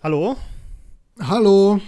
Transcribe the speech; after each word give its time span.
Hallo? 0.00 0.36
Hallo. 1.18 1.80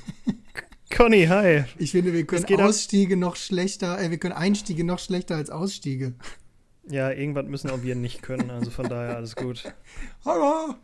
Conny, 0.90 1.26
hi. 1.26 1.64
Ich 1.76 1.90
finde, 1.90 2.14
wir 2.14 2.24
können 2.24 2.46
geht 2.46 2.60
ab? 2.60 2.68
Ausstiege 2.70 3.14
noch 3.18 3.36
schlechter, 3.36 4.00
äh, 4.00 4.10
wir 4.10 4.16
können 4.16 4.32
Einstiege 4.32 4.84
noch 4.84 4.98
schlechter 4.98 5.36
als 5.36 5.50
Ausstiege. 5.50 6.14
Ja, 6.88 7.10
irgendwas 7.10 7.44
müssen 7.44 7.68
auch 7.68 7.82
wir 7.82 7.94
nicht 7.94 8.22
können, 8.22 8.50
also 8.50 8.70
von 8.70 8.88
daher 8.88 9.16
alles 9.16 9.36
gut. 9.36 9.70
Hallo. 10.24 10.76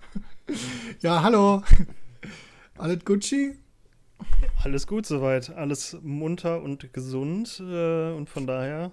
Ja, 1.01 1.23
hallo. 1.23 1.63
Alles 2.77 3.03
Gucci? 3.07 3.57
Alles 4.63 4.87
gut 4.87 5.07
soweit, 5.07 5.49
alles 5.57 5.97
munter 6.03 6.61
und 6.61 6.93
gesund 6.93 7.63
äh, 7.67 8.13
und 8.13 8.29
von 8.29 8.47
daher 8.47 8.93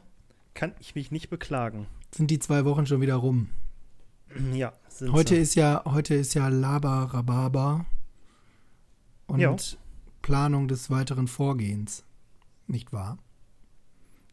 kann 0.53 0.71
ich 0.79 0.95
mich 0.95 1.11
nicht 1.11 1.29
beklagen. 1.29 1.87
Sind 2.15 2.31
die 2.31 2.39
zwei 2.39 2.63
Wochen 2.63 2.85
schon 2.85 3.01
wieder 3.01 3.15
rum? 3.15 3.49
Ja, 4.53 4.73
Heute 5.11 5.35
sie. 5.35 5.41
ist 5.41 5.55
ja, 5.55 5.83
heute 5.85 6.15
ist 6.15 6.33
ja 6.33 6.47
Laber 6.47 7.09
Rhabarber 7.13 7.85
und 9.27 9.39
Ja. 9.39 9.55
Planung 10.21 10.67
des 10.67 10.89
weiteren 10.89 11.27
Vorgehens. 11.27 12.03
Nicht 12.67 12.93
wahr? 12.93 13.17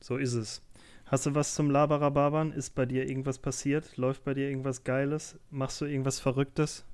So 0.01 0.17
ist 0.17 0.35
es. 0.35 0.63
Hast 1.07 1.27
du 1.27 1.35
was 1.35 1.55
zum 1.57 1.71
Laberababern? 1.71 2.53
Ist 2.53 2.77
bei 2.77 2.87
dir 2.87 3.09
irgendwas 3.09 3.39
passiert? 3.39 3.97
Läuft 3.97 4.23
bei 4.25 4.33
dir 4.33 4.49
irgendwas 4.49 4.85
Geiles? 4.85 5.37
Machst 5.51 5.81
du 5.81 5.85
irgendwas 5.87 6.21
Verrücktes? 6.21 6.85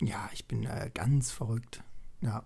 Ja, 0.00 0.28
ich 0.32 0.48
bin 0.48 0.64
äh, 0.64 0.90
ganz 0.92 1.30
verrückt. 1.30 1.84
Ja. 2.20 2.44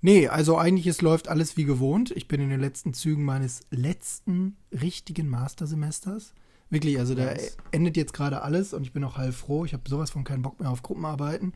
Nee, 0.00 0.28
also 0.28 0.56
eigentlich 0.56 0.86
es 0.86 1.02
läuft 1.02 1.28
alles 1.28 1.58
wie 1.58 1.64
gewohnt. 1.64 2.10
Ich 2.12 2.26
bin 2.28 2.40
in 2.40 2.48
den 2.48 2.60
letzten 2.60 2.94
Zügen 2.94 3.24
meines 3.24 3.66
letzten 3.70 4.56
richtigen 4.72 5.28
Mastersemesters. 5.28 6.32
Wirklich, 6.70 6.98
also 6.98 7.14
da 7.14 7.26
Nice. 7.26 7.56
endet 7.70 7.96
jetzt 7.96 8.12
gerade 8.12 8.42
alles 8.42 8.72
und 8.72 8.82
ich 8.82 8.92
bin 8.92 9.04
auch 9.04 9.16
halb 9.16 9.34
froh. 9.34 9.64
Ich 9.64 9.72
habe 9.72 9.88
sowas 9.88 10.10
von 10.10 10.24
keinen 10.24 10.42
Bock 10.42 10.58
mehr 10.58 10.70
auf 10.70 10.82
Gruppenarbeiten. 10.82 11.54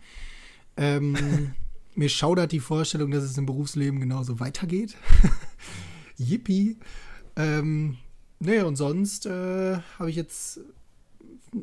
Ähm, 0.77 1.53
mir 1.94 2.08
schaudert 2.08 2.53
die 2.53 2.61
Vorstellung, 2.61 3.11
dass 3.11 3.25
es 3.25 3.36
im 3.36 3.47
Berufsleben 3.47 3.98
genauso 4.00 4.38
weitergeht. 4.38 4.97
Yippie. 6.16 6.78
Ähm, 7.36 7.97
nee, 8.38 8.61
und 8.61 8.77
sonst 8.77 9.27
äh, 9.27 9.78
habe 9.98 10.11
ich 10.11 10.16
jetzt 10.16 10.61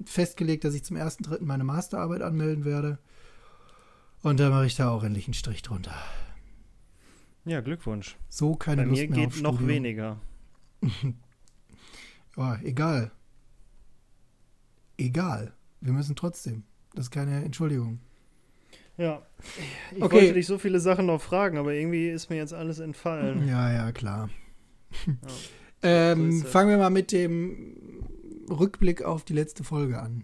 festgelegt, 0.06 0.66
dass 0.66 0.73
ich 0.73 0.84
zum 0.84 0.98
1.3. 0.98 1.42
meine 1.42 1.64
Masterarbeit 1.64 2.22
anmelden 2.22 2.66
werde. 2.66 3.00
Und 4.23 4.40
da 4.40 4.50
mache 4.50 4.66
ich 4.66 4.75
da 4.75 4.90
auch 4.90 5.03
endlich 5.03 5.28
einen 5.28 5.34
Strich 5.36 5.62
drunter. 5.62 5.95
Ja, 7.45 7.62
Glückwunsch. 7.62 8.18
So 8.28 8.56
keine 8.56 8.81
bei 8.84 8.90
Lust 8.90 9.02
mir 9.03 9.09
mehr 9.09 9.20
geht 9.20 9.28
auf 9.28 9.42
noch 9.42 9.53
Studium. 9.56 9.70
weniger. 9.70 10.18
Ja, 12.36 12.59
egal. 12.64 13.12
Egal. 14.98 15.53
Wir 15.81 15.94
müssen 15.94 16.16
trotzdem. 16.16 16.64
Das 16.94 17.06
ist 17.06 17.12
keine 17.12 17.44
Entschuldigung. 17.44 18.00
Ja, 18.98 19.22
ich 19.95 20.02
Okay. 20.02 20.16
wollte 20.16 20.34
dich 20.34 20.48
so 20.48 20.58
viele 20.58 20.80
Sachen 20.80 21.06
noch 21.06 21.22
fragen, 21.22 21.58
aber 21.59 21.73
irgendwie 21.73 22.09
ist 22.09 22.30
mir 22.31 22.38
jetzt 22.38 22.53
alles 22.53 22.80
entfallen. 22.80 23.48
Ja, 23.48 23.72
ja, 23.72 23.92
klar. 23.92 24.30
Ja. 25.06 25.14
Ähm, 25.84 26.31
So 26.40 26.48
fangen 26.48 26.72
wir 26.72 26.78
mal 26.80 26.90
mit 26.90 27.12
dem 27.12 27.75
Rückblick 28.50 29.03
auf 29.03 29.23
die 29.23 29.34
letzte 29.34 29.64
Folge 29.64 30.02
an. 30.02 30.23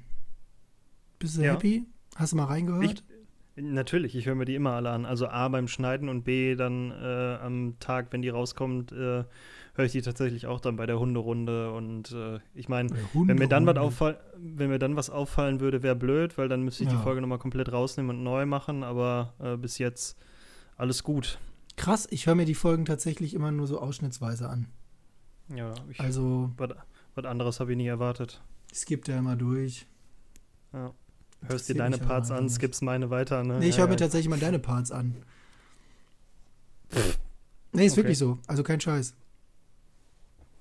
Bist 1.19 1.37
du 1.37 1.41
Ja. 1.43 1.53
happy? 1.53 1.85
Hast 2.15 2.31
du 2.33 2.37
mal 2.37 2.45
reingehört? 2.45 3.03
Ich, 3.55 3.63
natürlich, 3.63 4.15
ich 4.15 4.25
höre 4.25 4.33
mir 4.33 4.45
die 4.45 4.55
immer 4.55 4.71
alle 4.71 4.89
an. 4.89 5.05
Also 5.05 5.27
A 5.27 5.47
beim 5.49 5.67
Schneiden 5.67 6.09
und 6.09 6.23
B 6.23 6.55
dann 6.55 6.89
äh, 6.89 7.35
am 7.39 7.75
Tag, 7.79 8.07
wenn 8.09 8.23
die 8.23 8.29
rauskommt, 8.29 8.93
äh, 8.93 9.25
höre 9.75 9.85
ich 9.85 9.91
die 9.91 10.01
tatsächlich 10.01 10.45
auch 10.47 10.59
dann 10.59 10.75
bei 10.75 10.85
der 10.85 10.99
Hunderunde. 10.99 11.71
Und 11.73 12.11
äh, 12.11 12.39
ich 12.53 12.69
meine, 12.69 12.89
wenn 13.13 13.37
mir 13.37 13.47
dann 13.47 13.65
was 13.65 13.71
Hunderunde. 13.75 13.81
auffall, 13.81 14.19
wenn 14.37 14.69
mir 14.69 14.79
dann 14.79 14.95
was 14.95 15.09
auffallen 15.09 15.59
würde, 15.59 15.81
wäre 15.83 15.95
blöd, 15.95 16.37
weil 16.37 16.47
dann 16.49 16.61
müsste 16.63 16.83
ich 16.83 16.89
Ja. 16.91 16.97
die 16.97 17.03
Folge 17.03 17.21
nochmal 17.21 17.39
komplett 17.39 17.71
rausnehmen 17.71 18.17
und 18.17 18.23
neu 18.23 18.45
machen. 18.45 18.83
Aber 18.83 19.33
äh, 19.39 19.57
bis 19.57 19.77
jetzt 19.77 20.17
alles 20.77 21.03
gut. 21.03 21.39
Krass, 21.75 22.07
ich 22.11 22.27
höre 22.27 22.35
mir 22.35 22.45
die 22.45 22.53
Folgen 22.55 22.85
tatsächlich 22.85 23.33
immer 23.33 23.51
nur 23.51 23.65
so 23.67 23.79
ausschnittsweise 23.79 24.47
an. 24.47 24.67
Ja, 25.53 25.73
ich, 25.89 25.99
Also, 25.99 26.51
was, 26.57 27.25
anderes 27.25 27.59
habe 27.59 27.71
ich 27.71 27.77
nie 27.77 27.87
erwartet. 27.87 28.41
es 28.71 28.85
gibt 28.85 29.07
ja 29.07 29.17
immer 29.17 29.35
durch. 29.35 29.87
Ja. 30.71 30.93
Hörst 31.45 31.67
dir 31.67 31.75
deine 31.75 31.97
Parts 31.97 32.31
an, 32.31 32.49
skippst 32.49 32.81
meine 32.83 33.09
weiter, 33.09 33.43
ne? 33.43 33.59
Nee, 33.59 33.67
ich 33.69 33.75
Ja, 33.75 33.81
höre 33.81 33.87
mir 33.87 33.93
ja. 33.93 33.97
tatsächlich 33.97 34.29
mal 34.29 34.39
deine 34.39 34.59
Parts 34.59 34.91
an. 34.91 35.15
Nee, 37.73 37.85
ist 37.87 37.93
Okay. 37.93 37.97
wirklich 37.97 38.17
so. 38.17 38.37
Also 38.47 38.63
kein 38.63 38.79
Scheiß. 38.79 39.15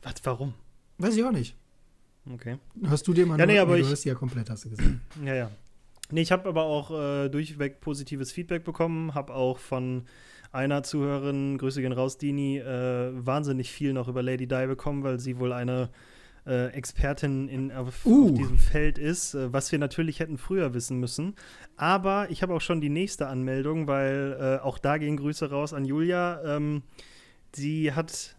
Was, 0.03 0.15
warum? 0.25 0.55
Weiß 0.99 1.17
ich 1.17 1.25
auch 1.25 1.33
nicht. 1.33 1.57
Okay. 2.33 2.59
Hörst 2.85 3.07
du 3.09 3.13
dir 3.13 3.27
mal 3.27 3.39
Ja, 3.39 3.47
nee, 3.47 3.59
aber 3.59 3.77
du 3.77 3.83
ich- 3.83 3.89
hörst 3.89 4.05
die 4.05 4.09
ja 4.11 4.15
komplett, 4.15 4.49
hast 4.51 4.65
du 4.65 4.71
gesagt. 4.71 4.89
Ja, 5.25 5.35
ja. 5.35 5.51
Nee, 6.11 6.21
ich 6.23 6.31
habe 6.33 6.49
aber 6.49 6.65
auch 6.65 6.91
äh, 6.91 7.29
durchweg 7.31 7.81
positives 7.81 8.33
Feedback 8.33 8.65
bekommen, 8.65 9.15
habe 9.15 9.35
auch 9.35 9.59
von 9.59 10.05
einer 10.53 10.83
Zuhörerin, 10.83 11.57
Grüße 11.57 11.81
gehen 11.81 11.93
raus, 11.93 12.19
Dini, 12.19 12.59
äh, 12.59 13.11
wahnsinnig 13.15 13.71
viel 13.71 13.95
noch 13.95 14.09
über 14.09 14.23
Lady 14.23 14.47
Di 14.47 14.67
bekommen, 14.67 15.03
weil 15.03 15.19
sie 15.19 15.39
wohl 15.39 15.53
eine 15.55 15.89
äh, 16.47 16.67
Expertin 16.73 17.49
in, 17.49 17.73
auf, 17.73 18.05
Uh. 18.05 18.31
auf 18.33 18.37
diesem 18.37 18.59
Feld 18.59 18.99
ist, 18.99 19.33
äh, 19.35 19.53
was 19.53 19.73
wir 19.73 19.79
natürlich 19.79 20.21
hätten 20.21 20.37
früher 20.37 20.75
wissen 20.75 21.01
müssen. 21.01 21.35
Aber 21.77 22.31
ich 22.31 22.43
habe 22.43 22.53
auch 22.53 22.61
schon 22.61 22.81
die 22.83 22.91
nächste 22.91 23.29
Anmeldung, 23.29 23.87
weil 23.87 24.37
äh, 24.39 24.63
auch 24.63 24.79
da 24.79 24.99
gehen 24.99 25.17
Grüße 25.17 25.49
raus 25.51 25.73
an 25.73 25.85
Julia. 25.87 26.43
Ähm, 26.45 26.83
sie 27.55 27.93
hat, 27.93 28.37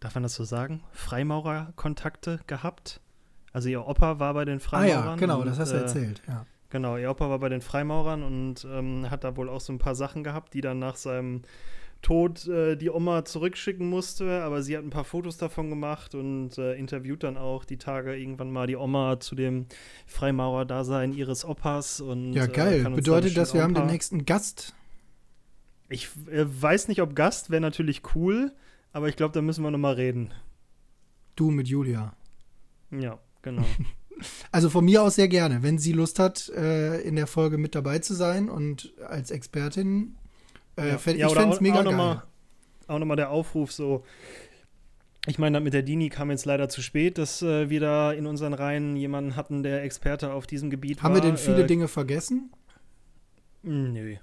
darf 0.00 0.14
man 0.14 0.22
das 0.22 0.34
so 0.34 0.44
sagen, 0.44 0.82
Freimaurerkontakte 0.92 2.40
gehabt. 2.46 3.00
Also 3.52 3.68
ihr 3.68 3.86
Opa 3.86 4.18
war 4.18 4.34
bei 4.34 4.44
den 4.44 4.58
Ah 4.58 4.60
Freimaurern. 4.60 5.06
ja, 5.06 5.16
genau, 5.16 5.40
und, 5.40 5.46
das 5.46 5.58
hast 5.58 5.72
du 5.72 5.76
äh, 5.76 5.80
erzählt. 5.80 6.22
Ja. 6.26 6.46
Genau, 6.70 6.96
ihr 6.96 7.10
Opa 7.10 7.28
war 7.28 7.38
bei 7.38 7.48
den 7.48 7.60
Freimaurern 7.60 8.22
und 8.22 8.64
ähm, 8.70 9.10
hat 9.10 9.24
da 9.24 9.36
wohl 9.36 9.48
auch 9.48 9.60
so 9.60 9.72
ein 9.72 9.78
paar 9.78 9.94
Sachen 9.94 10.22
gehabt, 10.22 10.54
die 10.54 10.60
dann 10.60 10.78
nach 10.78 10.96
seinem 10.96 11.42
Tod 12.00 12.46
äh, 12.46 12.76
die 12.76 12.90
Oma 12.90 13.24
zurückschicken 13.24 13.88
musste. 13.88 14.42
Aber 14.42 14.62
sie 14.62 14.76
hat 14.76 14.84
ein 14.84 14.90
paar 14.90 15.04
Fotos 15.04 15.36
davon 15.36 15.68
gemacht 15.68 16.14
und 16.14 16.56
äh, 16.58 16.74
interviewt 16.74 17.24
dann 17.24 17.36
auch 17.36 17.64
die 17.64 17.76
Tage 17.76 18.16
irgendwann 18.16 18.52
mal 18.52 18.68
die 18.68 18.76
Oma 18.76 19.18
zu 19.18 19.34
dem 19.34 19.66
Freimaurer-Dasein 20.06 21.12
ihres 21.12 21.44
Opas. 21.44 22.00
Und, 22.00 22.32
Ja, 22.32 22.44
äh, 22.44 22.48
geil. 22.48 22.84
da 22.84 22.90
Bedeutet, 22.90 23.36
dass 23.36 23.52
wir 23.52 23.62
haben 23.62 23.74
den 23.74 23.86
nächsten 23.86 24.24
Gast. 24.24 24.74
Ich 25.88 26.08
äh, 26.30 26.44
weiß 26.46 26.86
nicht, 26.86 27.02
ob 27.02 27.16
Gast 27.16 27.50
wäre 27.50 27.60
natürlich 27.60 28.02
cool, 28.14 28.52
aber 28.92 29.08
ich 29.08 29.16
glaube, 29.16 29.32
da 29.34 29.42
müssen 29.42 29.62
wir 29.64 29.70
nochmal 29.70 29.94
reden. 29.94 30.30
Du 31.36 31.50
mit 31.50 31.68
Julia. 31.68 32.14
Ja, 32.90 33.18
genau. 33.42 33.64
Also 34.52 34.68
von 34.68 34.84
mir 34.84 35.02
aus 35.02 35.14
sehr 35.14 35.28
gerne. 35.28 35.62
Wenn 35.62 35.78
sie 35.78 35.92
Lust 35.92 36.18
hat, 36.18 36.50
äh, 36.50 37.00
in 37.00 37.16
der 37.16 37.26
Folge 37.26 37.56
mit 37.56 37.74
dabei 37.74 38.00
zu 38.00 38.12
sein 38.12 38.50
und 38.50 38.92
als 39.08 39.30
Expertin, 39.30 40.14
äh, 40.76 40.88
Ja. 40.88 40.94
ich 40.96 41.00
fände 41.00 41.22
es 41.24 41.34
auch- 41.34 41.60
mega 41.62 41.76
auch 41.80 41.84
noch 41.84 41.90
geil. 41.92 41.96
mal- 41.96 42.22
auch 42.86 42.98
nochmal 42.98 43.16
der 43.16 43.30
Aufruf 43.30 43.72
so. 43.72 44.04
Ich 45.26 45.38
meine, 45.38 45.58
mit 45.60 45.72
der 45.72 45.82
Dini 45.82 46.10
kam 46.10 46.30
jetzt 46.30 46.44
leider 46.44 46.68
zu 46.68 46.82
spät, 46.82 47.16
dass 47.16 47.40
äh, 47.40 47.70
wir 47.70 47.80
da 47.80 48.12
in 48.12 48.26
unseren 48.26 48.52
Reihen 48.52 48.94
jemanden 48.94 49.36
hatten, 49.36 49.62
der 49.62 49.84
Experte 49.84 50.34
auf 50.34 50.46
diesem 50.46 50.68
Gebiet 50.68 51.02
Haben 51.02 51.14
war. 51.14 51.22
wir 51.22 51.26
denn 51.26 51.38
viele 51.38 51.62
äh, 51.62 51.66
Dinge 51.66 51.88
vergessen? 51.88 52.52
Nö. 53.62 54.16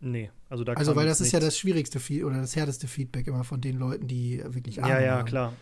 Nee. 0.00 0.30
Also, 0.48 0.64
da 0.64 0.72
Also, 0.72 0.96
weil 0.96 1.06
das 1.06 1.20
ist 1.20 1.32
ja 1.32 1.38
das 1.40 1.48
nichts. 1.48 1.58
schwierigste 1.60 2.00
Fe- 2.00 2.24
oder 2.24 2.36
das 2.40 2.56
härteste 2.56 2.88
Feedback 2.88 3.26
immer 3.26 3.44
von 3.44 3.60
den 3.60 3.78
Leuten, 3.78 4.06
die 4.08 4.42
wirklich 4.46 4.82
Ahnung 4.82 4.96
Ja, 4.96 5.02
ja, 5.02 5.18
haben. 5.18 5.26
klar. 5.26 5.52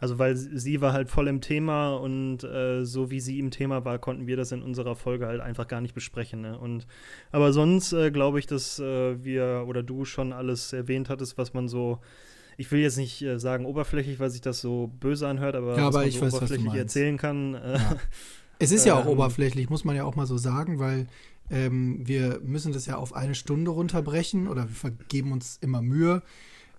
Also, 0.00 0.18
weil 0.18 0.36
sie 0.36 0.80
war 0.80 0.92
halt 0.92 1.08
voll 1.10 1.26
im 1.26 1.40
Thema 1.40 1.96
und 1.96 2.44
äh, 2.44 2.84
so 2.84 3.10
wie 3.10 3.18
sie 3.20 3.38
im 3.40 3.50
Thema 3.50 3.84
war, 3.84 3.98
konnten 3.98 4.26
wir 4.28 4.36
das 4.36 4.52
in 4.52 4.62
unserer 4.62 4.94
Folge 4.94 5.26
halt 5.26 5.40
einfach 5.40 5.66
gar 5.66 5.80
nicht 5.80 5.94
besprechen. 5.94 6.40
Ne? 6.40 6.56
Und, 6.58 6.86
aber 7.32 7.52
sonst 7.52 7.92
äh, 7.92 8.10
glaube 8.12 8.38
ich, 8.38 8.46
dass 8.46 8.78
äh, 8.78 9.24
wir 9.24 9.64
oder 9.66 9.82
du 9.82 10.04
schon 10.04 10.32
alles 10.32 10.72
erwähnt 10.72 11.08
hattest, 11.08 11.36
was 11.38 11.52
man 11.54 11.66
so. 11.68 11.98
Ich 12.56 12.70
will 12.72 12.80
jetzt 12.80 12.96
nicht 12.96 13.22
äh, 13.22 13.38
sagen 13.38 13.64
oberflächlich, 13.66 14.18
weil 14.20 14.30
sich 14.30 14.40
das 14.40 14.60
so 14.60 14.88
böse 15.00 15.26
anhört, 15.28 15.54
aber, 15.56 15.76
Ja, 15.76 15.78
was 15.78 15.86
aber 15.86 15.98
man 15.98 16.08
ich 16.08 16.14
so 16.16 16.20
weiß, 16.22 16.32
was 16.32 16.38
oberflächlich 16.42 16.74
erzählen 16.74 17.16
kann. 17.16 17.54
Äh, 17.54 17.78
Ja. 17.78 17.96
Es 18.60 18.72
ist 18.72 18.84
ja 18.84 18.94
auch 18.94 19.02
Ähm, 19.06 19.12
oberflächlich, 19.12 19.70
muss 19.70 19.84
man 19.84 19.94
ja 19.94 20.02
auch 20.04 20.16
mal 20.16 20.26
so 20.26 20.36
sagen, 20.36 20.78
weil 20.80 21.06
ähm, 21.50 22.06
wir 22.06 22.40
müssen 22.44 22.72
das 22.72 22.86
ja 22.86 22.96
auf 22.96 23.14
eine 23.14 23.34
Stunde 23.34 23.70
runterbrechen 23.70 24.48
oder 24.48 24.68
wir 24.68 24.74
vergeben 24.74 25.32
uns 25.32 25.58
immer 25.60 25.82
Mühe. 25.82 26.22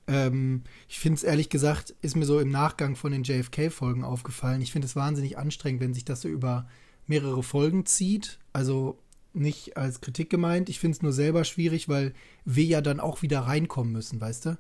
Ähm, 0.08 0.64
ich 0.88 1.00
finde 1.00 1.18
es 1.18 1.24
ehrlich 1.24 1.50
gesagt, 1.50 1.96
ist 2.02 2.16
mir 2.16 2.26
so 2.26 2.40
im 2.40 2.50
Nachgang 2.50 2.96
von 2.96 3.12
den 3.12 3.24
JFK-Folgen 3.24 4.04
aufgefallen. 4.04 4.62
Ich 4.62 4.72
finde 4.72 4.88
es 4.88 4.96
wahnsinnig 4.96 5.38
anstrengend, 5.38 5.82
wenn 5.82 5.94
sich 5.94 6.06
das 6.06 6.22
so 6.22 6.28
über 6.28 6.68
mehrere 7.08 7.44
Folgen 7.44 7.86
zieht. 7.86 8.40
Also 8.54 9.00
nicht 9.34 9.78
als 9.78 10.02
Kritik 10.02 10.30
gemeint. 10.30 10.70
Ich 10.70 10.80
finde 10.80 10.96
es 10.96 11.02
nur 11.02 11.14
selber 11.14 11.44
schwierig, 11.44 11.88
weil 11.90 12.14
wir 12.46 12.66
ja 12.66 12.82
dann 12.82 13.00
auch 13.00 13.22
wieder 13.22 13.42
reinkommen 13.42 13.94
müssen, 13.94 14.20
weißt 14.20 14.48
du? 14.48 14.58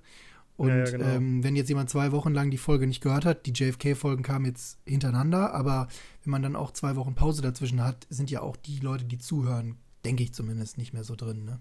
Und 0.55 0.69
Ja, 0.69 0.77
ja, 0.77 0.83
genau. 0.83 1.05
ähm, 1.05 1.43
wenn 1.43 1.55
jetzt 1.55 1.69
jemand 1.69 1.89
zwei 1.89 2.11
Wochen 2.11 2.33
lang 2.33 2.51
die 2.51 2.57
Folge 2.57 2.85
nicht 2.85 3.01
gehört 3.01 3.25
hat, 3.25 3.45
die 3.45 3.53
JFK-Folgen 3.53 4.23
kamen 4.23 4.45
jetzt 4.45 4.77
hintereinander, 4.85 5.53
aber 5.53 5.87
wenn 6.23 6.31
man 6.31 6.41
dann 6.43 6.57
auch 6.57 6.71
zwei 6.71 6.95
Wochen 6.97 7.15
Pause 7.15 7.41
dazwischen 7.41 7.81
hat, 7.83 8.05
sind 8.09 8.29
ja 8.29 8.41
auch 8.41 8.57
die 8.57 8.79
Leute, 8.79 9.05
die 9.05 9.17
zuhören, 9.17 9.77
denke 10.09 10.23
ich 10.23 10.33
zumindest, 10.33 10.77
nicht 10.79 10.91
mehr 10.93 11.03
so 11.03 11.15
drin. 11.15 11.45
Ne? 11.45 11.59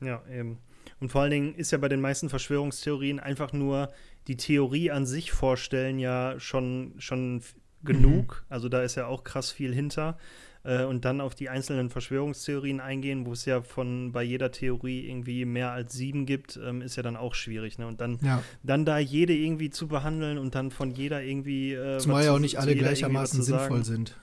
Ja, 0.00 0.22
eben. 0.28 0.58
Und 0.98 1.10
vor 1.12 1.20
allen 1.22 1.30
Dingen 1.30 1.54
ist 1.54 1.70
ja 1.70 1.78
bei 1.78 1.88
den 1.88 2.00
meisten 2.00 2.28
Verschwörungstheorien 2.28 3.20
einfach 3.20 3.52
nur 3.52 3.90
die 4.26 4.36
Theorie 4.36 4.90
an 4.90 5.06
sich 5.06 5.30
vorstellen 5.30 5.98
ja 6.00 6.34
schon, 6.40 6.94
schon 6.98 7.42
genug. 7.84 8.44
Also 8.48 8.68
da 8.68 8.82
ist 8.82 8.96
ja 8.96 9.06
auch 9.06 9.22
krass 9.24 9.52
viel 9.52 9.72
hinter. 9.74 10.18
äh, 10.64 10.84
und 10.84 11.04
dann 11.06 11.20
auf 11.22 11.34
die 11.34 11.48
einzelnen 11.48 11.88
Verschwörungstheorien 11.90 12.80
eingehen, 12.80 13.24
wo 13.24 13.32
es 13.32 13.44
ja 13.46 13.62
von 13.62 14.12
bei 14.12 14.22
jeder 14.22 14.50
Theorie 14.50 15.08
irgendwie 15.08 15.44
mehr 15.46 15.70
als 15.72 15.94
sieben 15.94 16.26
gibt, 16.26 16.58
ähm, 16.62 16.82
ist 16.82 16.96
ja 16.96 17.02
dann 17.02 17.16
auch 17.16 17.34
schwierig. 17.34 17.78
Ne? 17.78 17.86
Und 17.86 18.00
dann, 18.02 18.18
Ja. 18.22 18.42
dann 18.62 18.84
da 18.84 18.98
jede 18.98 19.32
irgendwie 19.32 19.70
zu 19.70 19.86
behandeln 19.88 20.36
und 20.38 20.54
dann 20.54 20.70
von 20.70 20.90
jeder 20.90 21.22
irgendwie. 21.22 21.72
Äh, 21.72 21.98
Zumal 21.98 22.24
ja 22.24 22.32
auch 22.32 22.38
nicht 22.40 22.58
alle 22.58 22.74
gleichermaßen 22.76 23.42
sinnvoll 23.42 23.84
sind. 23.84 24.16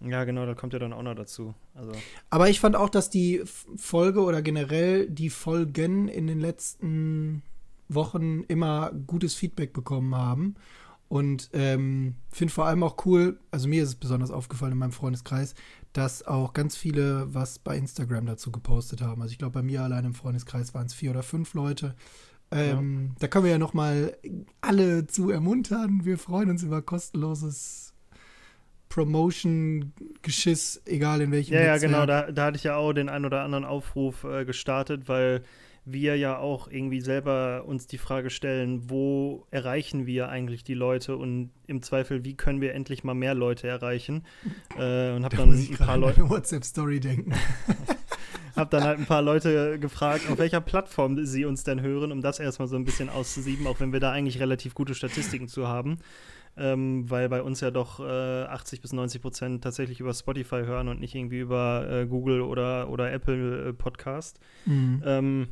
Ja, 0.00 0.24
genau, 0.24 0.44
da 0.46 0.54
kommt 0.54 0.72
ja 0.72 0.78
dann 0.78 0.92
auch 0.92 1.02
noch 1.02 1.14
dazu. 1.14 1.54
Also, 1.74 1.92
Aber 2.30 2.48
ich 2.48 2.60
fand 2.60 2.76
auch, 2.76 2.90
dass 2.90 3.10
die 3.10 3.42
Folge 3.76 4.22
oder 4.22 4.42
generell 4.42 5.08
die 5.08 5.30
Folgen 5.30 6.08
in 6.08 6.26
den 6.26 6.38
letzten 6.38 7.42
Wochen 7.88 8.42
immer 8.48 8.92
gutes 9.06 9.34
Feedback 9.34 9.72
bekommen 9.72 10.14
haben. 10.14 10.56
Und 11.08 11.50
ähm, 11.52 12.16
finde 12.30 12.52
vor 12.52 12.66
allem 12.66 12.82
auch 12.82 13.06
cool, 13.06 13.38
also 13.52 13.68
mir 13.68 13.82
ist 13.82 13.90
es 13.90 13.94
besonders 13.94 14.32
aufgefallen 14.32 14.72
in 14.72 14.78
meinem 14.78 14.92
Freundeskreis, 14.92 15.54
dass 15.92 16.26
auch 16.26 16.52
ganz 16.52 16.76
viele 16.76 17.32
was 17.32 17.60
bei 17.60 17.78
Instagram 17.78 18.26
dazu 18.26 18.50
gepostet 18.50 19.02
haben. 19.02 19.22
Also 19.22 19.32
ich 19.32 19.38
glaube, 19.38 19.54
bei 19.54 19.62
mir 19.62 19.82
allein 19.82 20.04
im 20.04 20.14
Freundeskreis 20.14 20.74
waren 20.74 20.86
es 20.86 20.94
vier 20.94 21.12
oder 21.12 21.22
fünf 21.22 21.54
Leute. 21.54 21.94
Ähm, 22.50 23.12
Da 23.18 23.28
können 23.28 23.44
wir 23.44 23.52
ja 23.52 23.58
noch 23.58 23.72
mal 23.72 24.16
alle 24.60 25.06
zu 25.06 25.30
ermuntern. 25.30 26.00
Wir 26.04 26.18
freuen 26.18 26.50
uns 26.50 26.62
über 26.62 26.82
kostenloses 26.82 27.85
Promotion-Geschiss, 28.96 30.80
egal 30.86 31.20
in 31.20 31.30
welchem 31.30 31.52
Ja, 31.52 31.60
ja, 31.60 31.76
genau, 31.76 32.06
da, 32.06 32.32
da 32.32 32.46
hatte 32.46 32.56
ich 32.56 32.64
ja 32.64 32.76
auch 32.76 32.94
den 32.94 33.10
ein 33.10 33.26
oder 33.26 33.42
anderen 33.42 33.66
Aufruf 33.66 34.24
äh, 34.24 34.46
gestartet, 34.46 35.06
weil 35.06 35.42
wir 35.84 36.16
ja 36.16 36.38
auch 36.38 36.68
irgendwie 36.68 37.02
selber 37.02 37.64
uns 37.66 37.86
die 37.86 37.98
Frage 37.98 38.30
stellen, 38.30 38.88
wo 38.88 39.46
erreichen 39.50 40.06
wir 40.06 40.30
eigentlich 40.30 40.64
die 40.64 40.74
Leute 40.74 41.16
und 41.18 41.50
im 41.66 41.82
Zweifel, 41.82 42.24
wie 42.24 42.34
können 42.34 42.62
wir 42.62 42.72
endlich 42.72 43.04
mal 43.04 43.14
mehr 43.14 43.34
Leute 43.34 43.68
erreichen? 43.68 44.24
Äh, 44.78 45.12
und 45.12 45.24
habe 45.24 45.36
Da 45.36 45.44
dann 45.44 45.54
ein 45.54 45.76
paar 45.78 45.96
Leute 45.96 46.28
WhatsApp-Story 46.28 47.00
denken. 47.00 47.32
Hab 48.56 48.70
dann 48.70 48.84
halt 48.84 48.98
ein 48.98 49.06
paar 49.06 49.22
Leute 49.22 49.78
gefragt, 49.78 50.30
auf 50.30 50.38
welcher 50.38 50.60
Plattform 50.60 51.24
sie 51.24 51.46
uns 51.46 51.64
denn 51.64 51.80
hören, 51.80 52.12
um 52.12 52.20
das 52.20 52.40
erstmal 52.40 52.68
so 52.68 52.76
ein 52.76 52.84
bisschen 52.84 53.08
auszusieben, 53.08 53.66
auch 53.66 53.80
wenn 53.80 53.92
wir 53.92 54.00
da 54.00 54.12
eigentlich 54.12 54.38
relativ 54.38 54.74
gute 54.74 54.94
Statistiken 54.94 55.48
zu 55.48 55.66
haben. 55.68 55.98
Ähm, 56.58 57.10
weil 57.10 57.28
bei 57.28 57.42
uns 57.42 57.60
ja 57.60 57.70
doch 57.70 58.00
äh, 58.00 58.44
80 58.44 58.80
bis 58.80 58.92
90 58.92 59.20
Prozent 59.20 59.62
tatsächlich 59.62 60.00
über 60.00 60.14
Spotify 60.14 60.64
hören 60.64 60.88
und 60.88 61.00
nicht 61.00 61.14
irgendwie 61.14 61.40
über 61.40 61.86
äh, 61.90 62.06
Google 62.06 62.40
oder, 62.40 62.88
oder 62.88 63.12
Apple 63.12 63.68
äh, 63.68 63.72
Podcast. 63.74 64.40
Mhm. 64.64 65.02
Ähm, 65.04 65.48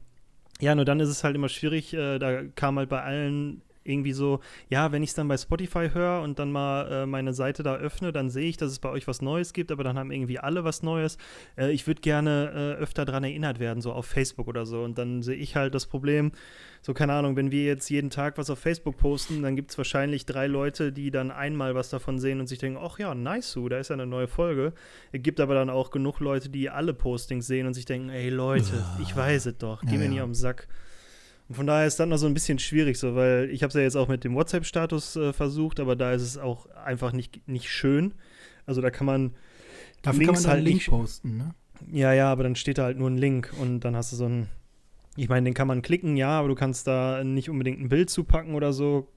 ja, 0.60 0.74
nur 0.74 0.84
dann 0.84 1.00
ist 1.00 1.10
es 1.10 1.22
halt 1.22 1.36
immer 1.36 1.48
schwierig. 1.48 1.92
Äh, 1.92 2.18
da 2.18 2.44
kam 2.54 2.78
halt 2.78 2.88
bei 2.88 3.02
allen 3.02 3.60
irgendwie 3.84 4.12
so, 4.12 4.40
ja, 4.68 4.92
wenn 4.92 5.02
ich 5.02 5.10
es 5.10 5.14
dann 5.14 5.28
bei 5.28 5.36
Spotify 5.36 5.90
höre 5.92 6.22
und 6.22 6.38
dann 6.38 6.50
mal 6.50 6.90
äh, 6.90 7.06
meine 7.06 7.32
Seite 7.34 7.62
da 7.62 7.76
öffne, 7.76 8.12
dann 8.12 8.30
sehe 8.30 8.48
ich, 8.48 8.56
dass 8.56 8.70
es 8.72 8.78
bei 8.78 8.88
euch 8.88 9.06
was 9.06 9.22
Neues 9.22 9.52
gibt, 9.52 9.70
aber 9.70 9.84
dann 9.84 9.98
haben 9.98 10.10
irgendwie 10.10 10.38
alle 10.38 10.64
was 10.64 10.82
Neues. 10.82 11.18
Äh, 11.56 11.72
ich 11.72 11.86
würde 11.86 12.00
gerne 12.00 12.76
äh, 12.78 12.82
öfter 12.82 13.04
daran 13.04 13.24
erinnert 13.24 13.60
werden, 13.60 13.80
so 13.80 13.92
auf 13.92 14.06
Facebook 14.06 14.48
oder 14.48 14.66
so. 14.66 14.82
Und 14.82 14.98
dann 14.98 15.22
sehe 15.22 15.36
ich 15.36 15.56
halt 15.56 15.74
das 15.74 15.86
Problem, 15.86 16.32
so 16.82 16.92
keine 16.92 17.14
Ahnung, 17.14 17.36
wenn 17.36 17.50
wir 17.50 17.64
jetzt 17.64 17.88
jeden 17.88 18.10
Tag 18.10 18.36
was 18.36 18.50
auf 18.50 18.58
Facebook 18.58 18.96
posten, 18.98 19.42
dann 19.42 19.56
gibt 19.56 19.70
es 19.70 19.78
wahrscheinlich 19.78 20.26
drei 20.26 20.46
Leute, 20.46 20.92
die 20.92 21.10
dann 21.10 21.30
einmal 21.30 21.74
was 21.74 21.88
davon 21.90 22.18
sehen 22.18 22.40
und 22.40 22.46
sich 22.46 22.58
denken, 22.58 22.78
ach 22.82 22.98
ja, 22.98 23.14
nice, 23.14 23.52
so, 23.52 23.68
da 23.68 23.78
ist 23.78 23.88
ja 23.88 23.94
eine 23.94 24.06
neue 24.06 24.28
Folge. 24.28 24.72
Es 25.12 25.22
gibt 25.22 25.40
aber 25.40 25.54
dann 25.54 25.70
auch 25.70 25.90
genug 25.90 26.20
Leute, 26.20 26.48
die 26.50 26.68
alle 26.70 26.92
Postings 26.92 27.46
sehen 27.46 27.66
und 27.66 27.74
sich 27.74 27.84
denken, 27.86 28.10
ey 28.10 28.28
Leute, 28.28 28.84
ich 29.02 29.16
weiß 29.16 29.46
es 29.46 29.58
doch, 29.58 29.80
geh 29.82 29.92
Ja, 29.92 29.98
mir 29.98 30.04
ja. 30.04 30.10
nicht 30.10 30.20
am 30.20 30.34
Sack. 30.34 30.68
Und 31.48 31.56
von 31.56 31.66
daher 31.66 31.86
ist 31.86 32.00
dann 32.00 32.08
noch 32.08 32.16
so 32.16 32.26
ein 32.26 32.34
bisschen 32.34 32.58
schwierig, 32.58 32.98
so, 32.98 33.14
weil 33.14 33.50
ich 33.50 33.62
habe 33.62 33.68
es 33.68 33.74
ja 33.74 33.82
jetzt 33.82 33.96
auch 33.96 34.08
mit 34.08 34.24
dem 34.24 34.34
WhatsApp-Status 34.34 35.16
äh, 35.16 35.32
versucht, 35.32 35.78
aber 35.80 35.94
da 35.96 36.12
ist 36.12 36.22
es 36.22 36.38
auch 36.38 36.66
einfach 36.70 37.12
nicht, 37.12 37.46
nicht 37.46 37.68
schön. 37.70 38.14
Also 38.66 38.80
da 38.80 38.90
kann 38.90 39.06
man 39.06 39.34
Dafür 40.02 40.20
Links 40.20 40.34
kann 40.34 40.42
man 40.42 40.48
halt 40.50 40.56
einen 40.58 40.66
Link 40.66 40.76
nicht- 40.76 40.88
posten, 40.90 41.36
ne? 41.36 41.54
ja, 41.92 42.12
ja, 42.14 42.30
aber 42.32 42.44
dann 42.44 42.56
steht 42.56 42.78
da 42.78 42.84
halt 42.84 42.98
nur 42.98 43.10
ein 43.10 43.18
Link 43.18 43.52
und 43.60 43.80
dann 43.80 43.94
hast 43.96 44.12
du 44.12 44.16
so 44.16 44.26
ein. 44.26 44.48
Ich 45.16 45.28
meine, 45.28 45.44
den 45.44 45.54
kann 45.54 45.68
man 45.68 45.80
klicken, 45.82 46.16
ja, 46.16 46.30
aber 46.30 46.48
du 46.48 46.54
kannst 46.56 46.86
da 46.86 47.22
nicht 47.22 47.48
unbedingt 47.48 47.80
ein 47.80 47.88
Bild 47.88 48.10
zupacken 48.10 48.54
oder 48.54 48.72
so. 48.72 49.08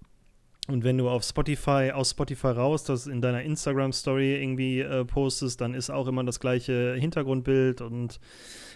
Und 0.68 0.83
wenn 0.83 0.97
du 0.97 1.09
auf 1.09 1.24
Spotify, 1.24 1.91
aus 1.94 2.12
Spotify 2.12 2.47
raus, 2.47 2.83
das 2.83 3.07
in 3.07 3.21
deiner 3.21 3.41
Instagram-Story 3.41 4.35
irgendwie 4.35 4.81
äh, 4.81 5.06
postest, 5.06 5.62
dann 5.62 5.74
ist 5.74 5.89
auch 5.89 6.07
immer 6.07 6.24
das 6.25 6.39
gleiche 6.41 6.95
Hintergrundbild 7.00 7.79
und 7.81 8.19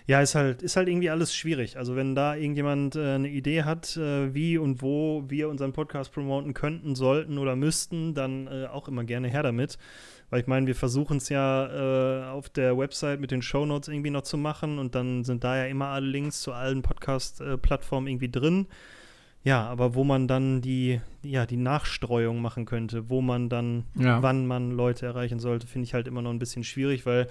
ja, 0.08 0.22
ist 0.22 0.36
halt, 0.36 0.62
ist 0.62 0.76
halt 0.76 0.88
irgendwie 0.88 1.10
alles 1.10 1.34
schwierig. 1.34 1.78
Also 1.78 1.96
wenn 1.96 2.16
da 2.16 2.36
irgendjemand 2.36 2.96
äh, 2.96 3.16
eine 3.16 3.30
Idee 3.30 3.64
hat, 3.64 3.96
äh, 3.98 4.34
wie 4.34 4.58
und 4.58 4.82
wo 4.82 5.24
wir 5.28 5.50
unseren 5.50 5.74
Podcast 5.74 6.12
promoten 6.12 6.54
könnten, 6.54 6.96
sollten 6.96 7.38
oder 7.38 7.56
müssten, 7.56 8.14
dann 8.14 8.48
äh, 8.48 8.66
auch 8.66 8.88
immer 8.88 9.04
gerne 9.04 9.28
her 9.28 9.44
damit. 9.44 9.78
Weil 10.30 10.42
ich 10.42 10.48
meine, 10.48 10.66
wir 10.66 10.76
versuchen 10.76 11.18
es 11.18 11.30
ja 11.30 11.68
äh, 11.68 12.30
auf 12.30 12.50
der 12.50 12.78
Website 12.78 13.20
mit 13.20 13.32
den 13.32 13.42
Shownotes 13.42 13.90
irgendwie 13.90 14.10
noch 14.10 14.24
zu 14.24 14.38
machen 14.38 14.80
und 14.80 14.96
dann 14.96 15.24
sind 15.24 15.44
da 15.44 15.58
ja 15.58 15.66
immer 15.66 15.88
alle 15.88 16.08
Links 16.08 16.42
zu 16.42 16.54
allen 16.54 16.82
Podcast-Plattformen 16.82 18.08
irgendwie 18.08 18.32
drin. 18.32 18.68
Ja, 19.44 19.66
aber 19.68 19.96
wo 19.96 20.04
man 20.04 20.28
dann 20.28 20.62
die, 20.62 21.02
ja, 21.24 21.48
die 21.48 21.58
Nachstreuung 21.58 22.42
machen 22.44 22.66
könnte, 22.66 23.10
wo 23.10 23.22
man 23.22 23.50
dann, 23.50 23.86
Ja. 23.98 24.22
wann 24.22 24.46
man 24.46 24.70
Leute 24.70 25.08
erreichen 25.08 25.40
sollte, 25.40 25.66
finde 25.66 25.86
ich 25.86 25.96
halt 25.96 26.08
immer 26.08 26.22
noch 26.22 26.30
ein 26.30 26.38
bisschen 26.38 26.64
schwierig, 26.64 27.08
weil 27.08 27.28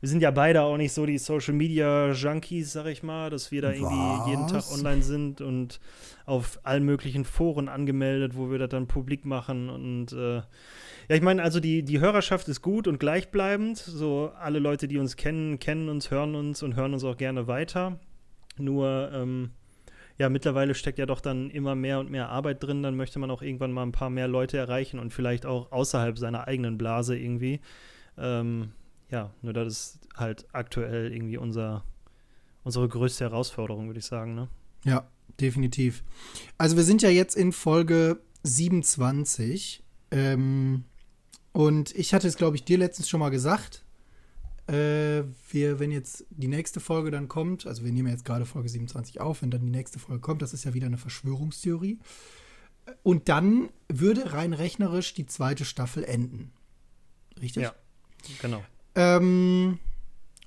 wir 0.00 0.08
sind 0.08 0.22
ja 0.22 0.32
beide 0.32 0.62
auch 0.62 0.76
nicht 0.76 0.92
so 0.92 1.06
die 1.06 1.18
Social 1.18 1.54
Media 1.54 2.10
Junkies, 2.10 2.72
sag 2.72 2.86
ich 2.86 3.04
mal, 3.04 3.30
dass 3.30 3.52
wir 3.52 3.62
da 3.62 3.70
irgendwie 3.72 4.18
jeden 4.24 4.48
Tag 4.48 4.64
Was? 4.64 4.76
online 4.76 5.02
sind 5.02 5.40
und 5.40 5.78
auf 6.26 6.58
allen 6.64 6.84
möglichen 6.84 7.24
Foren 7.24 7.68
angemeldet, 7.68 8.36
wo 8.36 8.50
wir 8.50 8.58
das 8.58 8.70
dann 8.70 8.88
publik 8.88 9.24
machen 9.24 9.70
und 9.70 10.12
äh, 10.12 10.42
ja, 11.08 11.16
ich 11.16 11.22
meine, 11.22 11.42
also 11.42 11.60
die, 11.60 11.84
die 11.84 12.00
Hörerschaft 12.00 12.48
ist 12.48 12.62
gut 12.62 12.86
und 12.88 12.98
gleichbleibend. 12.98 13.76
So 13.76 14.30
alle 14.38 14.58
Leute, 14.60 14.86
die 14.88 14.98
uns 14.98 15.16
kennen, 15.16 15.58
kennen 15.58 15.88
uns, 15.88 16.10
hören 16.10 16.34
uns 16.36 16.62
und 16.62 16.76
hören 16.76 16.92
uns 16.94 17.04
auch 17.04 17.16
gerne 17.16 17.46
weiter. 17.48 17.98
Nur, 18.56 19.10
ähm, 19.12 19.50
ja, 20.18 20.28
mittlerweile 20.28 20.74
steckt 20.74 20.98
ja 20.98 21.06
doch 21.06 21.20
dann 21.20 21.50
immer 21.50 21.74
mehr 21.74 21.98
und 21.98 22.10
mehr 22.10 22.28
Arbeit 22.28 22.62
drin. 22.62 22.82
Dann 22.82 22.96
möchte 22.96 23.18
man 23.18 23.30
auch 23.30 23.42
irgendwann 23.42 23.72
mal 23.72 23.82
ein 23.82 23.92
paar 23.92 24.10
mehr 24.10 24.28
Leute 24.28 24.58
erreichen 24.58 24.98
und 24.98 25.12
vielleicht 25.12 25.46
auch 25.46 25.72
außerhalb 25.72 26.18
seiner 26.18 26.46
eigenen 26.46 26.78
Blase 26.78 27.16
irgendwie. 27.16 27.60
Ähm, 28.18 28.72
ja, 29.10 29.30
nur 29.42 29.52
das 29.52 29.68
ist 29.68 29.98
halt 30.16 30.46
aktuell 30.52 31.12
irgendwie 31.12 31.38
unser, 31.38 31.84
unsere 32.64 32.88
größte 32.88 33.24
Herausforderung, 33.24 33.86
würde 33.86 34.00
ich 34.00 34.06
sagen. 34.06 34.34
Ne? 34.34 34.48
Ja, 34.84 35.08
definitiv. 35.40 36.02
Also 36.58 36.76
wir 36.76 36.84
sind 36.84 37.02
ja 37.02 37.10
jetzt 37.10 37.36
in 37.36 37.52
Folge 37.52 38.20
27. 38.42 39.82
Ähm, 40.10 40.84
und 41.52 41.94
ich 41.94 42.14
hatte 42.14 42.28
es, 42.28 42.36
glaube 42.36 42.56
ich, 42.56 42.64
dir 42.64 42.78
letztens 42.78 43.08
schon 43.08 43.20
mal 43.20 43.30
gesagt. 43.30 43.84
Äh, 44.72 45.24
wir, 45.50 45.80
wenn 45.80 45.90
jetzt 45.90 46.24
die 46.30 46.48
nächste 46.48 46.80
Folge 46.80 47.10
dann 47.10 47.28
kommt, 47.28 47.66
also 47.66 47.84
wir 47.84 47.92
nehmen 47.92 48.08
jetzt 48.08 48.24
gerade 48.24 48.46
Folge 48.46 48.70
27 48.70 49.20
auf, 49.20 49.42
wenn 49.42 49.50
dann 49.50 49.60
die 49.60 49.70
nächste 49.70 49.98
Folge 49.98 50.22
kommt, 50.22 50.40
das 50.40 50.54
ist 50.54 50.64
ja 50.64 50.72
wieder 50.72 50.86
eine 50.86 50.96
Verschwörungstheorie. 50.96 51.98
Und 53.02 53.28
dann 53.28 53.68
würde 53.88 54.32
rein 54.32 54.54
rechnerisch 54.54 55.12
die 55.12 55.26
zweite 55.26 55.66
Staffel 55.66 56.04
enden. 56.04 56.52
Richtig? 57.38 57.64
Ja. 57.64 57.74
Genau. 58.40 58.64
Ähm, 58.94 59.78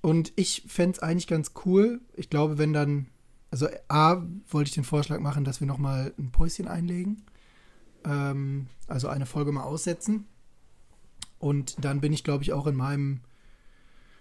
und 0.02 0.34
ich 0.36 0.64
fände 0.68 0.98
es 0.98 1.04
eigentlich 1.04 1.28
ganz 1.28 1.52
cool. 1.66 2.02
Ich 2.16 2.32
glaube, 2.32 2.58
wenn 2.58 2.74
dann, 2.74 3.06
also 3.52 3.68
A, 3.90 4.24
wollte 4.50 4.70
ich 4.70 4.76
den 4.76 4.84
Vorschlag 4.84 5.20
machen, 5.20 5.44
dass 5.44 5.60
wir 5.60 5.68
nochmal 5.68 6.14
ein 6.18 6.32
Päuschen 6.32 6.68
einlegen. 6.68 7.26
Ähm, 8.04 8.68
also 8.88 9.08
eine 9.08 9.28
Folge 9.28 9.52
mal 9.52 9.64
aussetzen. 9.64 10.26
Und 11.38 11.84
dann 11.86 12.02
bin 12.02 12.12
ich, 12.12 12.24
glaube 12.24 12.44
ich, 12.44 12.54
auch 12.54 12.66
in 12.66 12.76
meinem 12.76 13.22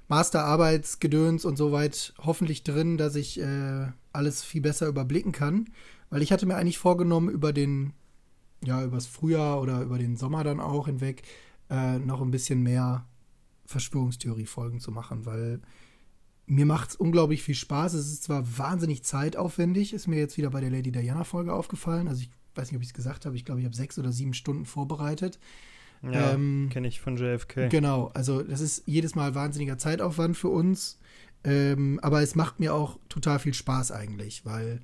Masterarbeitsgedöns 0.09 1.45
und 1.45 1.57
so 1.57 1.73
weit 1.73 2.15
hoffentlich 2.19 2.63
drin, 2.63 2.99
dass 2.99 3.17
ich 3.17 3.41
äh, 3.41 3.87
alles 4.13 4.45
viel 4.45 4.61
besser 4.61 4.87
überblicken 4.87 5.33
kann. 5.33 5.71
Weil 6.11 6.23
ich 6.23 6.33
hatte 6.33 6.47
mir 6.47 6.57
eigentlich 6.57 6.79
vorgenommen, 6.79 7.29
über 7.29 7.53
den, 7.53 7.93
ja, 8.63 8.85
übers 8.85 9.07
Frühjahr 9.07 9.61
oder 9.61 9.81
über 9.83 9.99
den 9.99 10.17
Sommer 10.17 10.45
dann 10.45 10.61
auch 10.61 10.87
hinweg, 10.87 11.23
äh, 11.71 11.99
noch 11.99 12.21
ein 12.21 12.31
bisschen 12.31 12.63
mehr 12.63 13.07
Verschwörungstheorie-Folgen 13.67 14.81
zu 14.81 14.93
machen, 14.93 15.27
weil 15.27 15.61
mir 16.47 16.67
macht 16.67 16.91
es 16.91 16.97
unglaublich 16.97 17.43
viel 17.43 17.55
Spaß. 17.55 17.95
Es 17.95 18.13
ist 18.13 18.25
zwar 18.25 18.59
wahnsinnig 18.59 19.03
zeitaufwendig, 19.03 19.95
ist 19.95 20.07
mir 20.07 20.19
jetzt 20.19 20.37
wieder 20.37 20.51
bei 20.51 20.61
der 20.61 20.71
Lady 20.71 20.93
Diana-Folge 20.93 21.53
aufgefallen. 21.53 22.07
Also 22.07 22.23
ich 22.23 22.31
weiß 22.55 22.71
nicht, 22.71 22.77
ob 22.77 22.83
ich 22.83 22.89
es 22.89 22.95
gesagt 22.95 23.25
habe. 23.25 23.37
Ich 23.37 23.45
glaube, 23.45 23.61
ich 23.61 23.67
habe 23.67 23.75
sechs 23.75 23.99
oder 23.99 24.13
sieben 24.13 24.35
Stunden 24.35 24.67
vorbereitet. 24.67 25.39
Ja, 26.13 26.33
Ähm, 26.33 26.69
kenne 26.71 26.89
ich 26.89 27.01
von 27.01 27.17
JFK. 27.17 27.69
Genau, 27.69 28.11
also 28.15 28.43
das 28.43 28.61
ist 28.61 28.83
jedes 28.87 29.15
Mal 29.15 29.35
wahnsinniger 29.35 29.79
Zeitaufwand 29.79 30.37
für 30.37 30.49
uns. 30.49 30.99
Ähm, 31.45 32.01
aber 32.03 32.23
es 32.23 32.35
macht 32.35 32.59
mir 32.59 32.75
auch 32.75 32.99
total 33.09 33.39
viel 33.39 33.55
Spaß 33.55 33.93
eigentlich, 33.93 34.47
weil 34.47 34.81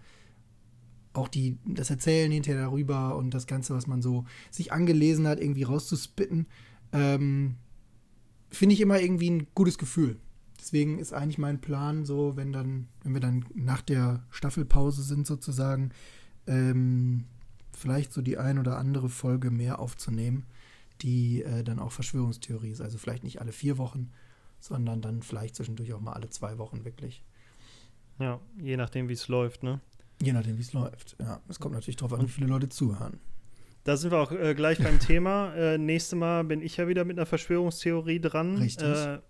auch 1.12 1.28
die, 1.28 1.58
das 1.64 1.90
Erzählen 1.90 2.30
hinterher 2.30 2.62
darüber 2.62 3.16
und 3.16 3.32
das 3.34 3.46
Ganze, 3.46 3.74
was 3.74 3.86
man 3.86 4.02
so 4.02 4.24
sich 4.50 4.72
angelesen 4.72 5.26
hat, 5.26 5.40
irgendwie 5.40 5.64
rauszuspitten, 5.64 6.46
ähm, 6.92 7.56
finde 8.50 8.74
ich 8.74 8.80
immer 8.80 9.00
irgendwie 9.00 9.30
ein 9.30 9.46
gutes 9.54 9.78
Gefühl. 9.78 10.18
Deswegen 10.58 10.98
ist 10.98 11.14
eigentlich 11.14 11.38
mein 11.38 11.60
Plan 11.60 12.04
so, 12.04 12.36
wenn 12.36 12.52
dann, 12.52 12.88
wenn 13.02 13.14
wir 13.14 13.20
dann 13.20 13.46
nach 13.54 13.80
der 13.80 14.22
Staffelpause 14.30 15.02
sind 15.02 15.26
sozusagen, 15.26 15.90
ähm, 16.46 17.24
vielleicht 17.72 18.12
so 18.12 18.20
die 18.20 18.36
ein 18.36 18.58
oder 18.58 18.76
andere 18.76 19.08
Folge 19.08 19.50
mehr 19.50 19.78
aufzunehmen, 19.78 20.44
die 21.02 21.42
äh, 21.42 21.62
dann 21.64 21.78
auch 21.78 21.92
Verschwörungstheorie 21.92 22.71
ist. 22.71 22.80
Also 22.80 22.99
vielleicht 22.99 23.25
nicht 23.25 23.40
alle 23.40 23.52
vier 23.52 23.78
Wochen, 23.78 24.11
sondern 24.61 25.00
dann 25.02 25.23
vielleicht 25.23 25.57
zwischendurch 25.57 25.92
auch 25.95 26.00
mal 26.00 26.12
alle 26.12 26.30
zwei 26.30 26.59
Wochen 26.59 26.85
wirklich. 26.85 27.25
Ja, 28.19 28.40
je 28.59 28.76
nachdem, 28.76 29.09
wie 29.09 29.14
es 29.14 29.28
läuft, 29.28 29.62
ne? 29.62 29.80
Je 30.23 30.33
nachdem, 30.33 30.59
wie 30.59 30.62
es 30.62 30.73
läuft. 30.75 31.16
Ja, 31.19 31.40
es 31.49 31.59
kommt 31.59 31.75
natürlich 31.75 31.97
darauf 31.97 32.12
an, 32.19 32.26
wie 32.26 32.30
viele 32.30 32.47
Leute 32.47 32.69
zuhören. 32.69 33.19
Da 33.85 33.97
sind 33.97 34.11
wir 34.11 34.19
auch 34.19 34.33
äh, 34.33 34.54
gleich 34.54 34.78
beim 34.78 34.99
Thema. 35.00 35.54
Äh, 35.54 35.78
nächstes 35.78 36.19
Mal 36.19 36.45
bin 36.45 36.61
ich 36.61 36.76
ja 36.76 36.87
wieder 36.88 37.04
mit 37.07 37.16
einer 37.19 37.25
Verschwörungstheorie 37.25 38.21
dran. 38.21 38.59
Richtig. 38.59 38.87
Äh, 38.87 39.21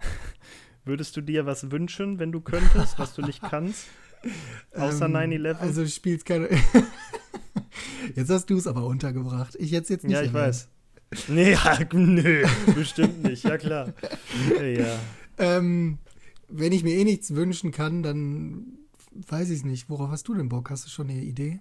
würdest 0.86 1.16
du 1.16 1.20
dir 1.20 1.44
was 1.44 1.70
wünschen, 1.70 2.18
wenn 2.18 2.32
du 2.32 2.40
könntest, 2.40 2.98
was 2.98 3.14
du 3.14 3.22
nicht 3.22 3.42
kannst? 3.42 3.86
Außer 4.74 5.06
Ähm, 5.06 5.12
9-11? 5.16 5.56
Also 5.58 5.82
du 5.82 5.88
spielst 5.88 6.24
keine. 6.24 6.48
jetzt 8.14 8.30
hast 8.30 8.46
du 8.48 8.56
es 8.56 8.66
aber 8.66 8.86
untergebracht. 8.86 9.54
Ich 9.58 9.70
jetzt 9.70 9.90
jetzt 9.90 10.04
nicht. 10.04 10.12
ja, 10.14 10.22
ich 10.22 10.28
erwähnt. 10.28 10.46
weiß. 10.48 10.68
Nee, 11.28 11.52
ja, 11.52 11.78
nö, 11.92 12.44
bestimmt 12.74 13.22
nicht. 13.22 13.44
Ja, 13.44 13.58
klar. 13.58 13.92
Ja. 14.60 14.98
Ähm, 15.38 15.98
wenn 16.48 16.72
ich 16.72 16.82
mir 16.84 16.94
eh 16.94 17.04
nichts 17.04 17.34
wünschen 17.34 17.72
kann, 17.72 18.02
dann 18.02 18.78
weiß 19.12 19.50
ich 19.50 19.58
es 19.58 19.64
nicht. 19.64 19.90
Worauf 19.90 20.10
hast 20.10 20.28
du 20.28 20.34
denn 20.34 20.48
Bock? 20.48 20.70
Hast 20.70 20.86
du 20.86 20.90
schon 20.90 21.10
eine 21.10 21.22
Idee? 21.22 21.60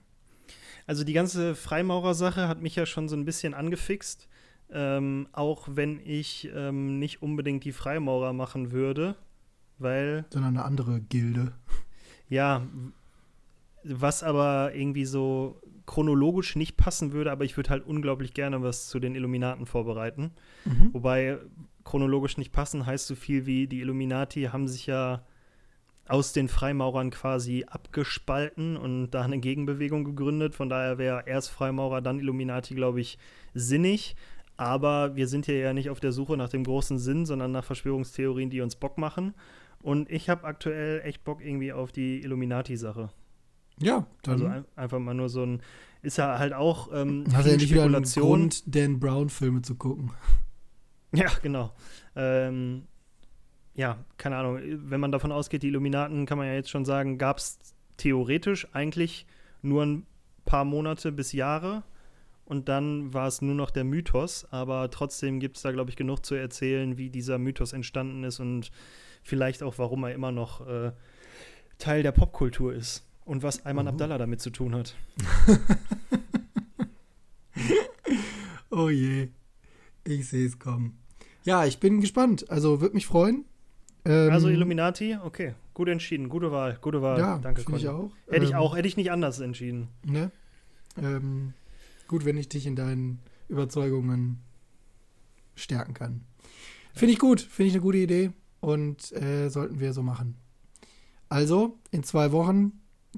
Also 0.88 1.04
die 1.04 1.14
ganze 1.14 1.56
Freimaurersache 1.56 2.48
hat 2.48 2.62
mich 2.62 2.76
ja 2.76 2.86
schon 2.86 3.10
so 3.10 3.16
ein 3.16 3.26
bisschen 3.26 3.54
angefixt. 3.54 4.28
Ähm, 4.72 5.28
auch 5.32 5.68
wenn 5.72 6.00
ich 6.04 6.50
ähm, 6.54 7.00
nicht 7.00 7.22
unbedingt 7.22 7.64
die 7.64 7.72
Freimaurer 7.72 8.34
machen 8.34 8.72
würde, 8.72 9.16
weil 9.78 10.26
Sondern 10.30 10.58
eine 10.58 10.66
andere 10.66 11.02
Gilde. 11.02 11.54
Ja, 12.30 12.66
was 13.84 14.24
aber 14.24 14.74
irgendwie 14.74 15.06
so 15.06 15.62
chronologisch 15.86 16.56
nicht 16.56 16.78
passen 16.78 17.12
würde, 17.12 17.32
aber 17.32 17.46
ich 17.46 17.58
würde 17.58 17.70
halt 17.70 17.86
unglaublich 17.86 18.34
gerne 18.34 18.62
was 18.62 18.88
zu 18.88 19.00
den 19.00 19.16
Illuminaten 19.16 19.66
vorbereiten. 19.66 20.32
Mhm. 20.66 20.90
Wobei 20.94 21.38
chronologisch 21.84 22.38
nicht 22.38 22.52
passen 22.52 22.86
heißt 22.86 23.08
so 23.08 23.16
viel 23.16 23.46
wie 23.46 23.68
die 23.68 23.82
Illuminati 23.82 24.44
haben 24.52 24.68
sich 24.68 24.88
ja 24.88 25.24
aus 26.08 26.34
den 26.34 26.48
Freimaurern 26.48 27.10
quasi 27.10 27.66
abgespalten 27.68 28.78
und 28.78 29.12
da 29.12 29.24
eine 29.24 29.40
Gegenbewegung 29.40 30.04
gegründet. 30.04 30.54
Von 30.54 30.70
daher 30.70 30.98
wäre 30.98 31.24
erst 31.26 31.50
Freimaurer, 31.50 32.02
dann 32.02 32.20
Illuminati, 32.20 32.76
glaube 32.76 33.02
ich, 33.02 33.18
sinnig. 33.54 34.16
Aber 34.58 35.16
wir 35.16 35.28
sind 35.28 35.46
hier 35.46 35.58
ja 35.58 35.74
nicht 35.74 35.90
auf 35.90 36.00
der 36.00 36.12
Suche 36.12 36.38
nach 36.38 36.50
dem 36.50 36.64
großen 36.64 37.00
Sinn, 37.00 37.26
sondern 37.26 37.52
nach 37.52 37.66
Verschwörungstheorien, 37.66 38.50
die 38.50 38.62
uns 38.62 38.76
Bock 38.76 38.98
machen. 38.98 39.34
Und 39.82 40.10
ich 40.10 40.30
habe 40.30 40.46
aktuell 40.46 41.02
echt 41.04 41.24
Bock 41.24 41.44
irgendwie 41.44 41.74
auf 41.74 41.92
die 41.92 42.22
Illuminati-Sache. 42.22 43.10
Ja, 43.80 44.08
dann 44.24 44.34
Also 44.34 44.46
ein, 44.48 44.66
einfach 44.76 45.00
mal 45.00 45.14
nur 45.14 45.30
so 45.30 45.44
ein, 45.44 45.62
ist 46.02 46.18
ja 46.18 46.38
halt 46.40 46.54
auch 46.54 46.90
ähm, 46.94 47.26
hat 47.34 47.46
er 47.46 47.58
nicht 47.58 47.72
wieder 47.72 47.84
einen 47.84 48.06
Spekulation. 48.06 48.40
Grund, 48.40 48.76
Dan 48.76 49.00
Brown-Filme 49.00 49.62
zu 49.62 49.76
gucken. 49.76 50.12
Ja, 51.14 51.32
genau. 51.42 51.74
Ähm, 52.18 52.88
ja, 53.74 54.04
keine 54.18 54.36
Ahnung. 54.36 54.60
Wenn 54.62 55.00
man 55.00 55.14
davon 55.14 55.32
ausgeht, 55.32 55.64
die 55.64 55.68
Illuminaten, 55.68 56.26
kann 56.26 56.38
man 56.38 56.48
ja 56.48 56.54
jetzt 56.54 56.70
schon 56.70 56.84
sagen, 56.84 57.18
gab 57.18 57.38
es 57.38 57.58
theoretisch 57.96 58.68
eigentlich 58.74 59.26
nur 59.62 59.84
ein 59.84 60.06
paar 60.44 60.66
Monate 60.66 61.14
bis 61.14 61.32
Jahre. 61.32 61.84
Und 62.44 62.70
dann 62.70 63.14
war 63.14 63.28
es 63.28 63.42
nur 63.42 63.56
noch 63.56 63.72
der 63.72 63.84
Mythos. 63.86 64.46
Aber 64.52 64.90
trotzdem 64.92 65.40
gibt 65.40 65.58
es 65.58 65.64
da, 65.64 65.72
glaube 65.72 65.90
ich, 65.90 65.96
genug 65.96 66.26
zu 66.26 66.36
erzählen, 66.36 66.98
wie 66.98 67.10
dieser 67.10 67.38
Mythos 67.38 67.74
entstanden 67.74 68.24
ist 68.24 68.40
und 68.40 68.72
vielleicht 69.24 69.64
auch, 69.64 69.78
warum 69.78 70.04
er 70.04 70.14
immer 70.14 70.32
noch 70.32 70.68
äh, 70.68 70.92
Teil 71.78 72.04
der 72.04 72.12
Popkultur 72.12 72.74
ist. 72.74 73.06
Und 73.26 73.44
was 73.44 73.66
Ayman 73.66 73.88
Oh. 73.88 73.90
Abdallah 73.90 74.18
damit 74.20 74.40
zu 74.42 74.50
tun 74.52 74.74
hat. 74.76 74.96
Oh 78.72 78.90
je. 78.90 79.30
Ich 80.04 80.28
sehe 80.28 80.46
es 80.46 80.60
kommen. 80.60 80.98
Ja, 81.44 81.66
ich 81.66 81.80
bin 81.80 82.02
gespannt. 82.02 82.50
Also 82.50 82.82
würde 82.82 82.96
mich 82.96 83.06
freuen. 83.06 83.46
Ähm, 84.04 84.32
Also 84.32 84.50
Illuminati, 84.50 85.16
okay. 85.24 85.56
Gut 85.74 85.88
entschieden, 85.88 86.30
gute 86.30 86.52
Wahl, 86.52 86.78
gute 86.82 87.02
Wahl. 87.02 87.20
Ja, 87.20 87.38
Danke, 87.40 87.62
finde 87.62 87.80
ich 87.80 87.86
Conny. 87.86 87.98
auch. 87.98 88.12
Hätte 88.30 88.46
ich 88.46 88.52
Ähm, 88.52 88.58
auch, 88.58 88.76
hätte 88.76 88.88
ich 88.88 88.98
nicht 88.98 89.12
anders 89.12 89.40
entschieden. 89.40 89.88
Ne? 90.04 90.32
Ähm, 91.02 91.54
gut, 92.08 92.26
wenn 92.26 92.38
ich 92.38 92.50
dich 92.50 92.66
in 92.66 92.76
deinen 92.76 93.20
Überzeugungen 93.48 94.40
stärken 95.56 95.94
kann. 95.94 96.22
Finde 96.94 97.14
ich 97.14 97.20
gut, 97.20 97.42
finde 97.42 97.68
ich 97.70 97.74
eine 97.74 97.82
gute 97.82 97.98
Idee 97.98 98.32
und 98.62 99.12
äh, 99.14 99.50
sollten 99.50 99.80
wir 99.80 99.94
so 99.94 100.02
machen. 100.04 100.36
Also, 101.30 101.78
in 101.92 102.04
zwei 102.04 102.32
Wochen 102.32 102.74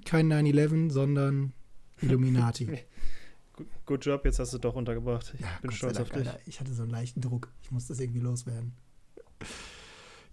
kein 0.06 0.32
9-11, 0.32 0.92
sondern 0.92 1.54
Illuminati. 2.02 2.66
Gut, 3.54 3.68
good 3.88 4.06
Job, 4.06 4.26
jetzt 4.26 4.38
hast 4.38 4.54
du 4.54 4.60
doch 4.60 4.76
untergebracht. 4.76 5.32
Ich 5.34 5.40
Ja, 5.42 5.48
bin 5.62 5.72
Gott 5.72 5.78
stolz 5.78 6.00
auf 6.00 6.10
dich. 6.10 6.28
Alter. 6.28 6.40
Ich 6.46 6.60
hatte 6.60 6.74
so 6.74 6.84
einen 6.84 6.92
leichten 6.92 7.22
Druck. 7.22 7.52
Ich 7.64 7.72
muss 7.72 7.88
das 7.88 8.00
irgendwie 8.00 8.20
loswerden. 8.20 8.74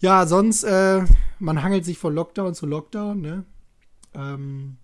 Ja, 0.00 0.26
sonst, 0.26 0.64
äh, 0.64 1.04
man 1.38 1.62
hangelt 1.62 1.86
sich 1.86 1.96
von 1.96 2.14
Lockdown 2.14 2.54
zu 2.54 2.66
Lockdown, 2.66 3.22
ne? 3.22 3.44
Ähm, 4.12 4.76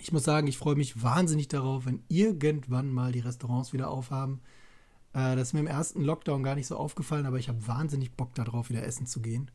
ich 0.00 0.12
muss 0.12 0.24
sagen, 0.24 0.46
ich 0.46 0.56
freue 0.56 0.76
mich 0.76 1.02
wahnsinnig 1.02 1.48
darauf, 1.48 1.84
wenn 1.84 2.02
irgendwann 2.08 2.90
mal 2.90 3.12
die 3.12 3.20
Restaurants 3.20 3.74
wieder 3.74 3.90
aufhaben. 3.90 4.40
Äh, 5.12 5.36
das 5.36 5.48
ist 5.48 5.52
mir 5.52 5.60
im 5.60 5.66
ersten 5.66 6.02
Lockdown 6.02 6.42
gar 6.42 6.54
nicht 6.54 6.66
so 6.66 6.76
aufgefallen, 6.76 7.26
aber 7.26 7.38
ich 7.38 7.50
habe 7.50 7.66
wahnsinnig 7.66 8.12
Bock 8.12 8.34
darauf, 8.34 8.70
wieder 8.70 8.84
essen 8.84 9.06
zu 9.06 9.20
gehen. 9.20 9.50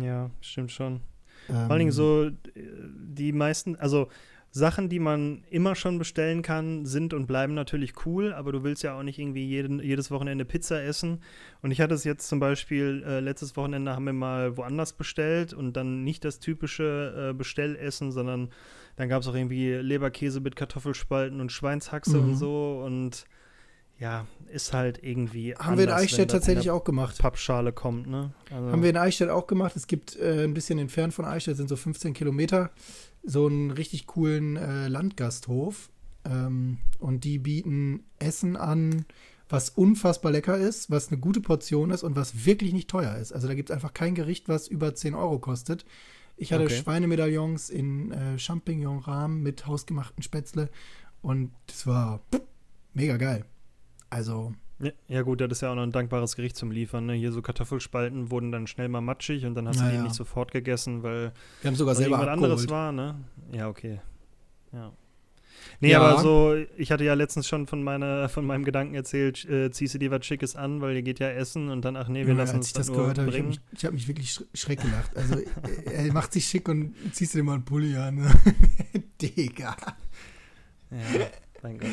Ja, 0.00 0.30
stimmt 0.40 0.70
schon. 0.70 1.00
Ähm, 1.48 1.54
Vor 1.54 1.70
allen 1.70 1.78
Dingen 1.78 1.92
so, 1.92 2.24
äh, 2.26 2.32
die 2.54 3.32
meisten, 3.32 3.76
also 3.76 4.08
Sachen, 4.50 4.88
die 4.88 5.00
man 5.00 5.42
immer 5.50 5.74
schon 5.74 5.98
bestellen 5.98 6.42
kann, 6.42 6.86
sind 6.86 7.12
und 7.12 7.26
bleiben 7.26 7.54
natürlich 7.54 8.06
cool, 8.06 8.32
aber 8.32 8.52
du 8.52 8.62
willst 8.62 8.84
ja 8.84 8.96
auch 8.96 9.02
nicht 9.02 9.18
irgendwie 9.18 9.44
jeden, 9.44 9.80
jedes 9.80 10.12
Wochenende 10.12 10.44
Pizza 10.44 10.80
essen. 10.80 11.22
Und 11.60 11.72
ich 11.72 11.80
hatte 11.80 11.94
es 11.94 12.04
jetzt 12.04 12.28
zum 12.28 12.38
Beispiel, 12.38 13.02
äh, 13.04 13.18
letztes 13.18 13.56
Wochenende 13.56 13.96
haben 13.96 14.04
wir 14.06 14.12
mal 14.12 14.56
woanders 14.56 14.92
bestellt 14.92 15.52
und 15.54 15.72
dann 15.76 16.04
nicht 16.04 16.24
das 16.24 16.38
typische 16.38 17.30
äh, 17.30 17.34
Bestellessen, 17.34 18.12
sondern 18.12 18.50
dann 18.94 19.08
gab 19.08 19.22
es 19.22 19.28
auch 19.28 19.34
irgendwie 19.34 19.72
Leberkäse 19.72 20.38
mit 20.40 20.54
Kartoffelspalten 20.54 21.40
und 21.40 21.50
Schweinshaxe 21.50 22.16
Mhm. 22.16 22.22
und 22.22 22.34
so 22.36 22.80
und 22.86 23.24
ja, 23.98 24.26
ist 24.52 24.72
halt 24.72 25.02
irgendwie 25.02 25.54
Haben 25.54 25.76
wir 25.76 25.84
in 25.84 25.90
anders, 25.90 26.02
Eichstätt 26.04 26.20
in 26.22 26.28
tatsächlich 26.28 26.64
der 26.64 26.74
auch 26.74 26.84
gemacht. 26.84 27.18
Pappschale 27.18 27.72
kommt, 27.72 28.06
ne? 28.08 28.32
Also, 28.50 28.70
Haben 28.72 28.82
wir 28.82 28.90
in 28.90 28.96
Eichstätt 28.96 29.28
auch 29.30 29.46
gemacht. 29.46 29.76
Es 29.76 29.86
gibt 29.86 30.16
äh, 30.16 30.44
ein 30.44 30.54
bisschen 30.54 30.78
entfernt 30.78 31.14
von 31.14 31.24
Eichstätt, 31.24 31.56
sind 31.56 31.68
so 31.68 31.76
15 31.76 32.12
Kilometer, 32.12 32.70
so 33.22 33.46
einen 33.46 33.70
richtig 33.70 34.06
coolen 34.06 34.56
äh, 34.56 34.88
Landgasthof. 34.88 35.90
Ähm, 36.24 36.78
und 36.98 37.24
die 37.24 37.38
bieten 37.38 38.04
Essen 38.18 38.56
an, 38.56 39.04
was 39.48 39.68
unfassbar 39.70 40.32
lecker 40.32 40.56
ist, 40.56 40.90
was 40.90 41.08
eine 41.08 41.18
gute 41.20 41.40
Portion 41.40 41.90
ist 41.90 42.02
und 42.02 42.16
was 42.16 42.46
wirklich 42.46 42.72
nicht 42.72 42.88
teuer 42.88 43.16
ist. 43.16 43.32
Also 43.32 43.46
da 43.46 43.54
gibt 43.54 43.70
es 43.70 43.74
einfach 43.74 43.92
kein 43.92 44.14
Gericht, 44.14 44.48
was 44.48 44.66
über 44.68 44.94
10 44.94 45.14
Euro 45.14 45.38
kostet. 45.38 45.84
Ich 46.36 46.52
hatte 46.52 46.64
Okay. 46.64 46.76
Schweinemedaillons 46.76 47.70
in 47.70 48.10
äh, 48.10 48.38
Champignon-Rahmen 48.38 49.42
mit 49.42 49.66
hausgemachten 49.66 50.22
Spätzle 50.22 50.68
und 51.22 51.52
das 51.66 51.86
war 51.86 52.20
mega 52.94 53.16
geil. 53.18 53.44
Also, 54.14 54.54
Ja, 54.80 54.90
ja 55.08 55.22
gut, 55.22 55.40
das 55.40 55.50
ist 55.52 55.60
ja 55.62 55.70
auch 55.70 55.74
noch 55.74 55.82
ein 55.82 55.92
dankbares 55.92 56.36
Gericht 56.36 56.56
zum 56.56 56.70
Liefern. 56.70 57.06
Ne? 57.06 57.14
Hier 57.14 57.32
so 57.32 57.42
Kartoffelspalten 57.42 58.30
wurden 58.30 58.52
dann 58.52 58.66
schnell 58.66 58.88
mal 58.88 59.00
matschig 59.00 59.44
und 59.46 59.54
dann 59.54 59.66
hast 59.68 59.80
du 59.80 59.84
die 59.84 59.90
Naja. 59.90 60.02
nicht 60.02 60.14
sofort 60.14 60.50
gegessen, 60.52 61.02
weil 61.02 61.32
wir 61.62 61.68
haben 61.70 61.76
sogar 61.76 61.94
selber 61.94 62.16
abgeholt. 62.18 62.32
anderes 62.42 62.68
war, 62.70 62.92
ne? 62.92 63.16
Ja, 63.52 63.68
okay. 63.68 64.00
Ja. 64.72 64.92
Nee, 65.80 65.92
Ja. 65.92 66.00
aber 66.02 66.20
so, 66.20 66.54
ich 66.76 66.92
hatte 66.92 67.04
ja 67.04 67.14
letztens 67.14 67.48
schon 67.48 67.66
von, 67.66 67.82
meiner, 67.82 68.28
von 68.28 68.44
meinem 68.44 68.64
Gedanken 68.64 68.94
erzählt, 68.94 69.44
äh, 69.46 69.70
ziehst 69.70 69.94
du 69.94 69.98
dir 69.98 70.10
was 70.10 70.26
Schickes 70.26 70.56
an, 70.56 70.80
weil 70.80 70.94
ihr 70.96 71.02
geht 71.02 71.18
ja 71.20 71.30
essen 71.30 71.70
und 71.70 71.84
dann, 71.84 71.96
ach 71.96 72.08
nee, 72.08 72.20
wir 72.20 72.28
Junge, 72.28 72.38
lassen 72.38 72.56
als 72.56 72.58
uns 72.58 72.66
ich 72.68 72.72
das 72.74 72.88
nur 72.88 72.96
gehört 72.98 73.18
habe, 73.18 73.30
ich 73.30 73.34
habe 73.36 73.44
bringen. 73.44 73.48
mich, 73.48 73.78
ich 73.78 73.84
hab 73.84 73.92
mich 73.94 74.08
wirklich 74.08 74.30
sch 74.32 74.42
schreck 74.54 74.80
gelacht. 74.80 75.16
Also, 75.16 75.36
er 75.86 76.12
macht 76.12 76.32
sich 76.32 76.46
schick 76.46 76.68
und 76.68 76.94
ziehst 77.12 77.34
du 77.34 77.38
dir 77.38 77.44
mal 77.44 77.54
einen 77.54 77.64
Pulli 77.64 77.96
an. 77.96 78.18
Digga. 79.22 79.76
Ja, 80.90 80.98
mein 81.62 81.78
Gott. 81.78 81.88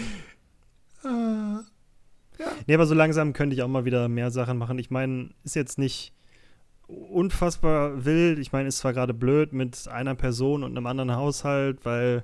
Ah, 2.40 2.44
Nee, 2.68 2.74
aber 2.76 2.86
so 2.86 2.94
langsam 2.94 3.34
könnte 3.34 3.56
ich 3.56 3.62
auch 3.64 3.68
mal 3.68 3.86
wieder 3.86 4.08
mehr 4.08 4.32
Sachen 4.32 4.58
machen. 4.58 4.80
Ich 4.80 4.90
meine, 4.90 5.30
ist 5.44 5.56
jetzt 5.56 5.78
nicht 5.78 6.14
unfassbar 6.88 8.06
wild. 8.06 8.40
Ich 8.40 8.52
meine, 8.52 8.68
ist 8.68 8.80
zwar 8.80 8.94
gerade 8.94 9.14
blöd 9.14 9.54
mit 9.54 9.88
einer 9.88 10.16
Person 10.16 10.64
und 10.64 10.72
einem 10.78 10.86
anderen 10.88 11.16
Haushalt, 11.16 11.86
weil, 11.86 12.24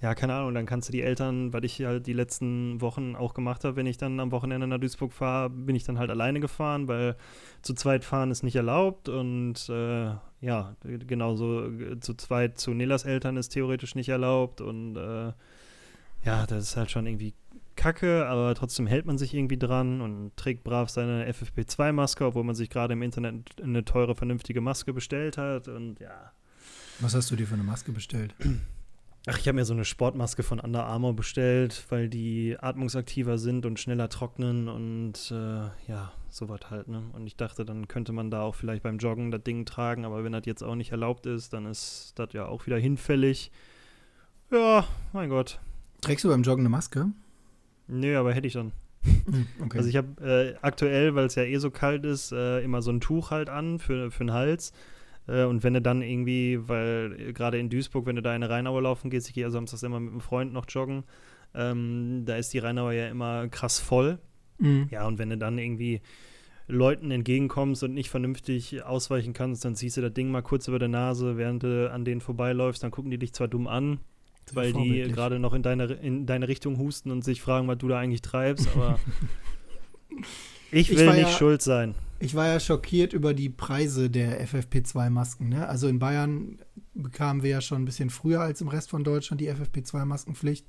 ja, 0.00 0.14
keine 0.14 0.34
Ahnung, 0.34 0.54
dann 0.54 0.66
kannst 0.66 0.88
du 0.88 0.92
die 0.92 1.02
Eltern, 1.02 1.52
weil 1.52 1.64
ich 1.64 1.80
halt 1.82 2.06
die 2.06 2.12
letzten 2.12 2.80
Wochen 2.80 3.14
auch 3.16 3.34
gemacht 3.34 3.64
habe, 3.64 3.76
wenn 3.76 3.86
ich 3.86 3.98
dann 3.98 4.20
am 4.20 4.32
Wochenende 4.32 4.66
nach 4.66 4.78
Duisburg 4.78 5.12
fahre, 5.12 5.50
bin 5.50 5.76
ich 5.76 5.84
dann 5.84 5.98
halt 5.98 6.10
alleine 6.10 6.40
gefahren, 6.40 6.88
weil 6.88 7.16
zu 7.62 7.74
zweit 7.74 8.04
fahren 8.04 8.30
ist 8.30 8.42
nicht 8.42 8.56
erlaubt 8.56 9.08
und 9.08 9.68
äh, 9.68 10.10
ja, 10.40 10.76
genauso 11.06 11.66
äh, 11.66 12.00
zu 12.00 12.14
zweit 12.14 12.58
zu 12.58 12.72
Nelas 12.72 13.04
Eltern 13.04 13.36
ist 13.36 13.50
theoretisch 13.50 13.94
nicht 13.94 14.08
erlaubt 14.08 14.60
und 14.60 14.96
äh, 14.96 15.32
ja, 16.24 16.46
das 16.46 16.64
ist 16.64 16.76
halt 16.76 16.90
schon 16.90 17.06
irgendwie 17.06 17.34
kacke, 17.76 18.26
aber 18.26 18.54
trotzdem 18.54 18.86
hält 18.86 19.06
man 19.06 19.18
sich 19.18 19.34
irgendwie 19.34 19.58
dran 19.58 20.00
und 20.00 20.36
trägt 20.36 20.64
brav 20.64 20.88
seine 20.88 21.30
FFP2-Maske, 21.30 22.24
obwohl 22.24 22.44
man 22.44 22.54
sich 22.54 22.70
gerade 22.70 22.94
im 22.94 23.02
Internet 23.02 23.60
eine 23.62 23.84
teure, 23.84 24.14
vernünftige 24.14 24.60
Maske 24.60 24.92
bestellt 24.92 25.38
hat. 25.38 25.68
Und 25.68 26.00
ja, 26.00 26.32
Was 27.00 27.14
hast 27.14 27.30
du 27.30 27.36
dir 27.36 27.46
für 27.46 27.54
eine 27.54 27.62
Maske 27.62 27.92
bestellt? 27.92 28.34
Ach, 29.28 29.38
ich 29.38 29.48
habe 29.48 29.56
mir 29.56 29.64
so 29.64 29.74
eine 29.74 29.84
Sportmaske 29.84 30.44
von 30.44 30.60
Under 30.60 30.86
Armour 30.86 31.16
bestellt, 31.16 31.84
weil 31.88 32.08
die 32.08 32.56
atmungsaktiver 32.60 33.38
sind 33.38 33.66
und 33.66 33.80
schneller 33.80 34.08
trocknen 34.08 34.68
und 34.68 35.32
äh, 35.32 35.64
ja, 35.88 36.12
sowas 36.28 36.60
halt, 36.70 36.86
ne? 36.86 37.02
Und 37.12 37.26
ich 37.26 37.34
dachte, 37.34 37.64
dann 37.64 37.88
könnte 37.88 38.12
man 38.12 38.30
da 38.30 38.42
auch 38.42 38.54
vielleicht 38.54 38.84
beim 38.84 38.98
Joggen 38.98 39.32
das 39.32 39.42
Ding 39.42 39.64
tragen, 39.66 40.04
aber 40.04 40.22
wenn 40.22 40.30
das 40.30 40.42
jetzt 40.46 40.62
auch 40.62 40.76
nicht 40.76 40.92
erlaubt 40.92 41.26
ist, 41.26 41.52
dann 41.52 41.66
ist 41.66 42.12
das 42.14 42.34
ja 42.34 42.46
auch 42.46 42.66
wieder 42.66 42.78
hinfällig. 42.78 43.50
Ja, 44.52 44.86
mein 45.12 45.28
Gott. 45.28 45.58
Trägst 46.02 46.24
du 46.24 46.28
beim 46.28 46.44
Joggen 46.44 46.62
eine 46.62 46.68
Maske? 46.68 47.10
Nö, 47.88 48.16
aber 48.18 48.32
hätte 48.32 48.46
ich 48.46 48.54
dann. 48.54 48.72
Okay. 49.60 49.78
Also 49.78 49.88
ich 49.88 49.96
habe 49.96 50.24
äh, 50.24 50.58
aktuell, 50.62 51.14
weil 51.14 51.26
es 51.26 51.34
ja 51.34 51.42
eh 51.42 51.56
so 51.58 51.70
kalt 51.70 52.04
ist, 52.04 52.32
äh, 52.32 52.60
immer 52.60 52.82
so 52.82 52.90
ein 52.90 53.00
Tuch 53.00 53.30
halt 53.30 53.48
an 53.48 53.78
für, 53.78 54.10
für 54.10 54.24
den 54.24 54.32
Hals. 54.32 54.72
Äh, 55.26 55.44
und 55.44 55.62
wenn 55.64 55.74
du 55.74 55.82
dann 55.82 56.02
irgendwie, 56.02 56.60
weil 56.68 57.16
äh, 57.18 57.32
gerade 57.32 57.58
in 57.58 57.68
Duisburg, 57.68 58.06
wenn 58.06 58.16
du 58.16 58.22
da 58.22 58.30
in 58.30 58.42
eine 58.42 58.50
Rheinauer 58.50 58.82
laufen 58.82 59.10
gehst, 59.10 59.28
ich 59.28 59.34
gehe 59.34 59.44
ja 59.44 59.50
samstags 59.50 59.82
immer 59.82 60.00
mit 60.00 60.12
einem 60.12 60.20
Freund 60.20 60.52
noch 60.52 60.66
joggen, 60.68 61.04
ähm, 61.54 62.22
da 62.24 62.36
ist 62.36 62.52
die 62.52 62.58
Rheinauer 62.58 62.92
ja 62.92 63.08
immer 63.08 63.48
krass 63.48 63.80
voll. 63.80 64.18
Mhm. 64.58 64.88
Ja, 64.90 65.06
und 65.06 65.18
wenn 65.18 65.30
du 65.30 65.38
dann 65.38 65.58
irgendwie 65.58 66.00
Leuten 66.68 67.10
entgegenkommst 67.10 67.82
und 67.84 67.94
nicht 67.94 68.10
vernünftig 68.10 68.82
ausweichen 68.84 69.32
kannst, 69.32 69.64
dann 69.64 69.76
ziehst 69.76 69.96
du 69.96 70.00
das 70.00 70.12
Ding 70.12 70.30
mal 70.30 70.42
kurz 70.42 70.68
über 70.68 70.78
der 70.78 70.88
Nase, 70.88 71.36
während 71.36 71.62
du 71.62 71.90
an 71.90 72.04
denen 72.04 72.20
vorbeiläufst, 72.20 72.82
dann 72.82 72.90
gucken 72.90 73.10
die 73.10 73.18
dich 73.18 73.32
zwar 73.32 73.48
dumm 73.48 73.66
an, 73.68 74.00
weil 74.54 74.72
die 74.72 75.02
gerade 75.12 75.38
noch 75.38 75.54
in 75.54 75.62
deine, 75.62 75.84
in 75.86 76.26
deine 76.26 76.48
Richtung 76.48 76.78
husten 76.78 77.10
und 77.10 77.24
sich 77.24 77.40
fragen, 77.40 77.66
was 77.68 77.78
du 77.78 77.88
da 77.88 77.98
eigentlich 77.98 78.22
treibst, 78.22 78.68
aber 78.74 78.98
ich 80.70 80.90
Ich 80.90 80.98
will 80.98 81.06
war 81.06 81.14
nicht 81.14 81.22
ja- 81.24 81.36
schuld 81.36 81.62
sein. 81.62 81.94
Ich 82.18 82.34
war 82.34 82.46
ja 82.46 82.58
schockiert 82.58 83.12
über 83.12 83.34
die 83.34 83.50
Preise 83.50 84.08
der 84.08 84.42
FFP2-Masken. 84.46 85.50
Ne? 85.50 85.68
Also 85.68 85.86
in 85.86 85.98
Bayern 85.98 86.58
bekamen 86.94 87.42
wir 87.42 87.50
ja 87.50 87.60
schon 87.60 87.82
ein 87.82 87.84
bisschen 87.84 88.08
früher 88.08 88.40
als 88.40 88.62
im 88.62 88.68
Rest 88.68 88.88
von 88.88 89.04
Deutschland 89.04 89.42
die 89.42 89.50
FFP2-Maskenpflicht. 89.52 90.64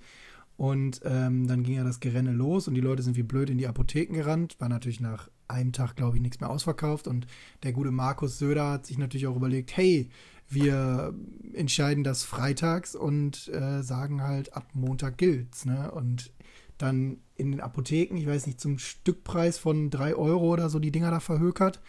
Und 0.57 1.01
ähm, 1.05 1.48
dann 1.48 1.63
ging 1.63 1.75
ja 1.75 1.86
das 1.86 2.01
Gerenne 2.01 2.31
los 2.34 2.67
und 2.67 2.74
die 2.74 2.81
Leute 2.81 3.01
sind 3.01 3.15
wie 3.15 3.24
blöd 3.24 3.50
in 3.50 3.57
die 3.60 3.67
Apotheken 3.67 4.13
gerannt. 4.13 4.57
War 4.60 4.67
natürlich 4.67 5.00
nach 5.00 5.29
einem 5.48 5.72
Tag, 5.72 5.96
glaube 5.96 6.17
ich, 6.17 6.22
nichts 6.22 6.41
mehr 6.41 6.50
ausverkauft. 6.50 7.07
Und 7.07 7.27
der 7.63 7.72
gute 7.72 7.91
Markus 7.91 8.39
Söder 8.39 8.72
hat 8.72 8.86
sich 8.86 8.98
natürlich 8.98 9.27
auch 9.27 9.36
überlegt, 9.38 9.77
hey, 9.77 10.10
wir 10.50 11.13
entscheiden 11.54 12.04
das 12.04 12.24
freitags 12.24 12.96
und 12.96 13.50
äh, 13.50 13.82
sagen 13.84 14.24
halt, 14.24 14.54
ab 14.54 14.70
Montag 14.74 15.18
gilt's. 15.18 15.66
Ne? 15.66 15.92
Und 15.92 16.32
dann 16.77 17.18
in 17.36 17.51
den 17.51 17.62
Apotheken, 17.62 18.18
ich 18.18 18.27
weiß 18.27 18.48
nicht, 18.48 18.62
zum 18.62 18.80
Stückpreis 18.80 19.58
von 19.58 19.89
3 19.89 20.16
Euro 20.16 20.54
oder 20.54 20.70
so 20.70 20.80
die 20.80 20.92
Dinger 20.92 21.12
da 21.12 21.20
verhökert. 21.20 21.82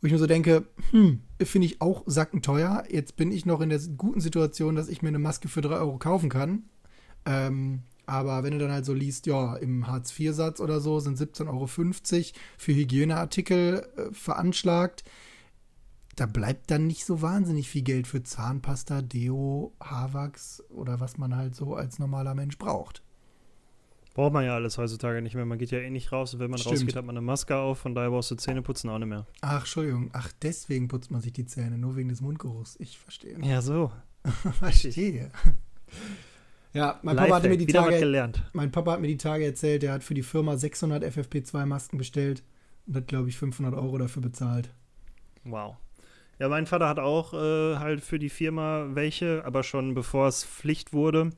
Wo 0.00 0.06
ich 0.06 0.12
mir 0.12 0.18
so 0.18 0.26
denke, 0.26 0.66
hm, 0.90 1.20
finde 1.40 1.66
ich 1.66 1.80
auch 1.80 2.02
sackenteuer. 2.06 2.84
Jetzt 2.90 3.16
bin 3.16 3.30
ich 3.30 3.46
noch 3.46 3.60
in 3.60 3.68
der 3.68 3.80
guten 3.96 4.20
Situation, 4.20 4.74
dass 4.74 4.88
ich 4.88 5.02
mir 5.02 5.08
eine 5.08 5.18
Maske 5.18 5.48
für 5.48 5.60
3 5.60 5.76
Euro 5.76 5.98
kaufen 5.98 6.28
kann. 6.28 6.64
Ähm, 7.24 7.82
aber 8.06 8.42
wenn 8.42 8.52
du 8.52 8.58
dann 8.58 8.72
halt 8.72 8.84
so 8.84 8.94
liest, 8.94 9.26
ja, 9.26 9.54
im 9.56 9.86
Hartz-IV-Satz 9.86 10.60
oder 10.60 10.80
so 10.80 10.98
sind 10.98 11.18
17,50 11.18 11.46
Euro 11.48 11.66
für 12.58 12.74
Hygieneartikel 12.74 13.86
äh, 13.96 14.12
veranschlagt. 14.12 15.04
Da 16.14 16.26
bleibt 16.26 16.70
dann 16.70 16.86
nicht 16.86 17.06
so 17.06 17.22
wahnsinnig 17.22 17.68
viel 17.70 17.82
Geld 17.82 18.06
für 18.06 18.22
Zahnpasta, 18.22 19.00
Deo, 19.00 19.72
Haarwachs 19.80 20.62
oder 20.68 21.00
was 21.00 21.16
man 21.16 21.34
halt 21.34 21.54
so 21.54 21.74
als 21.74 21.98
normaler 21.98 22.34
Mensch 22.34 22.58
braucht. 22.58 23.02
Braucht 24.14 24.34
man 24.34 24.44
ja 24.44 24.54
alles 24.54 24.76
heutzutage 24.76 25.22
nicht 25.22 25.34
mehr. 25.34 25.46
Man 25.46 25.58
geht 25.58 25.70
ja 25.70 25.78
eh 25.78 25.88
nicht 25.88 26.12
raus 26.12 26.34
und 26.34 26.40
wenn 26.40 26.50
man 26.50 26.58
Stimmt. 26.58 26.76
rausgeht, 26.76 26.96
hat 26.96 27.06
man 27.06 27.16
eine 27.16 27.24
Maske 27.24 27.56
auf. 27.56 27.78
Von 27.78 27.94
daher 27.94 28.10
brauchst 28.10 28.30
du 28.30 28.34
Zähneputzen 28.34 28.90
auch 28.90 28.98
nicht 28.98 29.08
mehr. 29.08 29.26
Ach, 29.40 29.60
Entschuldigung. 29.60 30.10
Ach, 30.12 30.30
deswegen 30.42 30.88
putzt 30.88 31.10
man 31.10 31.22
sich 31.22 31.32
die 31.32 31.46
Zähne, 31.46 31.78
nur 31.78 31.96
wegen 31.96 32.10
des 32.10 32.20
Mundgeruchs. 32.20 32.76
Ich 32.78 32.98
verstehe. 32.98 33.38
Ja, 33.42 33.62
so. 33.62 33.90
verstehe. 34.58 35.30
Ja, 36.74 37.00
mein 37.02 37.16
Papa, 37.16 37.36
hatte 37.36 37.48
mir 37.48 37.56
die 37.56 37.66
wieder 37.66 37.84
Tage, 37.84 37.98
gelernt. 37.98 38.42
mein 38.52 38.70
Papa 38.70 38.92
hat 38.92 39.00
mir 39.00 39.08
die 39.08 39.16
Tage 39.16 39.44
erzählt, 39.44 39.82
der 39.82 39.92
hat 39.92 40.04
für 40.04 40.14
die 40.14 40.22
Firma 40.22 40.56
600 40.58 41.04
FFP2-Masken 41.04 41.96
bestellt 41.96 42.42
und 42.86 42.96
hat, 42.96 43.06
glaube 43.08 43.30
ich, 43.30 43.36
500 43.38 43.74
Euro 43.74 43.96
dafür 43.98 44.22
bezahlt. 44.22 44.74
Wow. 45.44 45.76
Ja, 46.42 46.48
mein 46.48 46.66
Vater 46.66 46.88
hat 46.88 46.98
auch 46.98 47.34
äh, 47.34 47.76
halt 47.76 48.00
für 48.00 48.18
die 48.18 48.28
Firma 48.28 48.88
welche, 48.94 49.44
aber 49.44 49.62
schon 49.62 49.94
bevor 49.94 50.26
es 50.26 50.44
Pflicht 50.44 50.92
wurde. 50.92 51.30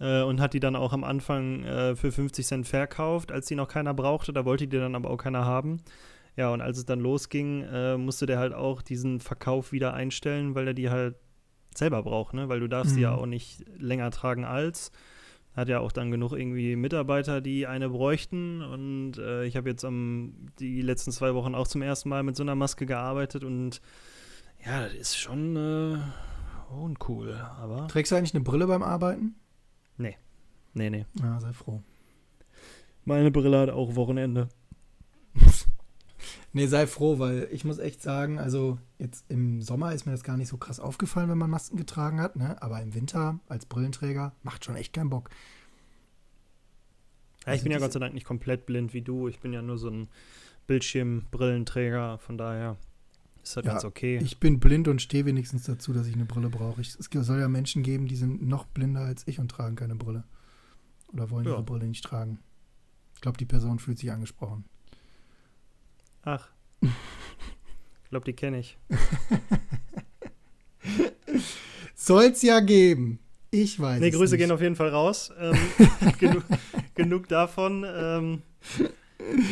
Äh, 0.00 0.22
und 0.22 0.40
hat 0.40 0.54
die 0.54 0.60
dann 0.60 0.74
auch 0.74 0.94
am 0.94 1.04
Anfang 1.04 1.62
äh, 1.64 1.94
für 1.96 2.10
50 2.10 2.46
Cent 2.46 2.66
verkauft, 2.66 3.30
als 3.30 3.44
die 3.44 3.56
noch 3.56 3.68
keiner 3.68 3.92
brauchte. 3.92 4.32
Da 4.32 4.46
wollte 4.46 4.66
die 4.68 4.78
dann 4.78 4.94
aber 4.94 5.10
auch 5.10 5.18
keiner 5.18 5.44
haben. 5.44 5.82
Ja, 6.34 6.50
und 6.50 6.62
als 6.62 6.78
es 6.78 6.86
dann 6.86 7.00
losging, 7.00 7.60
äh, 7.70 7.98
musste 7.98 8.24
der 8.24 8.38
halt 8.38 8.54
auch 8.54 8.80
diesen 8.80 9.20
Verkauf 9.20 9.70
wieder 9.72 9.92
einstellen, 9.92 10.54
weil 10.54 10.68
er 10.68 10.74
die 10.74 10.88
halt 10.88 11.16
selber 11.74 12.02
braucht, 12.02 12.32
ne? 12.32 12.48
Weil 12.48 12.60
du 12.60 12.68
darfst 12.68 12.96
die 12.96 13.02
ja 13.02 13.12
Mhm. 13.12 13.18
auch 13.18 13.26
nicht 13.26 13.66
länger 13.78 14.10
tragen 14.10 14.46
als. 14.46 14.92
Hat 15.54 15.70
ja 15.70 15.80
auch 15.80 15.92
dann 15.92 16.10
genug 16.10 16.32
irgendwie 16.32 16.76
Mitarbeiter, 16.76 17.40
die 17.40 17.66
eine 17.66 17.88
bräuchten. 17.88 18.60
Und 18.60 19.16
äh, 19.16 19.44
ich 19.46 19.56
habe 19.56 19.70
jetzt 19.70 19.86
am, 19.86 20.34
die 20.60 20.82
letzten 20.82 21.10
zwei 21.12 21.32
Wochen 21.34 21.54
auch 21.54 21.66
zum 21.66 21.80
ersten 21.80 22.10
Mal 22.10 22.22
mit 22.22 22.36
so 22.36 22.42
einer 22.42 22.54
Maske 22.54 22.84
gearbeitet 22.84 23.42
und 23.44 23.80
ja, 24.66 24.84
das 24.84 24.94
ist 24.94 25.16
schon 25.16 25.56
äh, 25.56 26.72
uncool, 26.72 27.34
aber. 27.34 27.88
Trägst 27.88 28.12
du 28.12 28.16
eigentlich 28.16 28.34
eine 28.34 28.44
Brille 28.44 28.66
beim 28.66 28.82
Arbeiten? 28.82 29.36
Nee, 30.76 30.90
nee. 30.90 31.06
Ja, 31.22 31.40
sei 31.40 31.54
froh. 31.54 31.82
Meine 33.06 33.30
Brille 33.30 33.58
hat 33.58 33.70
auch 33.70 33.96
Wochenende. 33.96 34.48
Nee, 36.52 36.68
sei 36.68 36.86
froh, 36.86 37.18
weil 37.18 37.48
ich 37.52 37.66
muss 37.66 37.78
echt 37.78 38.00
sagen, 38.00 38.38
also 38.38 38.78
jetzt 38.98 39.26
im 39.28 39.60
Sommer 39.60 39.92
ist 39.92 40.06
mir 40.06 40.12
das 40.12 40.22
gar 40.22 40.38
nicht 40.38 40.48
so 40.48 40.56
krass 40.56 40.80
aufgefallen, 40.80 41.28
wenn 41.28 41.36
man 41.36 41.50
Masken 41.50 41.76
getragen 41.76 42.18
hat, 42.18 42.36
ne? 42.36 42.60
Aber 42.62 42.80
im 42.80 42.94
Winter 42.94 43.40
als 43.46 43.66
Brillenträger 43.66 44.34
macht 44.42 44.64
schon 44.64 44.74
echt 44.74 44.94
keinen 44.94 45.10
Bock. 45.10 45.28
Ja, 47.44 47.52
ich 47.52 47.62
bin 47.62 47.72
ja 47.72 47.76
Also 47.76 47.84
Gott 47.84 47.92
sei 47.92 48.00
Dank 48.00 48.14
nicht 48.14 48.24
komplett 48.24 48.64
blind 48.64 48.94
wie 48.94 49.02
du. 49.02 49.28
Ich 49.28 49.40
bin 49.40 49.52
ja 49.52 49.60
nur 49.60 49.76
so 49.76 49.90
ein 49.90 50.08
Bildschirmbrillenträger, 50.66 52.16
von 52.16 52.38
daher 52.38 52.78
ist 53.46 53.56
das 53.56 53.64
Ja, 53.64 53.72
ganz 53.72 53.84
okay. 53.84 54.18
Ich 54.22 54.38
bin 54.38 54.58
blind 54.58 54.88
und 54.88 55.00
stehe 55.00 55.24
wenigstens 55.24 55.64
dazu, 55.64 55.92
dass 55.92 56.06
ich 56.08 56.14
eine 56.14 56.24
Brille 56.24 56.48
brauche. 56.48 56.80
Ich, 56.80 56.96
es 56.98 57.08
soll 57.26 57.38
ja 57.38 57.48
Menschen 57.48 57.84
geben, 57.84 58.08
die 58.08 58.16
sind 58.16 58.42
noch 58.42 58.66
blinder 58.66 59.02
als 59.02 59.22
ich 59.28 59.38
und 59.38 59.48
tragen 59.50 59.76
keine 59.76 59.94
Brille. 59.94 60.24
Oder 61.12 61.30
wollen 61.30 61.46
Ja. 61.46 61.52
ihre 61.52 61.62
Brille 61.62 61.86
nicht 61.86 62.04
tragen. 62.04 62.40
Ich 63.14 63.20
glaube, 63.20 63.38
die 63.38 63.44
Person 63.44 63.78
fühlt 63.78 63.98
sich 63.98 64.10
angesprochen. 64.10 64.64
Ach. 66.22 66.48
Ich 66.80 68.10
glaube, 68.10 68.24
die 68.24 68.32
kenne 68.32 68.58
ich. 68.58 68.76
Soll's 71.94 72.42
ja 72.42 72.60
geben. 72.60 73.18
Ich 73.50 73.78
weiß. 73.80 74.00
Nee, 74.00 74.10
Grüße 74.10 74.34
nicht. 74.34 74.42
gehen 74.42 74.50
auf 74.50 74.60
jeden 74.60 74.76
Fall 74.76 74.88
raus. 74.88 75.32
Ähm, 75.38 75.56
genug, 76.18 76.44
genug 76.94 77.28
davon. 77.28 77.84
Ähm, 77.88 78.42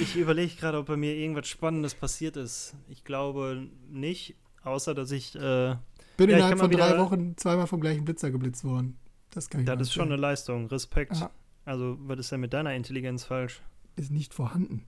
ich 0.02 0.16
überlege 0.16 0.54
gerade, 0.56 0.78
ob 0.78 0.86
bei 0.86 0.96
mir 0.96 1.14
irgendwas 1.14 1.48
Spannendes 1.48 1.94
passiert 1.94 2.36
ist. 2.36 2.74
Ich 2.88 3.04
glaube 3.04 3.68
nicht, 3.90 4.34
außer 4.62 4.94
dass 4.94 5.10
ich. 5.10 5.34
Äh, 5.34 5.76
Bin 6.16 6.30
Ja, 6.30 6.36
innerhalb 6.36 6.58
von 6.58 6.70
drei 6.70 6.90
wieder- 6.90 6.98
Wochen 6.98 7.36
zweimal 7.36 7.66
vom 7.66 7.80
gleichen 7.80 8.04
Blitzer 8.04 8.30
geblitzt 8.30 8.64
worden. 8.64 8.96
Das 9.30 9.50
kann 9.50 9.60
ich 9.62 9.66
das 9.66 9.80
ist 9.80 9.92
schon 9.92 10.06
eine. 10.12 10.16
Leistung. 10.16 10.66
Respekt. 10.68 11.16
Ja. 11.16 11.30
Also, 11.64 11.96
was 12.00 12.18
ist 12.20 12.30
denn 12.32 12.40
mit 12.40 12.52
deiner 12.52 12.74
Intelligenz 12.74 13.24
falsch? 13.24 13.62
Ist 13.96 14.10
nicht 14.12 14.34
vorhanden. 14.34 14.84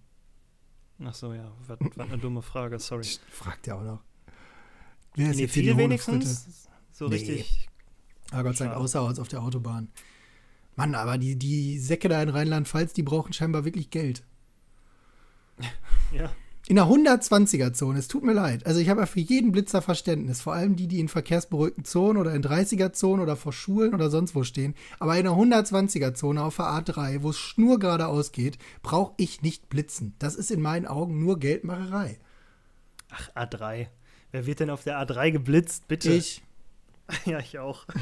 Ach 1.04 1.14
so, 1.14 1.32
ja. 1.32 1.50
Was, 1.66 1.78
was 1.96 2.06
eine 2.08 2.18
dumme 2.18 2.42
Frage, 2.42 2.78
sorry. 2.78 3.06
Fragt 3.30 3.66
er 3.68 3.76
auch 3.78 3.82
noch. 3.82 4.02
Wer 5.14 5.30
ist 5.30 5.36
Nee, 5.36 5.42
jetzt 5.42 5.54
hier 5.54 5.62
die 5.62 5.68
viele 5.70 5.82
Honigfritte? 5.82 6.18
wenigstens. 6.20 6.68
So 6.92 7.08
Nee. 7.08 7.14
richtig. 7.16 7.68
Ah, 8.30 8.42
Gott 8.42 8.56
sei 8.56 8.66
Dank, 8.66 8.76
außer 8.76 9.00
auf 9.00 9.28
der 9.28 9.42
Autobahn. 9.42 9.88
Mann, 10.76 10.94
aber 10.94 11.16
die, 11.18 11.36
die 11.36 11.78
Säcke 11.78 12.08
da 12.08 12.22
in 12.22 12.28
Rheinland-Pfalz, 12.28 12.92
die 12.92 13.02
brauchen 13.02 13.32
scheinbar 13.32 13.64
wirklich 13.64 13.90
Geld. 13.90 14.22
Ja. 16.12 16.31
In 16.69 16.77
der 16.77 16.87
120er-Zone, 16.87 17.99
es 18.01 18.09
tut 18.09 18.25
mir 18.25 18.33
leid. 18.33 18.66
Also 18.66 18.81
ich 18.81 18.88
habe 18.88 19.01
ja 19.01 19.07
für 19.07 19.21
jeden 19.21 19.53
Blitzer 19.53 19.83
Verständnis, 19.83 20.40
vor 20.40 20.53
allem 20.53 20.75
die, 20.75 20.88
die 20.88 20.99
in 20.99 21.07
verkehrsberuhigten 21.07 21.85
Zonen 21.85 22.19
oder 22.19 22.35
in 22.35 22.42
30er-Zonen 22.42 23.23
oder 23.23 23.37
vor 23.37 23.53
Schulen 23.53 23.95
oder 23.95 24.11
sonst 24.11 24.35
wo 24.35 24.42
stehen. 24.42 24.75
Aber 24.99 25.16
in 25.16 25.25
der 25.25 25.35
120er-Zone 25.35 26.42
auf 26.42 26.57
der 26.57 26.66
A3, 26.66 27.23
wo 27.23 27.31
es 27.31 27.38
schnurgeradeaus 27.38 28.33
geht, 28.33 28.59
brauche 28.83 29.14
ich 29.16 29.42
nicht 29.42 29.69
blitzen. 29.69 30.14
Das 30.19 30.35
ist 30.35 30.51
in 30.51 30.61
meinen 30.61 30.87
Augen 30.87 31.21
nur 31.21 31.38
Geldmacherei. 31.38 32.19
Ach, 33.11 33.31
A3. 33.37 33.87
Wer 34.33 34.47
wird 34.47 34.59
denn 34.59 34.71
auf 34.71 34.83
der 34.83 34.99
A3 35.01 35.31
geblitzt? 35.31 35.87
Bitte. 35.87 36.11
Ich, 36.12 36.42
Ja, 37.25 37.38
ich 37.38 37.59
auch. 37.59 37.87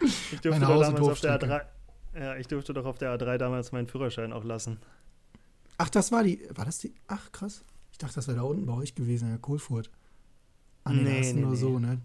ich 0.00 0.40
durfte 0.42 0.60
doch 0.60 0.60
damals 0.60 0.88
auf 0.88 0.94
der 0.94 1.02
Hofstrecke. 1.02 1.46
A3. 1.46 2.20
Ja, 2.20 2.36
ich 2.36 2.48
durfte 2.48 2.72
doch 2.72 2.84
auf 2.84 2.98
der 2.98 3.18
A3 3.18 3.38
damals 3.38 3.72
meinen 3.72 3.86
Führerschein 3.86 4.32
auch 4.32 4.44
lassen. 4.44 4.78
Ach, 5.78 5.88
das 5.88 6.12
war 6.12 6.22
die, 6.24 6.40
war 6.54 6.64
das 6.64 6.78
die, 6.78 6.94
ach 7.06 7.32
krass. 7.32 7.64
Ich 7.92 7.98
dachte, 7.98 8.16
das 8.16 8.28
wäre 8.28 8.36
da 8.38 8.42
unten 8.44 8.66
bei 8.66 8.74
euch 8.74 8.94
gewesen, 8.94 9.24
in 9.24 9.30
der 9.30 9.38
Kohlfurt. 9.40 9.90
Ah, 10.84 10.92
nee, 10.92 11.04
da 11.04 11.10
Nee, 11.10 11.18
hast 11.20 11.30
du 11.30 11.34
nee, 11.36 11.40
nur 11.42 11.50
nee. 11.50 11.56
so, 11.56 11.78
ne? 11.78 12.00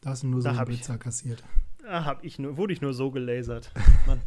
Da 0.00 0.10
hast 0.10 0.22
du 0.22 0.26
nur 0.28 0.40
so 0.40 0.44
Da 0.44 0.50
einen 0.50 0.58
hab 0.60 0.68
ich- 0.68 0.76
Blitzer 0.78 0.98
kassiert. 0.98 1.42
Ah, 1.86 2.04
hab 2.04 2.24
ich 2.24 2.38
nur, 2.38 2.56
wurde 2.56 2.72
ich 2.72 2.80
nur 2.80 2.94
so 2.94 3.10
gelasert. 3.10 3.70
Mann. 4.06 4.20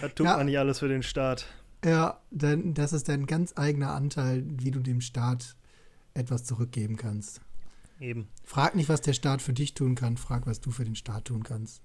Das 0.00 0.14
tut 0.14 0.26
Ja. 0.26 0.36
man 0.36 0.46
nicht 0.46 0.58
alles 0.58 0.78
für 0.78 0.88
den 0.88 1.02
Staat. 1.02 1.46
Ja, 1.84 2.20
denn 2.30 2.74
das 2.74 2.92
ist 2.92 3.08
dein 3.08 3.26
ganz 3.26 3.52
eigener 3.56 3.94
Anteil, 3.94 4.44
wie 4.46 4.70
du 4.70 4.80
dem 4.80 5.00
Staat 5.00 5.56
etwas 6.14 6.44
zurückgeben 6.44 6.96
kannst. 6.96 7.40
Eben. 7.98 8.28
Frag 8.44 8.74
nicht, 8.76 8.88
was 8.88 9.00
der 9.00 9.12
Staat 9.12 9.42
für 9.42 9.52
dich 9.52 9.74
tun 9.74 9.94
kann, 9.94 10.16
frag, 10.16 10.46
was 10.46 10.60
du 10.60 10.70
für 10.70 10.84
den 10.84 10.94
Staat 10.96 11.26
tun 11.26 11.42
kannst. 11.42 11.82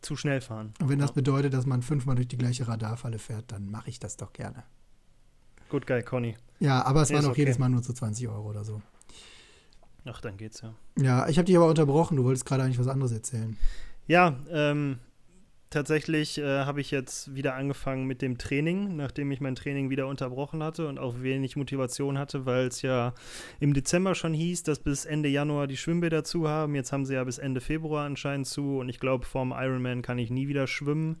Zu 0.00 0.16
schnell 0.16 0.40
fahren. 0.40 0.72
Und 0.80 0.88
wenn 0.88 0.98
das 0.98 1.10
Ja. 1.10 1.14
bedeutet, 1.14 1.52
dass 1.54 1.66
man 1.66 1.82
fünfmal 1.82 2.14
durch 2.16 2.28
die 2.28 2.38
gleiche 2.38 2.68
Radarfalle 2.68 3.18
fährt, 3.18 3.50
dann 3.52 3.70
mache 3.70 3.90
ich 3.90 3.98
das 3.98 4.16
doch 4.16 4.32
gerne. 4.32 4.62
Good 5.68 5.86
guy, 5.86 6.02
Conny. 6.02 6.36
Ja, 6.60 6.84
aber 6.84 7.02
es 7.02 7.10
Nee, 7.10 7.16
waren 7.16 7.26
auch 7.26 7.30
okay. 7.30 7.42
jedes 7.42 7.58
Mal 7.58 7.68
nur 7.68 7.82
so 7.82 7.92
20 7.92 8.28
Euro 8.28 8.48
oder 8.48 8.64
so. 8.64 8.82
Ach, 10.04 10.20
dann 10.20 10.36
geht's 10.36 10.62
ja. 10.62 10.74
Ja, 10.98 11.28
ich 11.28 11.38
habe 11.38 11.46
dich 11.46 11.56
aber 11.56 11.66
unterbrochen. 11.66 12.16
Du 12.16 12.24
wolltest 12.24 12.46
gerade 12.46 12.62
eigentlich 12.62 12.78
was 12.78 12.88
anderes 12.88 13.12
erzählen. 13.12 13.56
Ja, 14.06 14.36
ähm, 14.50 14.98
tatsächlich 15.70 16.38
äh, 16.38 16.64
habe 16.64 16.80
ich 16.80 16.90
jetzt 16.90 17.34
wieder 17.34 17.54
angefangen 17.54 18.06
mit 18.06 18.22
dem 18.22 18.38
Training, 18.38 18.96
nachdem 18.96 19.30
ich 19.30 19.40
mein 19.40 19.54
Training 19.54 19.90
wieder 19.90 20.06
unterbrochen 20.06 20.62
hatte 20.62 20.88
und 20.88 20.98
auch 20.98 21.20
wenig 21.20 21.56
Motivation 21.56 22.16
hatte, 22.18 22.46
weil 22.46 22.68
es 22.68 22.80
ja 22.80 23.12
im 23.60 23.74
Dezember 23.74 24.14
schon 24.14 24.32
hieß, 24.32 24.62
dass 24.62 24.78
bis 24.78 25.04
Ende 25.04 25.28
Januar 25.28 25.66
die 25.66 25.76
Schwimmbäder 25.76 26.24
zu 26.24 26.48
haben. 26.48 26.74
Jetzt 26.74 26.90
haben 26.90 27.04
sie 27.04 27.14
ja 27.14 27.24
bis 27.24 27.36
Ende 27.38 27.60
Februar 27.60 28.06
anscheinend 28.06 28.46
zu 28.46 28.78
und 28.78 28.88
ich 28.88 28.98
glaube, 29.00 29.26
vorm 29.26 29.52
Ironman 29.54 30.00
kann 30.00 30.18
ich 30.18 30.30
nie 30.30 30.48
wieder 30.48 30.66
schwimmen. 30.66 31.20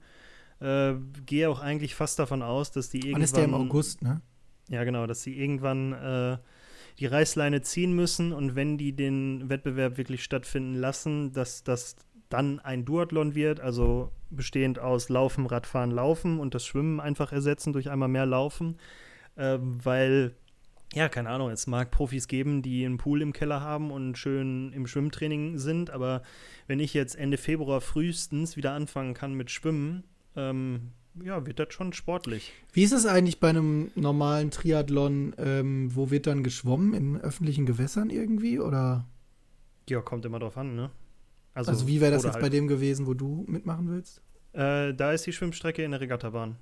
Äh, 0.60 0.94
gehe 1.26 1.50
auch 1.50 1.60
eigentlich 1.60 1.94
fast 1.94 2.18
davon 2.18 2.42
aus, 2.42 2.72
dass 2.72 2.88
die 2.88 2.98
Wann 3.02 3.06
irgendwann 3.08 3.22
ist 3.22 3.36
der 3.36 3.44
im 3.44 3.54
August, 3.54 4.02
ne? 4.02 4.22
Ja, 4.68 4.84
genau, 4.84 5.06
dass 5.06 5.22
sie 5.22 5.38
irgendwann 5.38 5.92
äh, 5.92 6.38
die 6.98 7.06
Reißleine 7.06 7.62
ziehen 7.62 7.92
müssen 7.92 8.32
und 8.32 8.54
wenn 8.54 8.76
die 8.78 8.92
den 8.92 9.48
Wettbewerb 9.48 9.96
wirklich 9.96 10.24
stattfinden 10.24 10.74
lassen, 10.74 11.32
dass 11.32 11.62
das 11.62 11.96
dann 12.28 12.60
ein 12.60 12.84
Duathlon 12.84 13.34
wird, 13.34 13.60
also 13.60 14.12
bestehend 14.30 14.78
aus 14.78 15.08
Laufen, 15.08 15.46
Radfahren, 15.46 15.90
Laufen 15.90 16.40
und 16.40 16.54
das 16.54 16.66
Schwimmen 16.66 17.00
einfach 17.00 17.32
ersetzen 17.32 17.72
durch 17.72 17.90
einmal 17.90 18.08
mehr 18.08 18.26
Laufen, 18.26 18.78
äh, 19.36 19.58
weil 19.60 20.34
ja, 20.94 21.10
keine 21.10 21.28
Ahnung, 21.28 21.50
es 21.50 21.66
mag 21.66 21.90
Profis 21.90 22.28
geben, 22.28 22.62
die 22.62 22.84
einen 22.84 22.96
Pool 22.96 23.20
im 23.20 23.34
Keller 23.34 23.60
haben 23.60 23.90
und 23.90 24.16
schön 24.16 24.72
im 24.72 24.86
Schwimmtraining 24.86 25.58
sind, 25.58 25.90
aber 25.90 26.22
wenn 26.66 26.80
ich 26.80 26.94
jetzt 26.94 27.14
Ende 27.14 27.36
Februar 27.36 27.82
frühestens 27.82 28.56
wieder 28.56 28.72
anfangen 28.72 29.12
kann 29.12 29.34
mit 29.34 29.50
Schwimmen, 29.50 30.04
ähm, 30.34 30.92
ja, 31.22 31.46
wird 31.46 31.58
das 31.58 31.72
schon 31.72 31.92
sportlich. 31.92 32.52
Wie 32.72 32.82
ist 32.82 32.92
es 32.92 33.06
eigentlich 33.06 33.40
bei 33.40 33.48
einem 33.50 33.90
normalen 33.94 34.50
Triathlon? 34.50 35.34
Ähm, 35.38 35.94
wo 35.94 36.10
wird 36.10 36.26
dann 36.26 36.42
geschwommen? 36.42 36.94
In 36.94 37.16
öffentlichen 37.16 37.66
Gewässern 37.66 38.10
irgendwie? 38.10 38.58
Oder 38.60 39.06
Ja, 39.88 40.00
kommt 40.00 40.24
immer 40.24 40.38
drauf 40.38 40.56
an, 40.56 40.74
ne? 40.74 40.90
also, 41.54 41.88
wie 41.88 42.00
wäre 42.00 42.12
das 42.12 42.22
jetzt 42.22 42.34
halt, 42.34 42.42
bei 42.42 42.50
dem 42.50 42.68
gewesen, 42.68 43.06
wo 43.06 43.14
du 43.14 43.44
mitmachen 43.48 43.90
willst? 43.90 44.22
Äh, 44.52 44.94
da 44.94 45.12
ist 45.12 45.26
die 45.26 45.32
Schwimmstrecke 45.32 45.82
in 45.82 45.90
der 45.90 46.00
Regattabahn. 46.00 46.56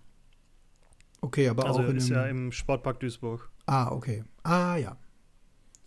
Okay, 1.21 1.49
aber 1.49 1.67
also 1.67 1.81
auch 1.81 1.89
in 1.89 1.97
ist 1.97 2.09
ja 2.09 2.27
im 2.27 2.53
Sportpark 2.53 3.01
Duisburg. 3.01 3.51
Ah, 3.67 3.91
okay. 3.91 4.25
Ah, 4.43 4.77
ja. 4.77 4.97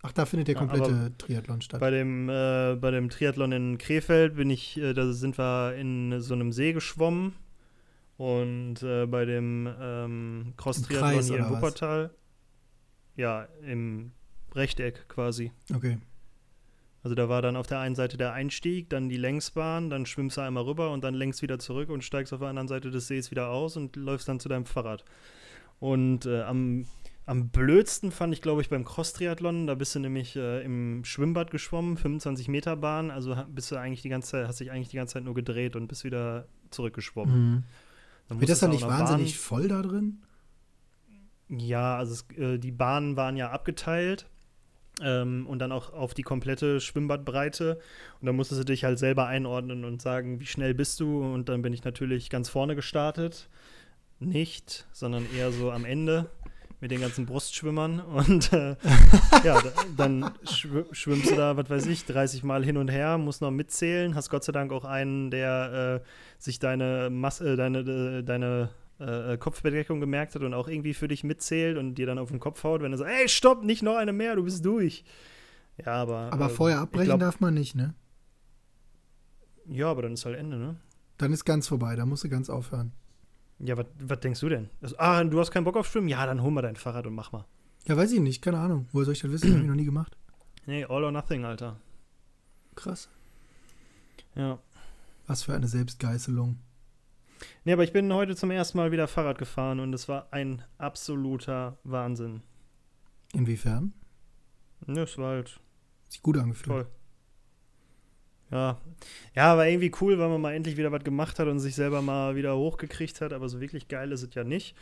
Ach, 0.01 0.11
da 0.11 0.25
findet 0.25 0.47
der 0.47 0.55
Ja, 0.55 0.59
komplette 0.59 0.91
aber 0.91 1.17
Triathlon 1.17 1.61
statt. 1.61 1.79
Bei 1.79 1.91
dem, 1.91 2.29
äh, 2.29 2.75
bei 2.79 2.91
dem 2.91 3.09
Triathlon 3.09 3.51
in 3.51 3.77
Krefeld 3.77 4.35
bin 4.35 4.49
ich, 4.49 4.77
äh, 4.77 4.93
da 4.93 5.11
sind 5.11 5.37
wir 5.37 5.75
in 5.75 6.21
so 6.21 6.33
einem 6.33 6.51
See 6.51 6.73
geschwommen. 6.73 7.33
Und 8.19 8.83
äh, 8.83 9.05
bei 9.05 9.23
dem 9.23 9.73
ähm, 9.79 10.53
Cross-Triathlon 10.57 11.23
hier 11.23 11.35
in 11.35 11.41
oder 11.41 11.51
was? 11.51 11.61
Wuppertal, 11.61 12.13
ja, 13.15 13.47
im 13.65 14.11
Rechteck 14.53 15.07
quasi. 15.07 15.53
Okay. 15.73 15.99
Also 17.01 17.15
da 17.15 17.29
war 17.29 17.41
dann 17.41 17.55
auf 17.55 17.65
der 17.65 17.79
einen 17.79 17.95
Seite 17.95 18.17
der 18.17 18.33
Einstieg, 18.33 18.89
dann 18.89 19.07
die 19.07 19.15
Längsbahn, 19.15 19.89
dann 19.89 20.05
schwimmst 20.05 20.35
du 20.35 20.41
einmal 20.41 20.65
rüber 20.65 20.91
und 20.91 21.05
dann 21.05 21.13
längst 21.13 21.41
wieder 21.41 21.59
zurück 21.59 21.89
und 21.89 22.03
steigst 22.03 22.33
auf 22.33 22.41
der 22.41 22.49
anderen 22.49 22.67
Seite 22.67 22.91
des 22.91 23.07
Sees 23.07 23.31
wieder 23.31 23.51
aus 23.51 23.77
und 23.77 23.95
läufst 23.95 24.27
dann 24.27 24.41
zu 24.41 24.49
deinem 24.49 24.65
Fahrrad. 24.65 25.05
Und 25.79 26.25
äh, 26.25 26.41
am, 26.41 26.87
am 27.25 27.51
blödsten 27.51 28.11
fand 28.11 28.33
ich, 28.33 28.41
glaube 28.41 28.61
ich, 28.61 28.67
beim 28.67 28.83
Cross-Triathlon, 28.83 29.65
da 29.65 29.75
bist 29.75 29.95
du 29.95 29.99
nämlich 29.99 30.35
äh, 30.35 30.61
im 30.65 31.05
Schwimmbad 31.05 31.51
geschwommen, 31.51 31.95
25 31.95 32.49
Meter 32.49 32.75
Bahn, 32.75 33.11
also 33.11 33.33
bist 33.47 33.71
du 33.71 33.77
eigentlich 33.77 34.01
die 34.01 34.09
ganze 34.09 34.31
Zeit, 34.31 34.47
hast 34.49 34.59
dich 34.59 34.71
eigentlich 34.71 34.89
die 34.89 34.97
ganze 34.97 35.13
Zeit 35.13 35.23
nur 35.23 35.35
gedreht 35.35 35.77
und 35.77 35.87
bist 35.87 36.03
wieder 36.03 36.49
zurückgeschwommen. 36.69 37.51
Mhm. 37.51 37.63
Dann 38.29 38.39
Wird 38.39 38.49
das 38.49 38.59
dann 38.59 38.69
nicht 38.69 38.87
wahnsinnig 38.87 39.37
voll 39.37 39.67
da 39.67 39.81
drin? 39.81 40.21
ja, 41.49 41.97
also 41.97 42.13
es, 42.13 42.37
äh, 42.37 42.59
die 42.59 42.71
Bahnen 42.71 43.17
waren 43.17 43.35
ja 43.35 43.49
abgeteilt 43.49 44.27
ähm, 45.01 45.47
und 45.47 45.59
dann 45.59 45.71
auch 45.71 45.93
auf 45.93 46.13
die 46.13 46.21
komplette 46.21 46.79
Schwimmbadbreite. 46.79 47.79
Und 48.21 48.25
dann 48.27 48.35
musstest 48.35 48.61
du 48.61 48.65
dich 48.65 48.83
halt 48.83 48.99
selber 48.99 49.25
einordnen 49.25 49.83
und 49.83 50.01
sagen, 50.01 50.39
wie 50.39 50.45
schnell 50.45 50.73
bist 50.73 50.99
du? 50.99 51.23
Und 51.23 51.49
dann 51.49 51.61
bin 51.61 51.73
ich 51.73 51.83
natürlich 51.83 52.29
ganz 52.29 52.49
vorne 52.49 52.75
gestartet. 52.75 53.49
Nicht, 54.19 54.87
sondern 54.91 55.25
eher 55.35 55.51
so 55.51 55.71
am 55.71 55.85
Ende 55.85 56.29
mit 56.81 56.91
den 56.91 57.01
ganzen 57.01 57.25
Brustschwimmern. 57.25 57.99
Und 57.99 58.53
äh, 58.53 58.75
ja, 59.43 59.61
da, 59.61 59.71
dann 59.97 60.31
schw 60.43 60.83
schwimmst 60.91 61.31
du 61.31 61.35
da, 61.35 61.57
was 61.57 61.69
weiß 61.69 61.85
ich, 61.87 62.05
30 62.05 62.43
Mal 62.43 62.63
hin 62.63 62.77
und 62.77 62.89
her, 62.89 63.17
musst 63.17 63.41
noch 63.41 63.51
mitzählen. 63.51 64.15
Hast 64.15 64.29
Gott 64.29 64.43
sei 64.43 64.51
Dank 64.51 64.71
auch 64.71 64.85
einen, 64.85 65.31
der 65.31 66.01
äh, 66.03 66.07
sich 66.37 66.59
deine 66.59 67.09
Masse, 67.09 67.53
äh, 67.53 67.55
deine, 67.55 67.79
äh, 67.79 68.23
deine 68.23 68.69
äh, 68.99 69.37
Kopfbedeckung 69.37 69.99
gemerkt 69.99 70.35
hat 70.35 70.41
und 70.41 70.53
auch 70.53 70.67
irgendwie 70.67 70.93
für 70.93 71.07
dich 71.07 71.23
mitzählt 71.23 71.77
und 71.77 71.95
dir 71.95 72.05
dann 72.05 72.19
auf 72.19 72.29
den 72.29 72.39
Kopf 72.39 72.63
haut, 72.63 72.81
wenn 72.81 72.91
er 72.91 72.97
sagt, 72.97 73.11
ey, 73.11 73.29
stopp, 73.29 73.63
nicht 73.63 73.83
noch 73.83 73.95
eine 73.95 74.13
mehr, 74.13 74.35
du 74.35 74.43
bist 74.43 74.63
durch. 74.65 75.03
Ja, 75.77 75.93
aber. 75.93 76.29
Aber 76.31 76.47
äh, 76.47 76.49
vorher 76.49 76.79
abbrechen 76.79 77.05
glaub- 77.05 77.19
darf 77.19 77.39
man 77.39 77.53
nicht, 77.53 77.75
ne? 77.75 77.93
Ja, 79.65 79.91
aber 79.91 80.01
dann 80.01 80.13
ist 80.13 80.25
halt 80.25 80.37
Ende, 80.37 80.57
ne? 80.57 80.75
Dann 81.17 81.31
ist 81.31 81.45
ganz 81.45 81.67
vorbei, 81.67 81.95
da 81.95 82.05
musst 82.05 82.23
du 82.23 82.29
ganz 82.29 82.49
aufhören. 82.49 82.91
Ja, 83.59 83.75
was 83.77 84.19
denkst 84.21 84.39
du 84.39 84.49
denn? 84.49 84.69
Das, 84.81 84.97
ah, 84.97 85.23
du 85.23 85.39
hast 85.39 85.51
keinen 85.51 85.65
Bock 85.65 85.75
auf 85.75 85.87
Schwimmen? 85.87 86.07
Ja, 86.07 86.25
dann 86.25 86.41
hol 86.41 86.51
mal 86.51 86.61
dein 86.61 86.75
Fahrrad 86.77 87.05
und 87.07 87.13
mach 87.13 87.31
mal. 87.31 87.45
Ja, 87.87 87.97
weiß 87.97 88.11
ich 88.13 88.19
nicht, 88.19 88.41
keine 88.41 88.59
Ahnung. 88.59 88.87
Woher 88.91 89.05
soll 89.05 89.13
ich 89.13 89.21
das 89.21 89.31
wissen? 89.31 89.53
Hab 89.53 89.61
ich 89.61 89.67
noch 89.67 89.75
nie 89.75 89.85
gemacht. 89.85 90.15
Nee, 90.65 90.85
all 90.85 91.03
or 91.03 91.11
nothing, 91.11 91.43
Alter. 91.45 91.77
Krass. 92.75 93.09
Ja. 94.35 94.59
Was 95.27 95.43
für 95.43 95.53
eine 95.55 95.67
Selbstgeißelung. 95.67 96.57
Nee, 97.65 97.73
aber 97.73 97.83
ich 97.83 97.93
bin 97.93 98.11
heute 98.13 98.35
zum 98.35 98.51
ersten 98.51 98.77
Mal 98.77 98.91
wieder 98.91 99.07
Fahrrad 99.07 99.37
gefahren 99.37 99.79
und 99.79 99.93
es 99.93 100.07
war 100.07 100.27
ein 100.31 100.61
absoluter 100.77 101.77
Wahnsinn. 101.83 102.41
Inwiefern? 103.33 103.93
Ne, 104.85 105.01
es 105.01 105.17
war 105.17 105.31
halt 105.31 105.59
Sich 106.09 106.21
gut 106.21 106.37
angefühlt. 106.37 106.67
toll. 106.67 106.87
Ja. 108.51 108.77
Ja, 109.35 109.57
war 109.57 109.67
irgendwie 109.67 109.91
cool, 110.01 110.17
weil 110.17 110.29
man 110.29 110.41
mal 110.41 110.53
endlich 110.53 110.77
wieder 110.77 110.91
was 110.91 111.03
gemacht 111.03 111.39
hat 111.39 111.47
und 111.47 111.59
sich 111.59 111.75
selber 111.75 112.01
mal 112.01 112.35
wieder 112.35 112.57
hochgekriegt 112.57 113.21
hat, 113.21 113.33
aber 113.33 113.47
so 113.47 113.61
wirklich 113.61 113.87
geil 113.87 114.11
ist 114.11 114.23
es 114.23 114.33
ja 114.33 114.43
nicht. 114.43 114.75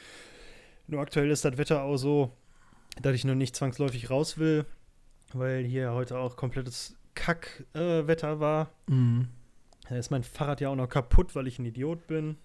Nur 0.88 1.02
aktuell 1.02 1.30
ist 1.30 1.44
das 1.44 1.58
Wetter 1.58 1.84
auch 1.84 1.98
so, 1.98 2.32
dass 3.02 3.14
ich 3.14 3.26
noch 3.26 3.36
nicht 3.36 3.56
zwangsläufig 3.56 4.10
raus 4.10 4.38
will, 4.38 4.66
weil 5.34 5.66
hier 5.66 5.94
heute 5.94 6.18
auch 6.18 6.38
komplettes 6.38 6.96
Kackwetter 7.14 8.34
äh, 8.34 8.40
war. 8.40 8.72
Mhm. 8.88 9.28
Da 9.90 9.96
ist 9.96 10.12
mein 10.12 10.24
Fahrrad 10.24 10.62
ja 10.62 10.70
auch 10.70 10.76
noch 10.76 10.90
kaputt, 10.90 11.36
weil 11.36 11.48
ich 11.48 11.60
ein 11.60 11.66
Idiot 11.66 12.08
bin. 12.08 12.38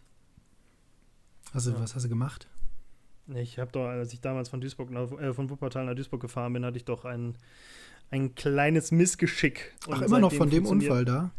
Du, 1.53 1.59
Ja. 1.59 1.81
Was 1.81 1.95
hast 1.95 2.05
du 2.05 2.09
gemacht? 2.09 2.49
Ich 3.35 3.59
habe 3.59 3.71
doch, 3.71 3.87
als 3.87 4.13
ich 4.13 4.21
damals 4.21 4.49
von 4.49 4.61
Duisburg 4.61 4.91
nach, 4.91 5.11
äh, 5.13 5.33
von 5.33 5.49
Wuppertal 5.49 5.85
nach 5.85 5.95
Duisburg 5.95 6.21
gefahren 6.21 6.53
bin, 6.53 6.65
hatte 6.65 6.77
ich 6.77 6.85
doch 6.85 7.05
ein, 7.05 7.37
ein 8.13 8.35
kleines 8.35 8.93
Missgeschick. 8.93 9.73
Ach, 9.85 10.01
Und 10.01 10.07
immer 10.07 10.21
noch 10.21 10.33
von 10.33 10.51
dem 10.51 10.67
Unfall 10.67 11.05
da? 11.05 11.33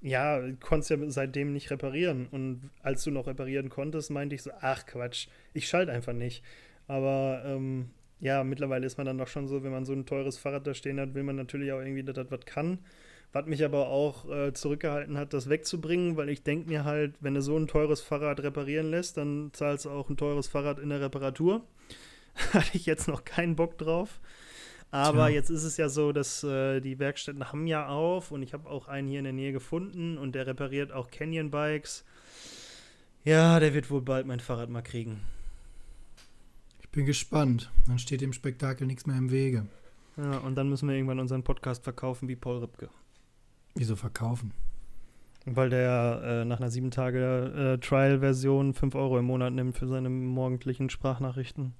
Ja, 0.00 0.40
konntest 0.60 0.90
ja 0.90 0.96
seitdem 1.08 1.52
nicht 1.52 1.70
reparieren. 1.70 2.28
Und 2.30 2.70
als 2.82 3.02
du 3.04 3.10
noch 3.10 3.26
reparieren 3.26 3.68
konntest, 3.68 4.10
meinte 4.10 4.34
ich 4.34 4.42
so, 4.42 4.50
ach 4.60 4.86
Quatsch, 4.86 5.26
ich 5.54 5.66
schalte 5.66 5.92
einfach 5.92 6.12
nicht. 6.12 6.42
Aber 6.86 7.42
ähm, 7.44 7.90
ja, 8.20 8.44
mittlerweile 8.44 8.86
ist 8.86 8.96
man 8.96 9.06
dann 9.06 9.18
doch 9.18 9.26
schon 9.28 9.48
so, 9.48 9.64
wenn 9.64 9.72
man 9.72 9.84
so 9.84 9.92
ein 9.92 10.06
teures 10.06 10.38
Fahrrad 10.38 10.66
da 10.66 10.74
stehen 10.74 11.00
hat, 11.00 11.14
will 11.14 11.24
man 11.24 11.36
natürlich 11.36 11.72
auch 11.72 11.80
irgendwie, 11.80 12.04
dass 12.04 12.14
das 12.14 12.30
was 12.30 12.46
kann. 12.46 12.78
Was 13.32 13.46
mich 13.46 13.64
aber 13.64 13.88
auch 13.88 14.30
äh, 14.30 14.52
zurückgehalten 14.52 15.18
hat, 15.18 15.32
das 15.32 15.48
wegzubringen, 15.48 16.16
weil 16.16 16.28
ich 16.28 16.44
denke 16.44 16.68
mir 16.68 16.84
halt, 16.84 17.16
wenn 17.20 17.34
du 17.34 17.42
so 17.42 17.56
ein 17.56 17.66
teures 17.66 18.00
Fahrrad 18.00 18.40
reparieren 18.40 18.90
lässt, 18.90 19.16
dann 19.16 19.50
zahlst 19.52 19.86
du 19.86 19.90
auch 19.90 20.08
ein 20.08 20.16
teures 20.16 20.46
Fahrrad 20.46 20.78
in 20.78 20.90
der 20.90 21.00
Reparatur. 21.00 21.64
Hatte 22.52 22.76
ich 22.76 22.86
jetzt 22.86 23.08
noch 23.08 23.24
keinen 23.24 23.56
Bock 23.56 23.78
drauf. 23.78 24.20
Aber 24.90 25.26
Tja. 25.26 25.28
jetzt 25.28 25.50
ist 25.50 25.64
es 25.64 25.76
ja 25.76 25.88
so, 25.88 26.12
dass 26.12 26.44
äh, 26.44 26.80
die 26.80 26.98
Werkstätten 26.98 27.50
haben 27.50 27.66
ja 27.66 27.88
auf 27.88 28.30
und 28.30 28.42
ich 28.42 28.52
habe 28.52 28.68
auch 28.68 28.86
einen 28.86 29.08
hier 29.08 29.18
in 29.18 29.24
der 29.24 29.32
Nähe 29.32 29.52
gefunden 29.52 30.18
und 30.18 30.34
der 30.34 30.46
repariert 30.46 30.92
auch 30.92 31.10
Canyon 31.10 31.50
Bikes. 31.50 32.04
Ja, 33.24 33.58
der 33.58 33.74
wird 33.74 33.90
wohl 33.90 34.02
bald 34.02 34.26
mein 34.26 34.40
Fahrrad 34.40 34.70
mal 34.70 34.82
kriegen. 34.82 35.20
Ich 36.80 36.88
bin 36.90 37.06
gespannt. 37.06 37.70
Dann 37.88 37.98
steht 37.98 38.20
dem 38.20 38.32
Spektakel 38.32 38.86
nichts 38.86 39.06
mehr 39.06 39.16
im 39.16 39.30
Wege. 39.30 39.66
Ja, 40.16 40.38
und 40.38 40.54
dann 40.54 40.68
müssen 40.68 40.88
wir 40.88 40.94
irgendwann 40.94 41.18
unseren 41.18 41.42
Podcast 41.42 41.82
verkaufen 41.82 42.28
wie 42.28 42.36
Paul 42.36 42.58
Ripke. 42.58 42.88
Wieso 43.74 43.96
verkaufen? 43.96 44.52
Weil 45.46 45.70
der 45.70 46.22
äh, 46.24 46.44
nach 46.44 46.58
einer 46.58 46.70
sieben 46.70 46.90
Tage 46.90 47.74
äh, 47.74 47.84
Trial-Version 47.84 48.74
5 48.74 48.94
Euro 48.94 49.18
im 49.18 49.24
Monat 49.24 49.52
nimmt 49.52 49.76
für 49.76 49.88
seine 49.88 50.08
morgendlichen 50.08 50.88
Sprachnachrichten. 50.88 51.74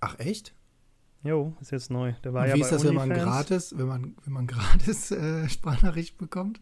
Ach 0.00 0.18
echt? 0.18 0.54
Jo, 1.24 1.54
ist 1.60 1.70
jetzt 1.70 1.90
neu. 1.90 2.12
Der 2.24 2.34
war 2.34 2.42
Und 2.42 2.48
ja 2.48 2.54
wie 2.56 2.60
bei 2.60 2.66
ist 2.66 2.72
das, 2.72 2.84
wenn 2.84 2.94
man 2.94 3.10
gratis, 3.10 3.74
wenn 3.76 3.86
man, 3.86 4.16
wenn 4.24 4.32
man 4.32 4.46
gratis 4.46 5.10
äh, 5.12 5.48
Sprachnachricht 5.48 6.18
bekommt? 6.18 6.60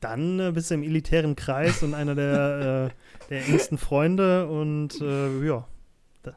Dann 0.00 0.40
äh, 0.40 0.52
bist 0.52 0.70
du 0.70 0.74
im 0.74 0.82
elitären 0.82 1.36
Kreis 1.36 1.82
und 1.82 1.92
einer 1.92 2.14
der, 2.14 2.90
äh, 2.90 3.28
der 3.28 3.46
engsten 3.46 3.76
Freunde 3.76 4.48
und 4.48 4.98
äh, 5.02 5.46
ja, 5.46 5.68
da, 6.22 6.36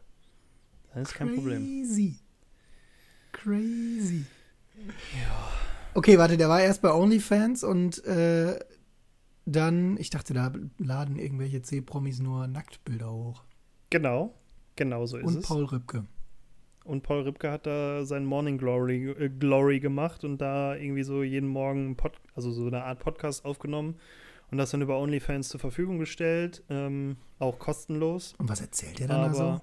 dann 0.94 1.04
ist 1.04 1.14
kein 1.14 1.34
Problem. 1.34 1.62
Crazy. 1.64 2.20
Crazy. 3.32 4.26
Okay, 5.94 6.18
warte, 6.18 6.36
der 6.36 6.50
war 6.50 6.62
erst 6.62 6.82
bei 6.82 6.92
OnlyFans 6.92 7.64
und 7.64 8.04
äh, 8.04 8.60
dann, 9.46 9.96
ich 9.98 10.10
dachte, 10.10 10.34
da 10.34 10.52
laden 10.78 11.18
irgendwelche 11.18 11.62
C-Promis 11.62 12.20
nur 12.20 12.48
Nacktbilder 12.48 13.12
hoch. 13.12 13.44
Genau, 13.90 14.36
genau 14.76 15.06
so 15.06 15.18
ist 15.18 15.26
und 15.26 15.38
es. 15.38 15.46
Paul 15.46 15.64
Rübke. 15.64 16.06
Und 16.88 17.04
Paul 17.04 17.24
Ripke 17.24 17.52
hat 17.52 17.66
da 17.66 18.06
sein 18.06 18.26
Morning 18.26 18.58
Glory, 18.58 19.12
äh, 19.12 19.30
Glory 19.30 19.80
gemacht 19.80 20.24
und 20.24 20.40
da 20.40 20.76
irgendwie 20.76 21.04
so 21.04 21.22
jeden 21.22 21.50
Morgen 21.50 21.96
Pod, 21.96 22.14
also 22.36 22.52
so 22.52 22.66
eine 22.66 22.84
Art 22.84 23.00
Podcast 23.00 23.46
aufgenommen 23.46 23.96
und 24.52 24.58
das 24.58 24.72
dann 24.72 24.82
über 24.82 24.98
OnlyFans 24.98 25.50
zur 25.50 25.60
Verfügung 25.60 26.00
gestellt, 26.00 26.64
ähm, 26.70 27.18
auch 27.40 27.60
kostenlos. 27.60 28.36
Und 28.38 28.50
was 28.50 28.62
erzählt 28.62 29.02
er 29.02 29.08
dann 29.08 29.18
Aber 29.18 29.62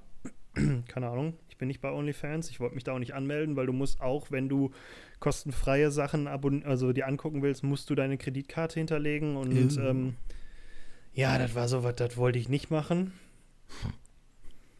also? 0.55 0.83
keine 0.89 1.09
Ahnung, 1.09 1.35
ich 1.49 1.57
bin 1.57 1.69
nicht 1.69 1.81
bei 1.81 1.91
OnlyFans, 1.91 2.51
ich 2.51 2.61
wollte 2.61 2.75
mich 2.75 2.85
da 2.85 2.93
auch 2.93 2.99
nicht 2.99 3.15
anmelden, 3.15 3.57
weil 3.57 3.67
du 3.67 3.73
musst 3.73 4.01
auch, 4.01 4.31
wenn 4.31 4.49
du 4.49 4.71
kostenfreie 5.19 5.91
Sachen 5.91 6.29
also 6.29 6.93
die 6.93 7.05
angucken 7.05 7.43
willst, 7.43 7.65
musst 7.65 7.89
du 7.89 7.95
deine 7.95 8.19
Kreditkarte 8.19 8.79
hinterlegen 8.79 9.37
und 9.37 9.53
Ew. 9.53 9.81
ähm, 9.81 10.15
ja, 11.15 11.39
das 11.39 11.55
war 11.55 11.69
so 11.69 11.83
was, 11.83 11.95
das 11.95 12.17
wollte 12.17 12.39
ich 12.39 12.49
nicht 12.49 12.71
machen. 12.71 13.13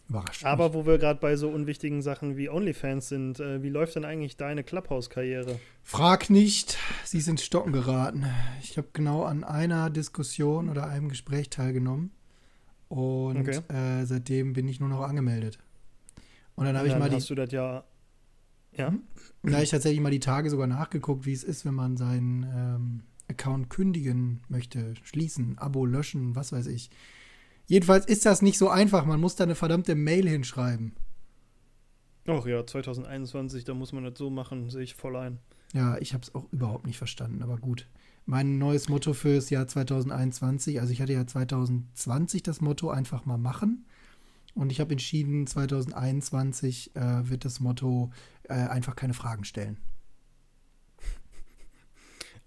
Überrascht. 0.09 0.45
Aber 0.45 0.69
mich. 0.69 0.75
wo 0.75 0.87
wir 0.87 0.99
gerade 0.99 1.19
bei 1.19 1.37
so 1.37 1.49
unwichtigen 1.49 2.03
Sachen 2.03 2.37
wie 2.37 2.49
OnlyFans 2.51 3.09
sind, 3.09 3.41
äh, 3.41 3.63
wie 3.63 3.71
läuft 3.71 3.97
denn 3.97 4.05
eigentlich 4.05 4.37
deine 4.37 4.63
Clubhouse-Karriere? 4.63 5.59
Frag 5.83 6.29
nicht, 6.31 6.77
sie 7.05 7.19
ist 7.19 7.29
ins 7.29 7.43
Stocken 7.45 7.73
geraten. 7.73 8.27
Ich 8.63 8.77
habe 8.77 8.89
genau 8.93 9.23
an 9.23 9.45
einer 9.45 9.89
Diskussion 9.91 10.69
oder 10.69 10.87
einem 10.87 11.09
Gespräch 11.09 11.49
teilgenommen. 11.51 12.11
Und 12.89 13.39
Okay. 13.49 13.61
äh, 13.69 14.05
seitdem 14.05 14.53
bin 14.53 14.69
ich 14.69 14.79
nur 14.79 14.89
noch 14.89 15.01
angemeldet. 15.01 15.59
Und 16.55 16.67
dann 16.67 16.77
habe 16.77 16.87
ich 16.87 16.97
mal 16.97 17.09
die, 17.09 17.17
hast 17.17 17.31
du 17.31 17.35
das 17.35 17.51
ja. 17.51 17.85
Ja. 18.77 18.91
Mhm. 18.91 19.03
da 19.43 19.63
ich 19.63 19.71
tatsächlich 19.71 20.01
mal 20.01 20.11
die 20.11 20.21
Tage 20.21 20.51
sogar 20.51 20.67
nachgeguckt, 20.67 21.27
wie 21.27 21.33
es 21.33 21.45
ist, 21.45 21.65
wenn 21.65 21.75
man 21.75 21.97
seinen 21.97 22.43
ähm, 22.43 23.01
Account 23.29 23.71
kündigen 23.71 24.43
möchte, 24.49 24.95
schließen, 25.03 25.59
Abo 25.59 25.87
löschen, 25.87 26.37
was 26.37 26.53
weiß 26.53 26.67
ich. 26.67 26.91
Jedenfalls 27.67 28.07
ist 28.07 28.27
das 28.27 28.43
nicht 28.43 28.59
so 28.59 28.69
einfach. 28.69 29.07
Man 29.07 29.21
muss 29.21 29.37
da 29.37 29.45
eine 29.45 29.55
verdammte 29.55 29.95
Mail 29.95 30.29
hinschreiben. 30.29 30.95
Ach 32.27 32.47
ja, 32.47 32.67
2021, 32.67 33.65
da 33.65 33.75
muss 33.75 33.93
man 33.93 34.05
das 34.05 34.17
so 34.17 34.31
machen, 34.31 34.71
sehe 34.71 34.83
ich 34.83 34.95
voll 34.95 35.17
ein. 35.17 35.39
Ja, 35.75 35.99
ich 35.99 36.15
habe 36.15 36.23
es 36.23 36.35
auch 36.35 36.47
überhaupt 36.53 36.87
nicht 36.87 36.99
verstanden, 36.99 37.43
aber 37.43 37.59
gut. 37.59 37.89
Mein 38.27 38.59
neues 38.59 38.89
Motto 38.89 39.13
fürs 39.13 39.51
Jahr 39.51 39.67
2021, 39.67 40.81
also 40.81 40.93
ich 40.93 41.03
hatte 41.03 41.13
ja 41.13 41.27
2020 41.27 42.43
das 42.43 42.63
Motto 42.63 42.89
einfach 42.91 43.27
mal 43.27 43.37
machen. 43.37 43.85
Und 44.55 44.71
ich 44.71 44.81
habe 44.81 44.93
entschieden, 44.93 45.47
2021 45.47 46.95
äh, 46.95 47.29
wird 47.29 47.45
das 47.45 47.61
Motto 47.61 48.13
äh, 48.45 48.55
einfach 48.55 48.97
keine 48.97 49.13
Fragen 49.13 49.45
stellen. 49.45 49.79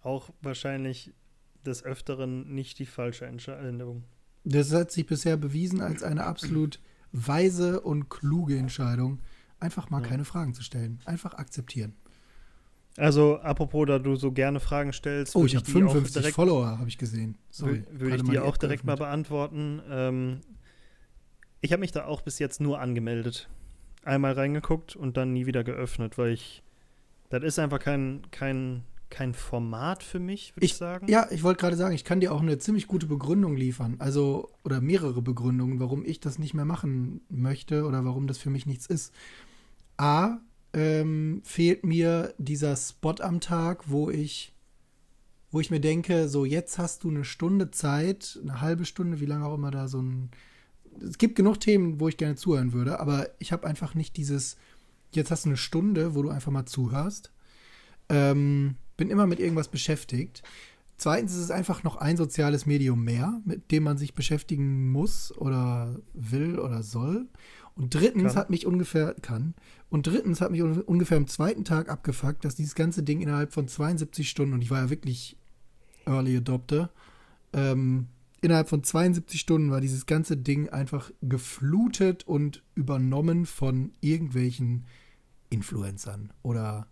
Auch 0.01 0.31
wahrscheinlich 0.41 1.13
des 1.65 1.83
Öfteren 1.83 2.53
nicht 2.53 2.79
die 2.79 2.85
falsche 2.85 3.25
Entscheidung. 3.25 4.05
Das 4.49 4.71
hat 4.73 4.91
sich 4.91 5.05
bisher 5.05 5.35
bewiesen 5.37 5.81
als 5.81 6.03
eine 6.03 6.23
absolut 6.25 6.79
weise 7.11 7.81
und 7.81 8.09
kluge 8.09 8.57
Entscheidung, 8.57 9.19
einfach 9.59 9.89
mal 9.89 10.01
Ja. 10.01 10.07
keine 10.07 10.25
Fragen 10.25 10.53
zu 10.53 10.61
stellen. 10.63 10.99
Einfach 11.05 11.33
akzeptieren. 11.33 11.93
Also, 12.95 13.37
apropos, 13.39 13.85
da 13.87 13.99
du 13.99 14.15
so 14.15 14.31
gerne 14.31 14.59
Fragen 14.59 14.91
stellst, 14.91 15.35
Oh, 15.35 15.45
ich 15.45 15.55
habe 15.55 15.65
die 15.65 15.71
auch 15.71 15.73
55 15.73 16.13
direkt, 16.13 16.35
Follower, 16.35 16.79
habe 16.79 16.87
ich 16.89 16.97
gesehen. 16.97 17.37
Sorry. 17.49 17.83
wür- 17.93 17.99
würde 17.99 18.15
ich 18.15 18.23
mal 18.23 18.31
dir 18.33 18.39
die 18.41 18.47
auch 18.47 18.57
direkt 18.57 18.83
mal 18.85 18.93
geöffnet. 18.95 19.07
beantworten. 19.09 19.81
Ähm, 19.89 20.41
ich 21.61 21.71
habe 21.73 21.81
mich 21.81 21.91
da 21.91 22.05
auch 22.05 22.21
bis 22.21 22.39
jetzt 22.39 22.59
nur 22.61 22.79
angemeldet. 22.79 23.49
Einmal 24.03 24.33
reingeguckt 24.33 24.95
und 24.95 25.17
dann 25.17 25.33
nie 25.33 25.45
wieder 25.45 25.63
geöffnet, 25.63 26.17
weil 26.17 26.31
ich. 26.31 26.63
Das 27.29 27.43
ist 27.43 27.59
einfach 27.59 27.79
kein, 27.79 28.21
kein, 28.31 28.83
kein 29.09 29.33
Format 29.33 30.03
für 30.03 30.19
mich, 30.19 30.55
würde 30.55 30.65
ich, 30.65 30.71
Ich- 30.73 30.77
sagen. 30.77 31.07
Ja, 31.09 31.27
ich 31.31 31.43
wollte 31.43 31.59
gerade 31.61 31.75
sagen, 31.77 31.95
ich 31.95 32.03
kann 32.03 32.19
dir 32.19 32.33
auch 32.33 32.41
eine 32.41 32.57
ziemlich 32.57 32.87
gute 32.87 33.05
Begründung 33.07 33.55
liefern. 33.55 33.95
Also, 33.99 34.49
oder 34.63 34.81
mehrere 34.81 35.21
Begründungen, 35.21 35.79
warum 35.79 36.03
ich 36.05 36.19
das 36.19 36.39
nicht 36.39 36.53
mehr 36.53 36.65
machen 36.65 37.21
möchte 37.29 37.85
oder 37.85 38.03
warum 38.05 38.27
das 38.27 38.37
für 38.37 38.49
mich 38.49 38.65
nichts 38.65 38.85
ist. 38.85 39.13
A, 39.97 40.37
ähm, 40.73 41.41
fehlt 41.43 41.85
mir 41.85 42.33
dieser 42.37 42.75
Spot 42.75 43.15
am 43.21 43.39
Tag, 43.39 43.89
wo 43.89 44.09
ich, 44.09 44.53
wo 45.51 45.59
ich 45.61 45.71
mir 45.71 45.79
denke, 45.79 46.27
so 46.27 46.43
jetzt 46.45 46.77
hast 46.77 47.03
du 47.03 47.09
eine 47.09 47.23
Stunde 47.23 47.71
Zeit, 47.71 48.37
eine 48.43 48.59
halbe 48.61 48.85
Stunde, 48.85 49.19
wie 49.21 49.25
lange 49.25 49.45
auch 49.45 49.55
immer 49.55 49.71
da 49.71 49.87
so 49.87 50.01
ein. 50.01 50.29
Es 51.01 51.17
gibt 51.17 51.35
genug 51.35 51.59
Themen, 51.59 51.99
wo 51.99 52.07
ich 52.09 52.17
gerne 52.17 52.35
zuhören 52.35 52.73
würde, 52.73 52.99
aber 52.99 53.29
ich 53.39 53.51
habe 53.51 53.65
einfach 53.67 53.93
nicht 53.95 54.17
dieses, 54.17 54.57
jetzt 55.13 55.31
hast 55.31 55.45
du 55.45 55.49
eine 55.49 55.57
Stunde, 55.57 56.15
wo 56.15 56.23
du 56.23 56.29
einfach 56.29 56.51
mal 56.51 56.65
zuhörst. 56.65 57.31
Ähm, 58.09 58.75
bin 58.97 59.09
immer 59.09 59.27
mit 59.27 59.39
irgendwas 59.39 59.67
beschäftigt. 59.69 60.43
Zweitens 60.97 61.33
ist 61.33 61.41
es 61.41 61.51
einfach 61.51 61.83
noch 61.83 61.97
ein 61.97 62.17
soziales 62.17 62.65
Medium 62.65 63.03
mehr, 63.03 63.39
mit 63.45 63.71
dem 63.71 63.83
man 63.83 63.97
sich 63.99 64.15
beschäftigen 64.15 64.89
muss 64.91 65.31
oder 65.37 65.99
will 66.13 66.57
oder 66.57 66.81
soll. 66.81 67.27
Und 67.75 67.93
drittens 67.93 68.33
Kann. 68.33 68.35
hat 68.35 68.49
mich 68.49 68.65
ungefähr, 68.65 69.13
kann, 69.21 69.53
und 69.91 70.07
drittens 70.07 70.41
hat 70.41 70.49
mich 70.49 70.63
un- 70.63 70.81
ungefähr 70.81 71.17
am 71.17 71.27
zweiten 71.27 71.63
Tag 71.63 71.89
abgefuckt, 71.89 72.43
dass 72.43 72.55
dieses 72.55 72.73
ganze 72.73 73.03
Ding 73.03 73.21
innerhalb 73.21 73.53
von 73.53 73.67
72 73.67 74.27
Stunden, 74.27 74.53
und 74.55 74.63
ich 74.63 74.71
war 74.71 74.81
ja 74.81 74.89
wirklich 74.89 75.37
Early 76.07 76.37
Adopter, 76.37 76.89
ähm, 77.53 78.07
innerhalb 78.41 78.67
von 78.67 78.83
72 78.83 79.39
Stunden 79.39 79.69
war 79.69 79.79
dieses 79.81 80.07
ganze 80.07 80.35
Ding 80.35 80.69
einfach 80.69 81.11
geflutet 81.21 82.25
und 82.27 82.63
übernommen 82.73 83.45
von 83.45 83.91
irgendwelchen 84.01 84.85
Influencern 85.51 86.33
oder 86.41 86.87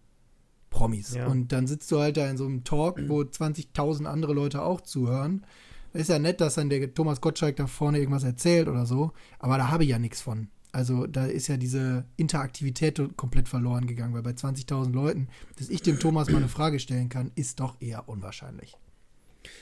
Promis. 0.76 1.16
Ja. 1.16 1.28
Und 1.28 1.54
dann 1.54 1.68
sitzt 1.68 1.90
du 1.92 2.00
halt 2.00 2.18
da 2.18 2.30
in 2.30 2.38
so 2.38 2.46
einem 2.46 2.66
Talk, 2.66 3.00
wo 3.08 3.22
20.000 3.22 4.06
andere 4.06 4.34
Leute 4.34 4.62
auch 4.62 4.82
zuhören. 4.82 5.46
Ist 5.94 6.10
ja 6.10 6.20
nett, 6.20 6.42
dass 6.42 6.56
dann 6.56 6.70
der 6.70 6.94
Thomas 6.94 7.22
Gottschalk 7.22 7.56
da 7.56 7.68
vorne 7.68 8.00
irgendwas 8.00 8.26
erzählt 8.26 8.68
oder 8.68 8.86
so, 8.86 9.14
aber 9.40 9.58
da 9.58 9.70
habe 9.70 9.86
ich 9.86 9.92
ja 9.92 10.00
nichts 10.00 10.22
von. 10.22 10.50
Also 10.74 11.08
da 11.08 11.26
ist 11.26 11.48
ja 11.48 11.56
diese 11.56 12.04
Interaktivität 12.18 13.02
komplett 13.16 13.48
verloren 13.48 13.88
gegangen, 13.88 14.14
weil 14.14 14.22
bei 14.22 14.32
20.000 14.32 14.92
Leuten, 14.92 15.30
dass 15.58 15.70
ich 15.70 15.82
dem 15.82 15.98
Thomas 15.98 16.30
mal 16.30 16.40
eine 16.40 16.50
Frage 16.50 16.80
stellen 16.80 17.08
kann, 17.08 17.32
ist 17.36 17.62
doch 17.62 17.80
eher 17.80 18.10
unwahrscheinlich. 18.10 18.76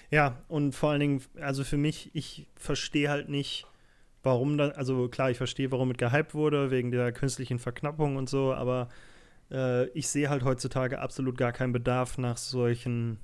Ja, 0.09 0.41
und 0.47 0.73
vor 0.73 0.89
allen 0.89 1.01
Dingen, 1.01 1.21
also 1.39 1.63
für 1.63 1.77
mich, 1.77 2.09
ich 2.15 2.47
verstehe 2.55 3.11
halt 3.11 3.29
nicht, 3.29 3.67
warum 4.23 4.57
da, 4.57 4.69
also 4.69 5.07
klar, 5.09 5.29
ich 5.29 5.37
verstehe, 5.37 5.71
warum 5.71 5.89
mit 5.89 5.99
gehypt 5.99 6.33
wurde, 6.33 6.71
wegen 6.71 6.89
der 6.89 7.11
künstlichen 7.11 7.59
Verknappung 7.59 8.15
und 8.15 8.27
so, 8.27 8.51
aber 8.51 8.89
äh, 9.53 9.85
ich 9.89 10.07
sehe 10.09 10.29
halt 10.29 10.43
heutzutage 10.43 10.99
absolut 10.99 11.37
gar 11.37 11.51
keinen 11.53 11.71
Bedarf 11.71 12.17
nach 12.17 12.37
solchen 12.37 13.19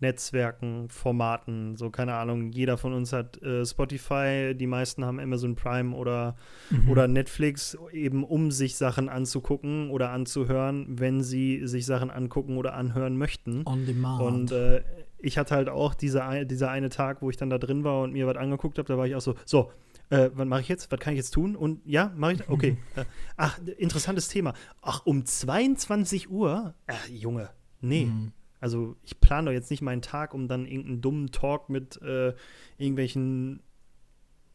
Netzwerken, 0.00 0.88
Formaten, 0.90 1.76
so 1.76 1.88
keine 1.88 2.14
Ahnung, 2.14 2.50
jeder 2.50 2.76
von 2.76 2.92
uns 2.92 3.12
hat 3.12 3.40
äh, 3.42 3.64
Spotify, 3.64 4.52
die 4.54 4.66
meisten 4.66 5.04
haben 5.04 5.20
Amazon 5.20 5.54
Prime 5.54 5.94
oder, 5.94 6.34
Mhm. 6.70 6.90
oder 6.90 7.06
Netflix, 7.08 7.78
eben 7.92 8.24
um 8.24 8.50
sich 8.50 8.76
Sachen 8.76 9.08
anzugucken 9.08 9.90
oder 9.90 10.10
anzuhören, 10.10 10.86
wenn 10.98 11.22
sie 11.22 11.66
sich 11.66 11.86
Sachen 11.86 12.10
angucken 12.10 12.56
oder 12.58 12.74
anhören 12.74 13.16
möchten. 13.16 13.62
On 13.66 13.86
demand. 13.86 14.20
Und 14.20 14.52
äh, 14.52 14.82
ich 15.18 15.38
hatte 15.38 15.54
halt 15.54 15.68
auch 15.70 15.94
diese, 15.94 16.44
dieser 16.44 16.70
eine 16.70 16.88
Tag, 16.90 17.22
wo 17.22 17.30
ich 17.30 17.36
dann 17.36 17.48
da 17.48 17.58
drin 17.58 17.84
war 17.84 18.02
und 18.02 18.12
mir 18.12 18.26
was 18.26 18.36
angeguckt 18.36 18.78
habe, 18.78 18.88
da 18.88 18.98
war 18.98 19.06
ich 19.06 19.14
auch 19.14 19.20
so, 19.22 19.36
so, 19.46 19.70
äh, 20.10 20.30
was 20.34 20.46
mache 20.46 20.60
ich 20.60 20.68
jetzt? 20.68 20.90
Was 20.90 21.00
kann 21.00 21.14
ich 21.14 21.18
jetzt 21.18 21.30
tun? 21.32 21.56
Und 21.56 21.80
ja, 21.84 22.12
mache 22.16 22.34
ich, 22.34 22.48
okay. 22.48 22.76
äh, 22.96 23.04
ach, 23.36 23.58
interessantes 23.78 24.28
Thema. 24.28 24.54
Ach, 24.82 25.04
um 25.04 25.24
22 25.24 26.30
Uhr? 26.30 26.74
Ach, 26.86 27.08
Junge, 27.08 27.50
nee. 27.80 28.06
Mhm. 28.06 28.32
Also 28.60 28.96
ich 29.02 29.20
plane 29.20 29.46
doch 29.46 29.52
jetzt 29.52 29.70
nicht 29.70 29.82
meinen 29.82 30.00
Tag, 30.02 30.32
um 30.32 30.48
dann 30.48 30.66
irgendeinen 30.66 31.00
dummen 31.02 31.30
Talk 31.32 31.68
mit 31.68 32.00
äh, 32.00 32.32
irgendwelchen 32.78 33.60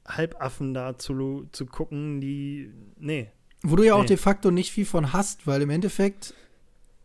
Halbaffen 0.07 0.73
da 0.73 0.97
zu, 0.97 1.47
zu 1.51 1.65
gucken, 1.65 2.19
die, 2.19 2.71
nee. 2.97 3.29
Wo 3.61 3.75
du 3.75 3.83
ja 3.83 3.93
auch 3.93 4.01
Nee. 4.01 4.07
de 4.07 4.17
facto 4.17 4.49
nicht 4.51 4.71
viel 4.71 4.85
von 4.85 5.13
hast, 5.13 5.45
weil 5.45 5.61
im 5.61 5.69
Endeffekt 5.69 6.33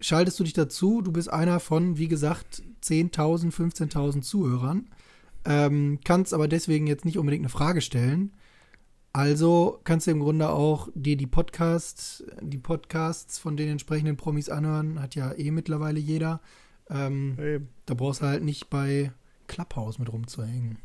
schaltest 0.01 0.39
du 0.41 0.45
dich 0.45 0.53
dazu, 0.55 1.03
du 1.03 1.13
bist 1.13 1.31
einer 1.31 1.61
von, 1.61 1.99
wie 1.99 2.09
gesagt, 2.09 2.63
10.000, 2.83 3.53
15.000 3.53 4.23
Zuhörern, 4.23 4.89
ähm, 5.45 5.99
kannst 6.05 6.35
aber 6.35 6.49
deswegen 6.49 6.87
jetzt 6.87 7.05
nicht 7.05 7.19
unbedingt 7.19 7.43
eine 7.43 7.51
Frage 7.51 7.81
stellen. 7.81 8.33
Also 9.13 9.81
kannst 9.85 10.07
du 10.07 10.11
im 10.11 10.21
Grunde 10.21 10.49
auch 10.49 10.89
dir 10.95 11.17
die 11.17 11.27
Podcasts, 11.27 12.25
die 12.41 12.59
Podcasts 12.59 13.39
von 13.39 13.57
den 13.57 13.69
entsprechenden 13.69 14.17
Promis 14.17 14.49
anhören, 14.49 15.01
hat 15.01 15.15
ja 15.15 15.33
eh 15.33 15.51
mittlerweile 15.51 16.01
jeder. 16.01 16.41
Ähm, 16.91 17.69
da 17.87 17.95
brauchst 17.95 18.23
du 18.23 18.27
halt 18.27 18.43
nicht 18.43 18.71
bei 18.71 19.13
Clubhouse 19.47 19.99
mit 19.99 20.13
rumzuhängen. 20.13 20.79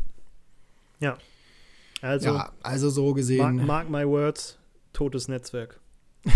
Also, 2.02 2.30
ja, 2.30 2.52
also 2.62 2.90
so 2.90 3.14
gesehen. 3.14 3.66
mark, 3.66 3.90
mark 3.90 3.90
my 3.90 4.08
words, 4.08 4.58
totes 4.94 5.28
Netzwerk. 5.28 5.80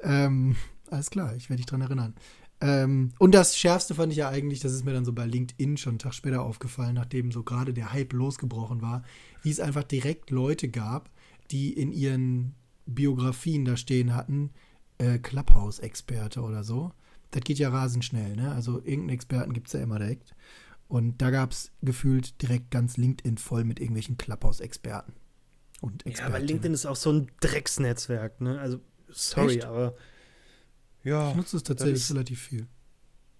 Ähm, 0.00 0.56
alles 0.90 1.10
klar, 1.10 1.34
ich 1.36 1.48
werde 1.48 1.58
dich 1.58 1.66
dran 1.66 1.80
erinnern. 1.80 2.14
Ähm, 2.60 3.12
und 3.18 3.34
das 3.34 3.56
Schärfste 3.56 3.94
fand 3.94 4.12
ich 4.12 4.18
ja 4.18 4.28
eigentlich, 4.28 4.60
das 4.60 4.72
ist 4.72 4.84
mir 4.84 4.92
dann 4.92 5.04
so 5.04 5.12
bei 5.12 5.26
LinkedIn 5.26 5.76
schon 5.76 5.92
einen 5.92 5.98
Tag 5.98 6.14
später 6.14 6.42
aufgefallen, 6.42 6.94
nachdem 6.94 7.30
so 7.30 7.42
gerade 7.42 7.74
der 7.74 7.92
Hype 7.92 8.12
losgebrochen 8.12 8.80
war, 8.80 9.02
wie 9.42 9.50
es 9.50 9.60
einfach 9.60 9.84
direkt 9.84 10.30
Leute 10.30 10.68
gab, 10.68 11.10
die 11.50 11.72
in 11.72 11.92
ihren 11.92 12.54
Biografien 12.86 13.64
da 13.64 13.76
stehen 13.76 14.14
hatten, 14.14 14.50
äh, 14.98 15.18
Clubhouse-Experte 15.18 16.40
oder 16.40 16.64
so. 16.64 16.92
das 17.32 17.42
geht 17.42 17.58
ja 17.58 17.68
rasend 17.68 18.04
schnell, 18.04 18.34
ne? 18.36 18.52
Also 18.52 18.78
irgendeinen 18.78 19.10
Experten 19.10 19.52
gibt 19.52 19.66
es 19.66 19.74
ja 19.74 19.80
immer 19.80 19.98
direkt. 19.98 20.34
Und 20.88 21.20
da 21.20 21.30
gab 21.30 21.50
es 21.50 21.72
gefühlt 21.82 22.40
direkt 22.40 22.70
ganz 22.70 22.96
LinkedIn 22.96 23.36
voll 23.36 23.64
mit 23.64 23.80
irgendwelchen 23.80 24.16
Clubhouse-Experten. 24.16 25.12
Und 25.82 26.04
ja, 26.06 26.24
aber 26.24 26.38
LinkedIn 26.38 26.72
ist 26.72 26.86
auch 26.86 26.96
so 26.96 27.12
ein 27.12 27.30
Drecksnetzwerk, 27.40 28.40
ne? 28.40 28.58
Also, 28.60 28.80
sorry, 29.08 29.56
Echt? 29.56 29.64
aber 29.64 29.96
ja. 31.06 31.30
Ich 31.30 31.36
nutze 31.36 31.56
es 31.56 31.62
tatsächlich 31.62 31.96
ist, 31.96 32.10
relativ 32.10 32.42
viel. 32.42 32.66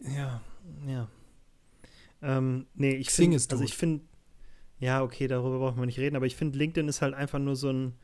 Ja, 0.00 0.40
ja. 0.86 1.08
Ähm, 2.22 2.66
nee, 2.74 2.94
ich 2.94 3.10
finde, 3.10 3.36
also 3.36 3.62
ich 3.62 3.74
finde, 3.74 4.04
ja, 4.78 5.02
okay, 5.02 5.28
darüber 5.28 5.58
brauchen 5.58 5.78
wir 5.78 5.86
nicht 5.86 5.98
reden, 5.98 6.16
aber 6.16 6.26
ich 6.26 6.36
finde, 6.36 6.58
LinkedIn 6.58 6.88
ist 6.88 7.02
halt 7.02 7.14
einfach 7.14 7.38
nur 7.38 7.56
so 7.56 7.70
ein, 7.70 7.94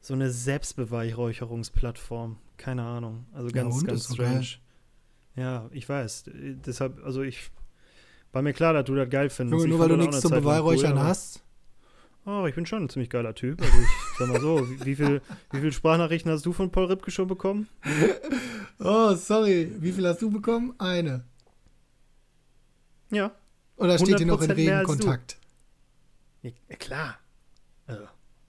so 0.00 0.14
eine 0.14 0.30
Selbstbeweihräucherungsplattform. 0.30 2.38
Keine 2.56 2.82
Ahnung. 2.82 3.26
Also 3.32 3.50
ganz, 3.50 3.82
ja, 3.82 3.88
ganz 3.88 4.12
strange. 4.12 4.46
Ja, 5.36 5.68
ich 5.72 5.88
weiß. 5.88 6.30
Deshalb, 6.66 7.04
also 7.04 7.22
ich 7.22 7.50
war 8.32 8.42
mir 8.42 8.52
klar, 8.52 8.72
dass 8.72 8.84
du 8.84 8.94
das 8.94 9.08
geil 9.08 9.30
findest. 9.30 9.58
Nur, 9.58 9.68
nur 9.68 9.78
weil 9.78 9.88
du 9.88 9.96
nichts 9.96 10.20
zum 10.20 10.32
Beweihräuchern 10.32 10.94
cool, 10.94 11.02
hast. 11.02 11.44
Oh, 12.28 12.46
ich 12.46 12.54
bin 12.54 12.66
schon 12.66 12.82
ein 12.82 12.88
ziemlich 12.90 13.08
geiler 13.08 13.34
Typ. 13.34 13.62
Also 13.62 13.78
ich 13.78 14.18
sag 14.18 14.28
mal 14.28 14.38
so, 14.38 14.68
wie, 14.68 14.84
wie, 14.84 14.96
viel, 14.96 15.22
wie 15.50 15.60
viel 15.60 15.72
Sprachnachrichten 15.72 16.30
hast 16.30 16.44
du 16.44 16.52
von 16.52 16.70
Paul 16.70 16.84
Ripke 16.84 17.10
schon 17.10 17.26
bekommen? 17.26 17.68
Oh, 18.80 19.14
sorry. 19.14 19.72
Wie 19.78 19.92
viel 19.92 20.06
hast 20.06 20.20
du 20.20 20.30
bekommen? 20.30 20.74
Eine. 20.76 21.24
Ja. 23.10 23.32
Oder 23.78 23.98
steht 23.98 24.20
ihr 24.20 24.26
noch 24.26 24.42
in 24.42 24.50
regen 24.50 24.84
Kontakt? 24.84 25.38
Ja, 26.42 26.52
klar. 26.78 27.18
Also, 27.86 28.04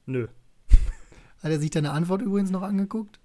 nö. 0.05 0.27
Hat 1.41 1.49
er 1.51 1.59
sich 1.59 1.69
deine 1.69 1.91
Antwort 1.91 2.21
übrigens 2.21 2.51
noch 2.51 2.63
angeguckt? 2.63 3.21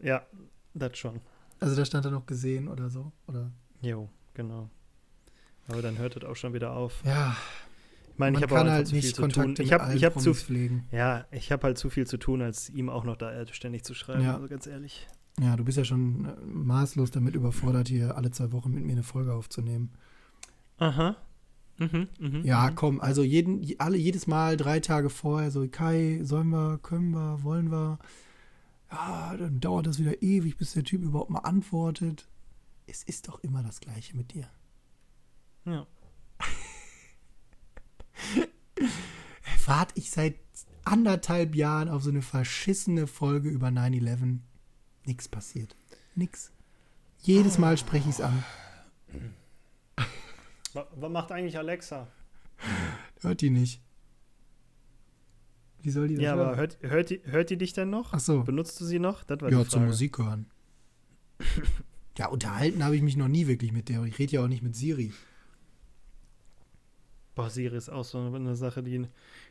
Ja, 0.00 0.24
das 0.72 0.96
schon. 0.96 1.20
Also 1.60 1.76
da 1.76 1.84
stand 1.84 2.06
er 2.06 2.12
noch 2.12 2.24
gesehen 2.24 2.68
oder 2.68 2.88
so, 2.88 3.12
oder? 3.26 3.52
Jo, 3.82 4.08
genau. 4.32 4.70
Aber 5.68 5.82
dann 5.82 5.98
hört 5.98 6.16
es 6.16 6.24
auch 6.24 6.34
schon 6.36 6.54
wieder 6.54 6.72
auf. 6.72 7.02
Ja. 7.04 7.36
Ich 8.12 8.18
meine, 8.18 8.36
ich 8.36 8.42
habe 8.42 8.58
halt 8.58 8.86
zu 8.86 8.94
viel 9.00 9.12
Kontakte 9.12 9.54
zu 9.54 9.62
tun. 9.62 9.66
Ich 9.66 9.72
habe 9.72 9.94
ich 9.94 10.04
hab 10.04 10.20
zu 10.20 10.34
pflegen. 10.34 10.86
Ja, 10.92 11.26
ich 11.30 11.50
habe 11.50 11.64
halt 11.64 11.78
zu 11.78 11.90
viel 11.90 12.06
zu 12.06 12.18
tun, 12.18 12.42
als 12.42 12.68
ihm 12.70 12.88
auch 12.88 13.04
noch 13.04 13.16
da 13.16 13.46
ständig 13.52 13.84
zu 13.84 13.94
schreiben, 13.94 14.22
ja. 14.22 14.34
also 14.34 14.48
ganz 14.48 14.66
ehrlich. 14.66 15.08
Ja, 15.40 15.56
du 15.56 15.64
bist 15.64 15.78
ja 15.78 15.84
schon 15.84 16.26
äh, 16.26 16.44
maßlos 16.44 17.10
damit 17.10 17.34
überfordert, 17.34 17.88
hier 17.88 18.16
alle 18.16 18.30
zwei 18.30 18.52
Wochen 18.52 18.72
mit 18.72 18.84
mir 18.84 18.92
eine 18.92 19.02
Folge 19.02 19.32
aufzunehmen. 19.32 19.90
Aha. 20.76 21.16
Mhm, 21.78 22.08
mh, 22.18 22.38
ja, 22.44 22.66
mh. 22.66 22.72
komm, 22.72 23.00
also 23.00 23.22
jeden, 23.22 23.66
alle, 23.78 23.96
jedes 23.96 24.26
Mal 24.26 24.56
drei 24.56 24.80
Tage 24.80 25.08
vorher 25.08 25.50
so, 25.50 25.66
Kai, 25.68 26.20
sollen 26.22 26.50
wir, 26.50 26.78
können 26.82 27.12
wir, 27.12 27.42
wollen 27.42 27.70
wir? 27.70 27.98
Ja, 28.90 29.34
dann 29.38 29.58
dauert 29.58 29.86
das 29.86 29.98
wieder 29.98 30.22
ewig, 30.22 30.58
bis 30.58 30.74
der 30.74 30.84
Typ 30.84 31.02
überhaupt 31.02 31.30
mal 31.30 31.40
antwortet. 31.40 32.28
Es 32.86 33.02
ist 33.02 33.26
doch 33.28 33.40
immer 33.40 33.62
das 33.62 33.80
Gleiche 33.80 34.14
mit 34.16 34.34
dir. 34.34 34.48
Ja. 35.64 35.86
Warte 39.66 39.94
ich 39.96 40.10
seit 40.10 40.36
anderthalb 40.84 41.54
Jahren 41.54 41.88
auf 41.88 42.02
so 42.02 42.10
eine 42.10 42.22
verschissene 42.22 43.06
Folge 43.06 43.48
über 43.48 43.68
9-11. 43.68 44.38
Nix 45.06 45.28
passiert. 45.28 45.76
Nix. 46.14 46.52
Jedes 47.20 47.58
Mal 47.58 47.78
spreche 47.78 48.08
ich 48.08 48.16
es 48.16 48.20
an. 48.20 48.44
Was 50.72 51.10
macht 51.10 51.30
eigentlich 51.32 51.58
Alexa? 51.58 52.08
Hört 53.20 53.40
die 53.40 53.50
nicht. 53.50 53.80
Wie 55.82 55.90
soll 55.90 56.08
die 56.08 56.14
das 56.14 56.22
Ja, 56.24 56.34
hören? 56.34 56.48
aber 56.48 56.56
hört, 56.56 56.78
hört, 56.80 57.10
die, 57.10 57.20
hört 57.24 57.50
die 57.50 57.58
dich 57.58 57.72
denn 57.72 57.90
noch? 57.90 58.12
Ach 58.12 58.20
so. 58.20 58.42
Benutzt 58.44 58.80
du 58.80 58.84
sie 58.84 58.98
noch? 58.98 59.24
Das 59.24 59.40
war 59.40 59.50
ja, 59.50 59.66
zum 59.66 59.86
Musik 59.86 60.18
hören. 60.18 60.46
ja, 62.18 62.28
unterhalten 62.28 62.84
habe 62.84 62.96
ich 62.96 63.02
mich 63.02 63.16
noch 63.16 63.28
nie 63.28 63.46
wirklich 63.46 63.72
mit 63.72 63.88
der. 63.88 64.02
Ich 64.04 64.18
rede 64.18 64.32
ja 64.32 64.44
auch 64.44 64.48
nicht 64.48 64.62
mit 64.62 64.76
Siri. 64.76 65.12
Boah, 67.34 67.48
Siri 67.48 67.76
ist 67.76 67.88
auch 67.88 68.04
so 68.04 68.18
eine 68.18 68.56
Sache, 68.56 68.82
die 68.82 69.06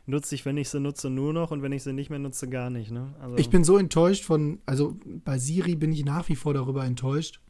nutze 0.06 0.34
ich, 0.36 0.44
wenn 0.44 0.56
ich 0.56 0.68
sie 0.68 0.78
nutze, 0.78 1.10
nur 1.10 1.32
noch 1.32 1.50
und 1.50 1.62
wenn 1.62 1.72
ich 1.72 1.82
sie 1.82 1.92
nicht 1.92 2.10
mehr 2.10 2.20
nutze, 2.20 2.48
gar 2.48 2.70
nicht. 2.70 2.92
Ne? 2.92 3.14
Also 3.20 3.36
ich 3.38 3.50
bin 3.50 3.64
so 3.64 3.76
enttäuscht 3.76 4.24
von, 4.24 4.60
also 4.66 4.96
bei 5.24 5.38
Siri 5.38 5.74
bin 5.74 5.92
ich 5.92 6.04
nach 6.04 6.28
wie 6.28 6.36
vor 6.36 6.54
darüber 6.54 6.84
enttäuscht, 6.84 7.40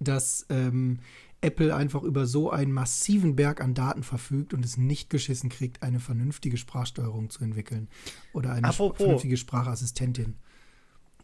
dass 0.00 0.46
ähm, 0.50 0.98
Apple 1.40 1.74
einfach 1.74 2.02
über 2.02 2.26
so 2.26 2.50
einen 2.50 2.72
massiven 2.72 3.36
Berg 3.36 3.60
an 3.60 3.74
Daten 3.74 4.02
verfügt 4.02 4.54
und 4.54 4.64
es 4.64 4.76
nicht 4.76 5.10
geschissen 5.10 5.50
kriegt, 5.50 5.82
eine 5.82 6.00
vernünftige 6.00 6.56
Sprachsteuerung 6.56 7.30
zu 7.30 7.44
entwickeln 7.44 7.88
oder 8.32 8.52
eine 8.52 8.68
Apropos, 8.68 8.96
vernünftige 8.96 9.36
Sprachassistentin. 9.36 10.36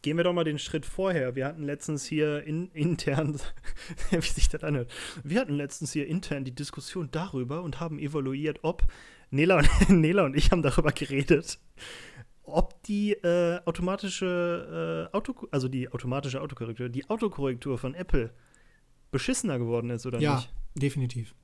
Gehen 0.03 0.17
wir 0.17 0.25
doch 0.25 0.33
mal 0.33 0.45
den 0.45 0.59
Schritt 0.59 0.87
vorher. 0.87 1.35
Wir 1.37 1.47
hatten 1.47 1.63
letztens 1.63 2.05
hier 2.05 2.43
in, 2.45 2.71
intern, 2.73 3.39
wie 4.11 4.21
sich 4.21 4.49
das 4.49 4.65
anhört, 4.65 4.91
wir 5.23 5.41
hatten 5.41 5.55
letztens 5.55 5.93
hier 5.93 6.07
intern 6.07 6.45
die 6.45 6.55
Diskussion 6.55 7.09
darüber 7.11 7.63
und 7.63 7.81
haben 7.81 7.99
evaluiert, 7.99 8.61
ob 8.63 8.85
Nela 9.31 9.59
und, 9.59 9.69
Nela 9.91 10.25
und 10.25 10.37
ich 10.37 10.51
haben 10.51 10.63
darüber 10.63 10.93
geredet, 10.93 11.59
ob 12.43 12.83
die 12.85 13.13
äh, 13.13 13.61
automatische 13.65 15.09
äh, 15.13 15.17
Auto, 15.17 15.49
also 15.51 15.69
die 15.69 15.91
automatische 15.91 16.41
Autokorrektur, 16.41 16.89
die 16.89 17.09
Autokorrektur 17.09 17.79
von 17.79 17.95
Apple 17.95 18.33
beschissener 19.11 19.59
geworden 19.59 19.91
ist 19.91 20.07
oder 20.07 20.21
ja, 20.21 20.37
nicht? 20.37 20.47
Ja, 20.47 20.81
definitiv. 20.81 21.35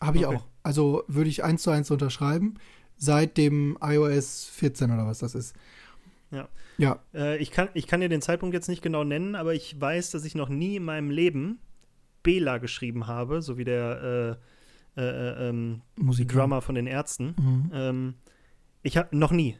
Habe 0.00 0.18
ich 0.18 0.26
okay. 0.26 0.36
auch. 0.36 0.46
Also 0.62 1.04
würde 1.08 1.30
ich 1.30 1.44
eins 1.44 1.62
zu 1.62 1.70
eins 1.70 1.90
unterschreiben, 1.90 2.54
seit 2.96 3.36
dem 3.36 3.78
iOS 3.80 4.46
14 4.46 4.90
oder 4.90 5.06
was 5.06 5.18
das 5.18 5.34
ist. 5.34 5.54
Ja. 6.32 6.48
Ja. 6.78 6.98
Äh, 7.14 7.36
ich, 7.38 7.50
kann, 7.50 7.68
ich 7.74 7.86
kann 7.86 8.00
dir 8.00 8.08
den 8.08 8.22
Zeitpunkt 8.22 8.54
jetzt 8.54 8.68
nicht 8.68 8.82
genau 8.82 9.04
nennen, 9.04 9.34
aber 9.34 9.54
ich 9.54 9.78
weiß, 9.80 10.10
dass 10.10 10.24
ich 10.24 10.34
noch 10.34 10.48
nie 10.48 10.76
in 10.76 10.84
meinem 10.84 11.10
Leben 11.10 11.58
Bela 12.22 12.58
geschrieben 12.58 13.06
habe, 13.06 13.42
so 13.42 13.58
wie 13.58 13.64
der 13.64 14.38
äh, 14.96 15.00
äh, 15.00 15.46
äh 15.46 15.48
ähm, 15.48 15.82
Drummer 15.96 16.62
von 16.62 16.74
den 16.74 16.86
Ärzten. 16.86 17.34
Mhm. 17.38 17.70
Ähm, 17.72 18.14
ich 18.82 18.96
habe 18.96 19.16
noch 19.16 19.30
nie. 19.30 19.56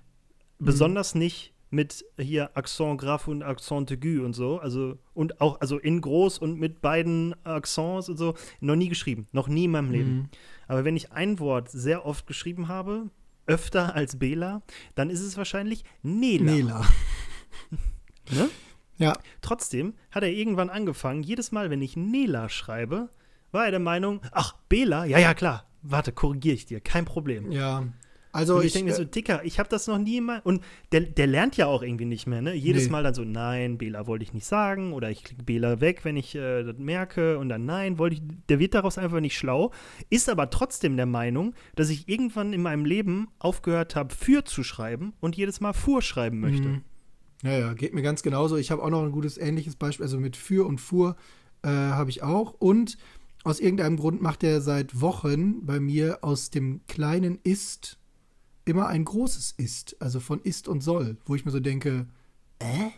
Mhm. 0.58 0.64
Besonders 0.64 1.14
nicht 1.14 1.52
mit 1.70 2.04
hier 2.18 2.56
Accent 2.56 3.00
Grave 3.00 3.30
und 3.30 3.42
Accent 3.42 3.90
aigu 3.90 4.24
und 4.24 4.34
so, 4.34 4.58
also 4.58 4.98
und 5.14 5.40
auch 5.40 5.60
also 5.60 5.78
in 5.78 6.00
groß 6.02 6.38
und 6.38 6.60
mit 6.60 6.82
beiden 6.82 7.34
Accents 7.44 8.10
und 8.10 8.18
so 8.18 8.34
noch 8.60 8.76
nie 8.76 8.90
geschrieben, 8.90 9.26
noch 9.32 9.48
nie 9.48 9.64
in 9.64 9.70
meinem 9.70 9.90
Leben. 9.90 10.14
Mhm. 10.14 10.28
Aber 10.68 10.84
wenn 10.84 10.96
ich 10.96 11.12
ein 11.12 11.38
Wort 11.38 11.70
sehr 11.70 12.04
oft 12.04 12.26
geschrieben 12.26 12.68
habe, 12.68 13.08
öfter 13.46 13.94
als 13.94 14.18
Bela, 14.18 14.62
dann 14.94 15.10
ist 15.10 15.20
es 15.20 15.36
wahrscheinlich 15.36 15.84
Nela. 16.02 16.52
Nela. 16.52 16.86
ne? 18.30 18.48
Ja. 18.98 19.14
Trotzdem 19.40 19.94
hat 20.10 20.22
er 20.22 20.30
irgendwann 20.30 20.70
angefangen, 20.70 21.22
jedes 21.22 21.52
Mal, 21.52 21.70
wenn 21.70 21.82
ich 21.82 21.96
Nela 21.96 22.48
schreibe, 22.48 23.10
war 23.50 23.64
er 23.64 23.72
der 23.72 23.80
Meinung, 23.80 24.20
ach, 24.30 24.54
Bela, 24.68 25.04
ja, 25.04 25.18
ja, 25.18 25.34
klar, 25.34 25.66
warte, 25.82 26.12
korrigiere 26.12 26.54
ich 26.54 26.66
dir, 26.66 26.80
kein 26.80 27.04
Problem. 27.04 27.50
Ja. 27.50 27.84
Also 28.32 28.56
und 28.56 28.60
ich, 28.60 28.68
ich 28.68 28.72
denke 28.72 28.90
mir 28.90 28.96
so, 28.96 29.02
äh, 29.02 29.06
Dicker, 29.06 29.44
ich 29.44 29.58
habe 29.58 29.68
das 29.68 29.86
noch 29.86 29.98
nie 29.98 30.22
mal. 30.22 30.40
Und 30.42 30.62
der, 30.90 31.02
der 31.02 31.26
lernt 31.26 31.58
ja 31.58 31.66
auch 31.66 31.82
irgendwie 31.82 32.06
nicht 32.06 32.26
mehr, 32.26 32.40
ne? 32.40 32.54
Jedes 32.54 32.84
nee. 32.84 32.90
Mal 32.90 33.02
dann 33.02 33.12
so, 33.12 33.24
nein, 33.24 33.76
Bela 33.76 34.06
wollte 34.06 34.22
ich 34.22 34.32
nicht 34.32 34.46
sagen. 34.46 34.94
Oder 34.94 35.10
ich 35.10 35.22
klicke 35.22 35.42
Bela 35.42 35.82
weg, 35.82 36.00
wenn 36.04 36.16
ich 36.16 36.34
äh, 36.34 36.62
das 36.64 36.78
merke. 36.78 37.38
Und 37.38 37.50
dann, 37.50 37.66
nein, 37.66 37.98
wollte 37.98 38.16
ich. 38.16 38.22
Der 38.48 38.58
wird 38.58 38.72
daraus 38.72 38.96
einfach 38.96 39.20
nicht 39.20 39.36
schlau. 39.36 39.70
Ist 40.08 40.30
aber 40.30 40.48
trotzdem 40.48 40.96
der 40.96 41.04
Meinung, 41.06 41.54
dass 41.74 41.90
ich 41.90 42.08
irgendwann 42.08 42.54
in 42.54 42.62
meinem 42.62 42.86
Leben 42.86 43.28
aufgehört 43.38 43.96
habe, 43.96 44.14
für 44.14 44.44
zu 44.46 44.62
schreiben 44.62 45.12
und 45.20 45.36
jedes 45.36 45.60
Mal 45.60 45.74
vorschreiben 45.74 46.40
möchte. 46.40 46.68
Mhm. 46.68 46.82
Ja, 47.42 47.58
ja, 47.58 47.74
geht 47.74 47.92
mir 47.92 48.02
ganz 48.02 48.22
genauso. 48.22 48.56
Ich 48.56 48.70
habe 48.70 48.82
auch 48.82 48.90
noch 48.90 49.02
ein 49.02 49.12
gutes 49.12 49.36
ähnliches 49.36 49.76
Beispiel. 49.76 50.04
Also 50.04 50.18
mit 50.18 50.36
für 50.36 50.66
und 50.66 50.80
fuhr 50.80 51.16
äh, 51.62 51.68
habe 51.68 52.08
ich 52.08 52.22
auch. 52.22 52.54
Und 52.58 52.96
aus 53.44 53.60
irgendeinem 53.60 53.98
Grund 53.98 54.22
macht 54.22 54.42
er 54.42 54.62
seit 54.62 55.02
Wochen 55.02 55.66
bei 55.66 55.80
mir 55.80 56.20
aus 56.22 56.48
dem 56.48 56.80
kleinen 56.86 57.38
ist 57.42 57.98
immer 58.64 58.88
ein 58.88 59.04
großes 59.04 59.52
ist, 59.56 59.96
also 60.00 60.20
von 60.20 60.40
ist 60.40 60.68
und 60.68 60.82
soll, 60.82 61.16
wo 61.24 61.34
ich 61.34 61.44
mir 61.44 61.50
so 61.50 61.60
denke, 61.60 62.06
äh? 62.58 62.90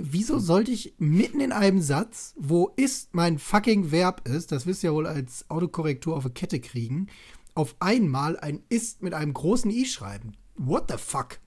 Wieso 0.00 0.38
sollte 0.38 0.70
ich 0.70 0.94
mitten 0.98 1.40
in 1.40 1.50
einem 1.50 1.80
Satz, 1.80 2.34
wo 2.38 2.72
ist 2.76 3.14
mein 3.14 3.38
fucking 3.38 3.90
Verb 3.90 4.28
ist, 4.28 4.52
das 4.52 4.64
wisst 4.64 4.84
ihr 4.84 4.90
ja 4.90 4.94
wohl 4.94 5.08
als 5.08 5.50
Autokorrektur 5.50 6.16
auf 6.16 6.24
eine 6.24 6.34
Kette 6.34 6.60
kriegen, 6.60 7.08
auf 7.54 7.74
einmal 7.80 8.38
ein 8.38 8.62
ist 8.68 9.02
mit 9.02 9.12
einem 9.12 9.34
großen 9.34 9.70
i 9.72 9.84
schreiben? 9.84 10.36
What 10.56 10.84
the 10.88 10.98
fuck? 10.98 11.40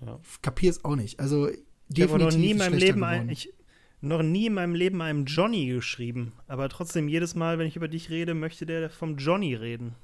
Ja. 0.00 0.18
Kapier's 0.40 0.84
auch 0.84 0.96
nicht. 0.96 1.20
Also 1.20 1.48
ich 1.48 2.02
habe 2.02 2.18
noch 2.18 2.32
nie 2.32 2.52
in 2.52 2.58
meinem 2.58 2.78
Leben 2.78 3.04
ein, 3.04 3.28
ich, 3.28 3.52
noch 4.00 4.22
nie 4.22 4.46
in 4.46 4.54
meinem 4.54 4.74
Leben 4.74 5.02
einem 5.02 5.26
Johnny 5.26 5.66
geschrieben, 5.66 6.32
aber 6.46 6.70
trotzdem 6.70 7.08
jedes 7.08 7.34
Mal, 7.34 7.58
wenn 7.58 7.66
ich 7.66 7.76
über 7.76 7.88
dich 7.88 8.08
rede, 8.08 8.32
möchte 8.32 8.64
der 8.64 8.88
vom 8.88 9.18
Johnny 9.18 9.54
reden. 9.54 9.94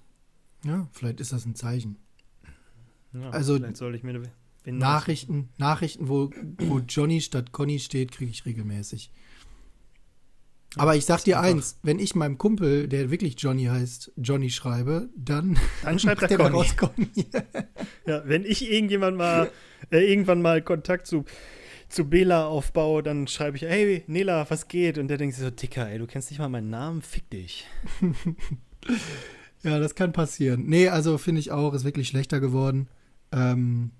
Ja, 0.65 0.89
vielleicht 0.93 1.21
ist 1.21 1.33
das 1.33 1.47
ein 1.47 1.55
Zeichen. 1.55 1.97
Ja, 3.23 3.31
also 3.31 3.59
Nachrichten, 4.65 5.49
Nachrichten, 5.59 6.09
wo, 6.09 6.31
wo 6.59 6.81
Johnny 6.81 7.21
statt 7.21 7.53
Conny 7.53 7.79
steht, 7.79 8.13
kriege 8.13 8.31
ich 8.31 8.45
regelmäßig. 8.45 9.13
Aber 10.77 10.97
ich 10.97 11.07
sag 11.07 11.25
dir 11.25 11.41
eins, 11.41 11.79
wenn 11.83 11.99
ich 11.99 12.15
meinem 12.15 12.37
Kumpel, 12.37 12.87
der 12.89 13.11
wirklich 13.11 13.37
Johnny 13.39 13.65
heißt, 13.65 14.13
Johnny 14.17 14.51
schreibe, 14.51 15.09
dann, 15.17 15.59
dann 15.83 15.99
schreibt 16.01 16.23
er 16.23 16.37
Conny. 16.37 16.69
Conny. 16.77 17.27
ja, 18.07 18.23
wenn 18.27 18.45
ich 18.45 18.71
irgendjemand 18.71 19.17
mal 19.17 19.51
äh, 19.91 20.11
irgendwann 20.11 20.43
mal 20.43 20.61
Kontakt 20.63 21.07
zu 21.07 21.25
zu 21.89 22.05
Bela 22.09 22.47
aufbaue, 22.47 23.03
dann 23.03 23.27
schreibe 23.27 23.57
ich, 23.57 23.63
hey, 23.63 24.03
Nela, 24.07 24.49
was 24.51 24.69
geht? 24.69 24.99
Und 24.99 25.09
der 25.09 25.19
denkt 25.19 25.37
sich 25.37 25.45
so, 25.45 25.51
Dicker, 25.51 25.89
ey, 25.89 25.99
du 25.99 26.07
kennst 26.07 26.31
nicht 26.31 26.39
mal 26.39 26.49
meinen 26.49 26.71
Namen, 26.71 27.03
fick 27.03 27.31
dich. 27.31 27.67
ja, 29.63 29.79
das 29.79 29.95
kann 29.95 30.13
passieren. 30.13 30.65
Nee, 30.67 30.89
also 30.89 31.19
finde 31.19 31.41
ich 31.41 31.53
auch, 31.53 31.75
ist 31.75 31.85
wirklich 31.85 32.09
schlechter 32.09 32.41
geworden. 32.41 32.89
Ähm, 33.33 33.91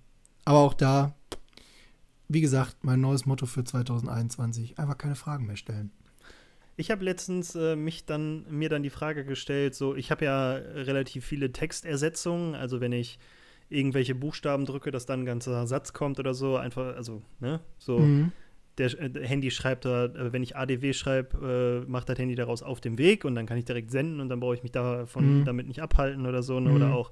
aber 0.45 0.59
auch 0.59 0.75
da, 0.75 1.15
wie 2.29 2.41
gesagt, 2.41 2.77
mein 2.83 3.01
neues 3.01 3.27
Motto 3.27 3.47
für 3.47 3.65
2021, 3.65 4.79
einfach 4.79 4.99
keine 4.99 5.15
Fragen 5.15 5.47
mehr 5.47 5.57
stellen. 5.57 5.91
Ich 6.77 6.91
habe 6.91 7.05
letztens 7.05 7.55
äh, 7.55 7.75
mich 7.75 8.05
dann, 8.05 8.45
mir 8.51 8.69
dann 8.69 8.83
die 8.83 8.91
Frage 8.91 9.25
gestellt, 9.25 9.75
so, 9.75 9.95
ich 9.95 10.11
habe 10.11 10.27
ja 10.27 10.53
relativ 10.53 11.25
viele 11.25 11.53
Textersetzungen, 11.53 12.55
also 12.55 12.81
wenn 12.81 12.93
ich 12.93 13.19
irgendwelche 13.69 14.15
Buchstaben 14.15 14.67
drücke, 14.67 14.91
dass 14.91 15.07
dann 15.07 15.23
ein 15.23 15.27
ganzer 15.27 15.67
Satz 15.67 15.93
kommt 15.93 16.19
oder 16.19 16.35
so, 16.35 16.57
einfach, 16.57 16.95
also, 16.95 17.23
ne, 17.41 17.61
so. 17.79 17.99
Mhm 17.99 18.33
der, 18.79 19.01
äh, 19.01 19.11
der 19.11 19.27
Handy 19.27 19.51
schreibt 19.51 19.85
da, 19.85 20.07
äh, 20.07 20.33
wenn 20.33 20.43
ich 20.43 20.57
ADW 20.57 20.93
schreibe, 20.93 21.85
äh, 21.87 21.91
macht 21.91 22.09
das 22.09 22.19
Handy 22.19 22.35
daraus 22.35 22.63
auf 22.63 22.81
dem 22.81 22.99
Weg 22.99 23.25
und 23.25 23.35
dann 23.35 23.47
kann 23.47 23.59
ich 23.59 23.65
direkt 23.65 23.91
senden 23.91 24.21
und 24.21 24.29
dann 24.29 24.41
brauche 24.41 24.55
ich 24.55 24.63
mich 24.63 24.73
davon 24.73 25.41
mhm. 25.41 25.45
damit 25.45 25.67
nicht 25.67 25.81
abhalten 25.81 26.27
oder 26.27 26.43
so. 26.43 26.61
Ne? 26.61 26.71
Mhm. 26.71 26.77
Oder 26.77 26.95
auch, 26.95 27.11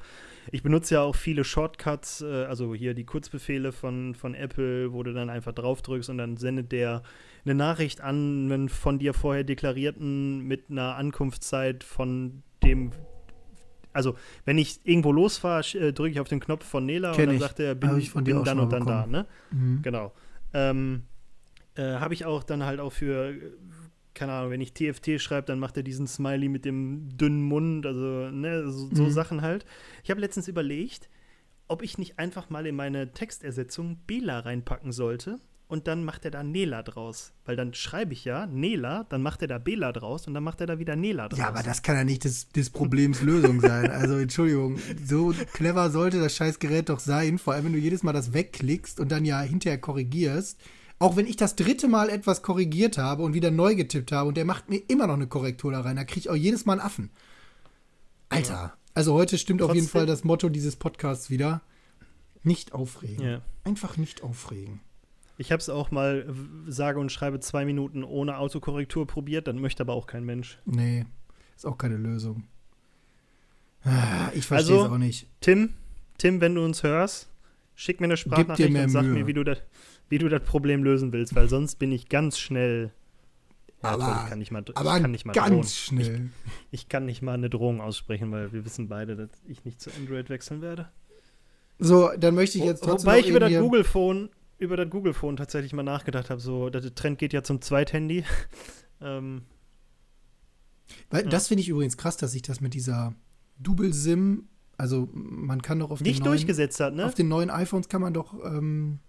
ich 0.52 0.62
benutze 0.62 0.94
ja 0.94 1.02
auch 1.02 1.16
viele 1.16 1.44
Shortcuts, 1.44 2.22
äh, 2.22 2.44
also 2.44 2.74
hier 2.74 2.94
die 2.94 3.04
Kurzbefehle 3.04 3.72
von, 3.72 4.14
von 4.14 4.34
Apple, 4.34 4.92
wo 4.92 5.02
du 5.02 5.12
dann 5.12 5.30
einfach 5.30 5.52
drauf 5.52 5.82
drückst 5.82 6.10
und 6.10 6.18
dann 6.18 6.36
sendet 6.36 6.72
der 6.72 7.02
eine 7.44 7.54
Nachricht 7.54 8.00
an, 8.00 8.50
einen 8.50 8.68
von 8.68 8.98
dir 8.98 9.14
vorher 9.14 9.44
deklarierten 9.44 10.40
mit 10.40 10.70
einer 10.70 10.96
Ankunftszeit 10.96 11.84
von 11.84 12.42
dem 12.62 12.92
also 13.92 14.16
wenn 14.44 14.58
ich 14.58 14.80
irgendwo 14.82 15.12
losfahre, 15.12 15.62
äh, 15.78 15.92
drücke 15.92 16.10
ich 16.10 16.20
auf 16.20 16.28
den 16.28 16.40
Knopf 16.40 16.66
von 16.66 16.84
Nela 16.84 17.12
Kenn 17.12 17.22
und 17.22 17.26
dann 17.28 17.36
ich. 17.36 17.42
sagt 17.42 17.60
er, 17.60 17.76
bin, 17.76 17.90
bin 18.24 18.44
dann 18.44 18.58
und 18.58 18.72
dann 18.72 18.84
bekommen. 18.84 18.86
da, 18.86 19.06
ne? 19.06 19.26
Mhm. 19.52 19.82
Genau. 19.82 20.12
Ähm, 20.52 21.04
äh, 21.76 21.94
Habe 21.94 22.12
ich 22.12 22.24
auch 22.24 22.42
dann 22.42 22.64
halt 22.64 22.80
auch 22.80 22.92
für, 22.92 23.34
keine 24.14 24.32
Ahnung, 24.32 24.50
wenn 24.50 24.60
ich 24.60 24.72
TFT 24.72 25.20
schreibe, 25.20 25.46
dann 25.46 25.58
macht 25.58 25.76
er 25.76 25.82
diesen 25.82 26.06
Smiley 26.06 26.48
mit 26.48 26.64
dem 26.64 27.16
dünnen 27.16 27.42
Mund, 27.42 27.86
also 27.86 28.30
ne, 28.30 28.70
so, 28.70 28.88
so 28.92 29.04
mhm. 29.04 29.10
Sachen 29.10 29.42
halt. 29.42 29.66
Ich 30.02 30.10
habe 30.10 30.20
letztens 30.20 30.48
überlegt, 30.48 31.08
ob 31.68 31.82
ich 31.82 31.98
nicht 31.98 32.18
einfach 32.18 32.50
mal 32.50 32.66
in 32.66 32.76
meine 32.76 33.12
Textersetzung 33.12 33.98
Bela 34.06 34.40
reinpacken 34.40 34.92
sollte 34.92 35.40
und 35.66 35.88
dann 35.88 36.04
macht 36.04 36.24
er 36.24 36.30
da 36.30 36.42
Nela 36.42 36.82
draus. 36.82 37.32
Weil 37.44 37.56
dann 37.56 37.74
schreibe 37.74 38.12
ich 38.12 38.24
ja 38.24 38.46
Nela, 38.46 39.06
dann 39.08 39.22
macht 39.22 39.42
er 39.42 39.48
da 39.48 39.58
Bela 39.58 39.92
draus 39.92 40.26
und 40.26 40.34
dann 40.34 40.44
macht 40.44 40.60
er 40.60 40.66
da 40.66 40.78
wieder 40.78 40.94
Nela 40.94 41.28
draus. 41.28 41.38
Ja, 41.38 41.48
aber 41.48 41.62
das 41.62 41.82
kann 41.82 41.96
ja 41.96 42.04
nicht 42.04 42.24
des, 42.24 42.48
des 42.50 42.70
Problems 42.70 43.22
Lösung 43.22 43.60
sein. 43.60 43.90
Also 43.90 44.16
Entschuldigung, 44.16 44.78
so 45.04 45.34
clever 45.52 45.90
sollte 45.90 46.20
das 46.20 46.36
Scheißgerät 46.36 46.90
doch 46.90 47.00
sein, 47.00 47.38
vor 47.38 47.54
allem 47.54 47.66
wenn 47.66 47.72
du 47.72 47.78
jedes 47.78 48.02
Mal 48.02 48.12
das 48.12 48.32
wegklickst 48.32 49.00
und 49.00 49.10
dann 49.10 49.24
ja 49.24 49.40
hinterher 49.40 49.78
korrigierst. 49.78 50.60
Auch 50.98 51.16
wenn 51.16 51.26
ich 51.26 51.36
das 51.36 51.56
dritte 51.56 51.88
Mal 51.88 52.08
etwas 52.08 52.42
korrigiert 52.42 52.98
habe 52.98 53.22
und 53.22 53.34
wieder 53.34 53.50
neu 53.50 53.74
getippt 53.74 54.12
habe 54.12 54.28
und 54.28 54.36
der 54.36 54.44
macht 54.44 54.70
mir 54.70 54.80
immer 54.88 55.06
noch 55.06 55.14
eine 55.14 55.26
Korrektur 55.26 55.72
da 55.72 55.80
rein, 55.80 55.96
da 55.96 56.04
kriege 56.04 56.20
ich 56.20 56.30
auch 56.30 56.36
jedes 56.36 56.66
Mal 56.66 56.74
einen 56.74 56.82
Affen. 56.82 57.10
Alter. 58.28 58.52
Ja. 58.52 58.76
Also 58.94 59.14
heute 59.14 59.38
stimmt 59.38 59.60
Trotzdem. 59.60 59.70
auf 59.70 59.74
jeden 59.76 59.88
Fall 59.88 60.06
das 60.06 60.24
Motto 60.24 60.48
dieses 60.48 60.76
Podcasts 60.76 61.30
wieder. 61.30 61.62
Nicht 62.42 62.72
aufregen. 62.72 63.24
Ja. 63.24 63.42
Einfach 63.64 63.96
nicht 63.96 64.22
aufregen. 64.22 64.80
Ich 65.36 65.50
habe 65.50 65.60
es 65.60 65.68
auch 65.68 65.90
mal, 65.90 66.32
sage 66.68 67.00
und 67.00 67.10
schreibe 67.10 67.40
zwei 67.40 67.64
Minuten 67.64 68.04
ohne 68.04 68.38
Autokorrektur 68.38 69.06
probiert, 69.06 69.48
dann 69.48 69.58
möchte 69.58 69.82
aber 69.82 69.94
auch 69.94 70.06
kein 70.06 70.24
Mensch. 70.24 70.58
Nee, 70.64 71.06
ist 71.56 71.66
auch 71.66 71.76
keine 71.76 71.96
Lösung. 71.96 72.44
Ah, 73.82 74.30
ich 74.34 74.46
verstehe 74.46 74.76
es 74.76 74.82
also, 74.82 74.94
auch 74.94 74.98
nicht. 74.98 75.26
Tim, 75.40 75.74
Tim, 76.18 76.40
wenn 76.40 76.54
du 76.54 76.64
uns 76.64 76.82
hörst, 76.82 77.28
schick 77.74 78.00
mir 78.00 78.06
eine 78.06 78.16
Sprachnachricht 78.16 78.74
und 78.74 78.88
sag 78.90 79.02
Mühe. 79.02 79.14
mir, 79.14 79.26
wie 79.26 79.34
du 79.34 79.42
das 79.42 79.58
wie 80.14 80.18
du 80.18 80.28
das 80.28 80.44
Problem 80.44 80.84
lösen 80.84 81.12
willst, 81.12 81.34
weil 81.34 81.48
sonst 81.48 81.74
bin 81.80 81.90
ich 81.90 82.08
ganz 82.08 82.38
schnell. 82.38 82.92
Ja, 83.82 83.90
aber, 83.90 84.20
ich 84.22 84.30
kann 84.30 84.38
nicht 84.38 84.52
mal, 84.52 84.64
aber 84.76 85.00
kann 85.00 85.10
nicht 85.10 85.26
mal 85.26 85.32
ganz 85.32 85.50
drohen. 85.50 85.64
schnell. 86.04 86.30
Ich, 86.70 86.82
ich, 86.82 86.88
kann 86.88 87.04
nicht 87.04 87.20
mal 87.20 87.32
eine 87.32 87.50
Drohung 87.50 87.80
aussprechen, 87.80 88.30
weil 88.30 88.52
wir 88.52 88.64
wissen 88.64 88.86
beide, 88.88 89.16
dass 89.16 89.30
ich 89.48 89.64
nicht 89.64 89.80
zu 89.80 89.90
Android 89.90 90.30
wechseln 90.30 90.62
werde. 90.62 90.88
So, 91.80 92.10
dann 92.16 92.36
möchte 92.36 92.58
ich 92.58 92.64
jetzt 92.64 92.84
trotzdem. 92.84 93.08
Wobei 93.08 93.18
ich 93.18 93.28
über 93.28 93.40
das 93.40 93.54
Google 93.54 93.82
Phone, 93.82 94.30
über 94.56 94.76
das 94.76 94.88
Google 94.88 95.14
Phone 95.14 95.36
tatsächlich 95.36 95.72
mal 95.72 95.82
nachgedacht 95.82 96.30
habe. 96.30 96.40
So, 96.40 96.70
der 96.70 96.94
Trend 96.94 97.18
geht 97.18 97.32
ja 97.32 97.42
zum 97.42 97.60
Zweithandy. 97.60 98.22
ähm, 99.00 99.42
weil, 101.10 101.24
ja. 101.24 101.28
Das 101.28 101.48
finde 101.48 101.62
ich 101.62 101.68
übrigens 101.68 101.96
krass, 101.96 102.16
dass 102.16 102.30
sich 102.30 102.42
das 102.42 102.60
mit 102.60 102.72
dieser 102.72 103.16
Double 103.58 103.92
SIM, 103.92 104.46
also 104.76 105.08
man 105.12 105.60
kann 105.60 105.80
doch 105.80 105.90
auf 105.90 106.00
nicht 106.02 106.20
den 106.20 106.24
neuen, 106.24 106.36
durchgesetzt 106.36 106.78
hat, 106.78 106.94
ne? 106.94 107.04
Auf 107.04 107.14
den 107.14 107.26
neuen 107.26 107.50
iPhones 107.50 107.88
kann 107.88 108.00
man 108.00 108.14
doch 108.14 108.32
ähm, 108.44 109.00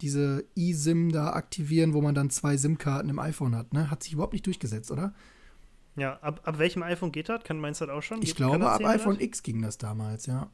diese 0.00 0.44
eSIM 0.56 1.10
da 1.10 1.32
aktivieren, 1.32 1.92
wo 1.92 2.00
man 2.00 2.14
dann 2.14 2.30
zwei 2.30 2.56
SIM-Karten 2.56 3.08
im 3.08 3.18
iPhone 3.18 3.56
hat, 3.56 3.72
ne? 3.72 3.90
Hat 3.90 4.02
sich 4.02 4.12
überhaupt 4.12 4.32
nicht 4.32 4.46
durchgesetzt, 4.46 4.90
oder? 4.90 5.14
Ja, 5.96 6.14
ab, 6.20 6.42
ab 6.44 6.58
welchem 6.58 6.82
iPhone 6.82 7.10
geht 7.10 7.28
das? 7.28 7.42
Kann 7.42 7.58
meinst 7.58 7.80
du 7.80 7.86
das 7.86 7.96
auch 7.96 8.02
schon? 8.02 8.22
Ich 8.22 8.36
glaube, 8.36 8.70
ab 8.70 8.84
iPhone 8.84 9.14
das? 9.14 9.24
X 9.24 9.42
ging 9.42 9.60
das 9.62 9.78
damals, 9.78 10.26
ja. 10.26 10.50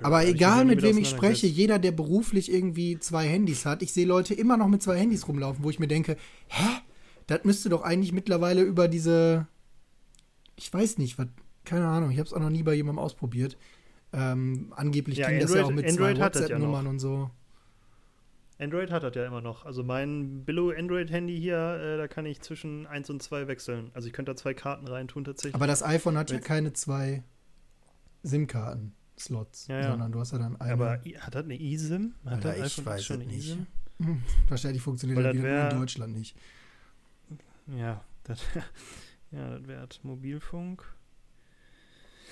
Aber 0.00 0.26
egal, 0.26 0.64
mit 0.64 0.82
wem 0.82 0.98
ich 0.98 1.08
spreche, 1.08 1.46
jeder, 1.46 1.78
der 1.78 1.92
beruflich 1.92 2.52
irgendwie 2.52 2.98
zwei 2.98 3.26
Handys 3.26 3.66
hat, 3.66 3.82
ich 3.82 3.92
sehe 3.92 4.06
Leute 4.06 4.34
immer 4.34 4.56
noch 4.56 4.68
mit 4.68 4.82
zwei 4.82 4.98
Handys 4.98 5.28
rumlaufen, 5.28 5.62
wo 5.62 5.70
ich 5.70 5.78
mir 5.78 5.88
denke, 5.88 6.16
hä? 6.48 6.80
Das 7.26 7.44
müsste 7.44 7.68
doch 7.68 7.82
eigentlich 7.82 8.12
mittlerweile 8.12 8.62
über 8.62 8.88
diese, 8.88 9.46
ich 10.56 10.72
weiß 10.72 10.98
nicht, 10.98 11.18
was, 11.18 11.28
keine 11.64 11.86
Ahnung, 11.86 12.10
ich 12.10 12.18
habe 12.18 12.26
es 12.26 12.32
auch 12.32 12.40
noch 12.40 12.50
nie 12.50 12.62
bei 12.62 12.74
jemandem 12.74 12.98
ausprobiert. 12.98 13.56
Ähm, 14.12 14.72
angeblich 14.76 15.18
ja, 15.18 15.30
ging 15.30 15.40
das 15.40 15.54
ja 15.54 15.64
auch 15.64 15.70
mit 15.70 15.86
Android 15.88 16.16
zwei 16.16 16.24
WhatsApp-Nummern 16.24 16.84
ja 16.84 16.90
und 16.90 16.98
so. 16.98 17.30
Android 18.62 18.90
hat 18.90 19.02
das 19.02 19.14
ja 19.14 19.26
immer 19.26 19.40
noch. 19.40 19.64
Also 19.64 19.82
mein 19.82 20.44
Billo 20.44 20.70
Android-Handy 20.70 21.38
hier, 21.38 21.56
äh, 21.56 21.96
da 21.96 22.08
kann 22.08 22.26
ich 22.26 22.40
zwischen 22.40 22.86
1 22.86 23.10
und 23.10 23.22
2 23.22 23.48
wechseln. 23.48 23.90
Also 23.94 24.06
ich 24.06 24.12
könnte 24.12 24.32
da 24.32 24.36
zwei 24.36 24.54
Karten 24.54 24.86
reintun 24.86 25.24
tatsächlich. 25.24 25.54
Aber 25.54 25.66
das 25.66 25.82
iPhone 25.82 26.16
hat 26.16 26.30
ja 26.30 26.38
keine 26.38 26.72
zwei 26.72 27.24
SIM-Karten-Slots, 28.22 29.66
ja, 29.66 29.80
ja. 29.80 29.90
sondern 29.90 30.12
du 30.12 30.20
hast 30.20 30.32
ja 30.32 30.38
dann 30.38 30.60
eine. 30.60 30.72
Aber 30.72 31.00
hat 31.18 31.34
das 31.34 31.44
eine 31.44 31.60
eSIM? 31.60 32.14
Hat 32.24 32.44
das 32.44 32.78
ich 32.78 32.86
weiß 32.86 33.04
schon 33.04 33.20
eine 33.22 33.32
eSIM? 33.32 33.66
Hm, 33.98 34.20
wahrscheinlich 34.48 34.82
funktioniert 34.82 35.18
das 35.24 35.36
wär, 35.40 35.70
in 35.70 35.78
Deutschland 35.78 36.14
nicht. 36.14 36.36
Ja, 37.68 38.02
das, 38.24 38.40
ja, 39.30 39.58
das 39.58 39.68
wäre 39.68 39.86
Mobilfunk. 40.02 40.82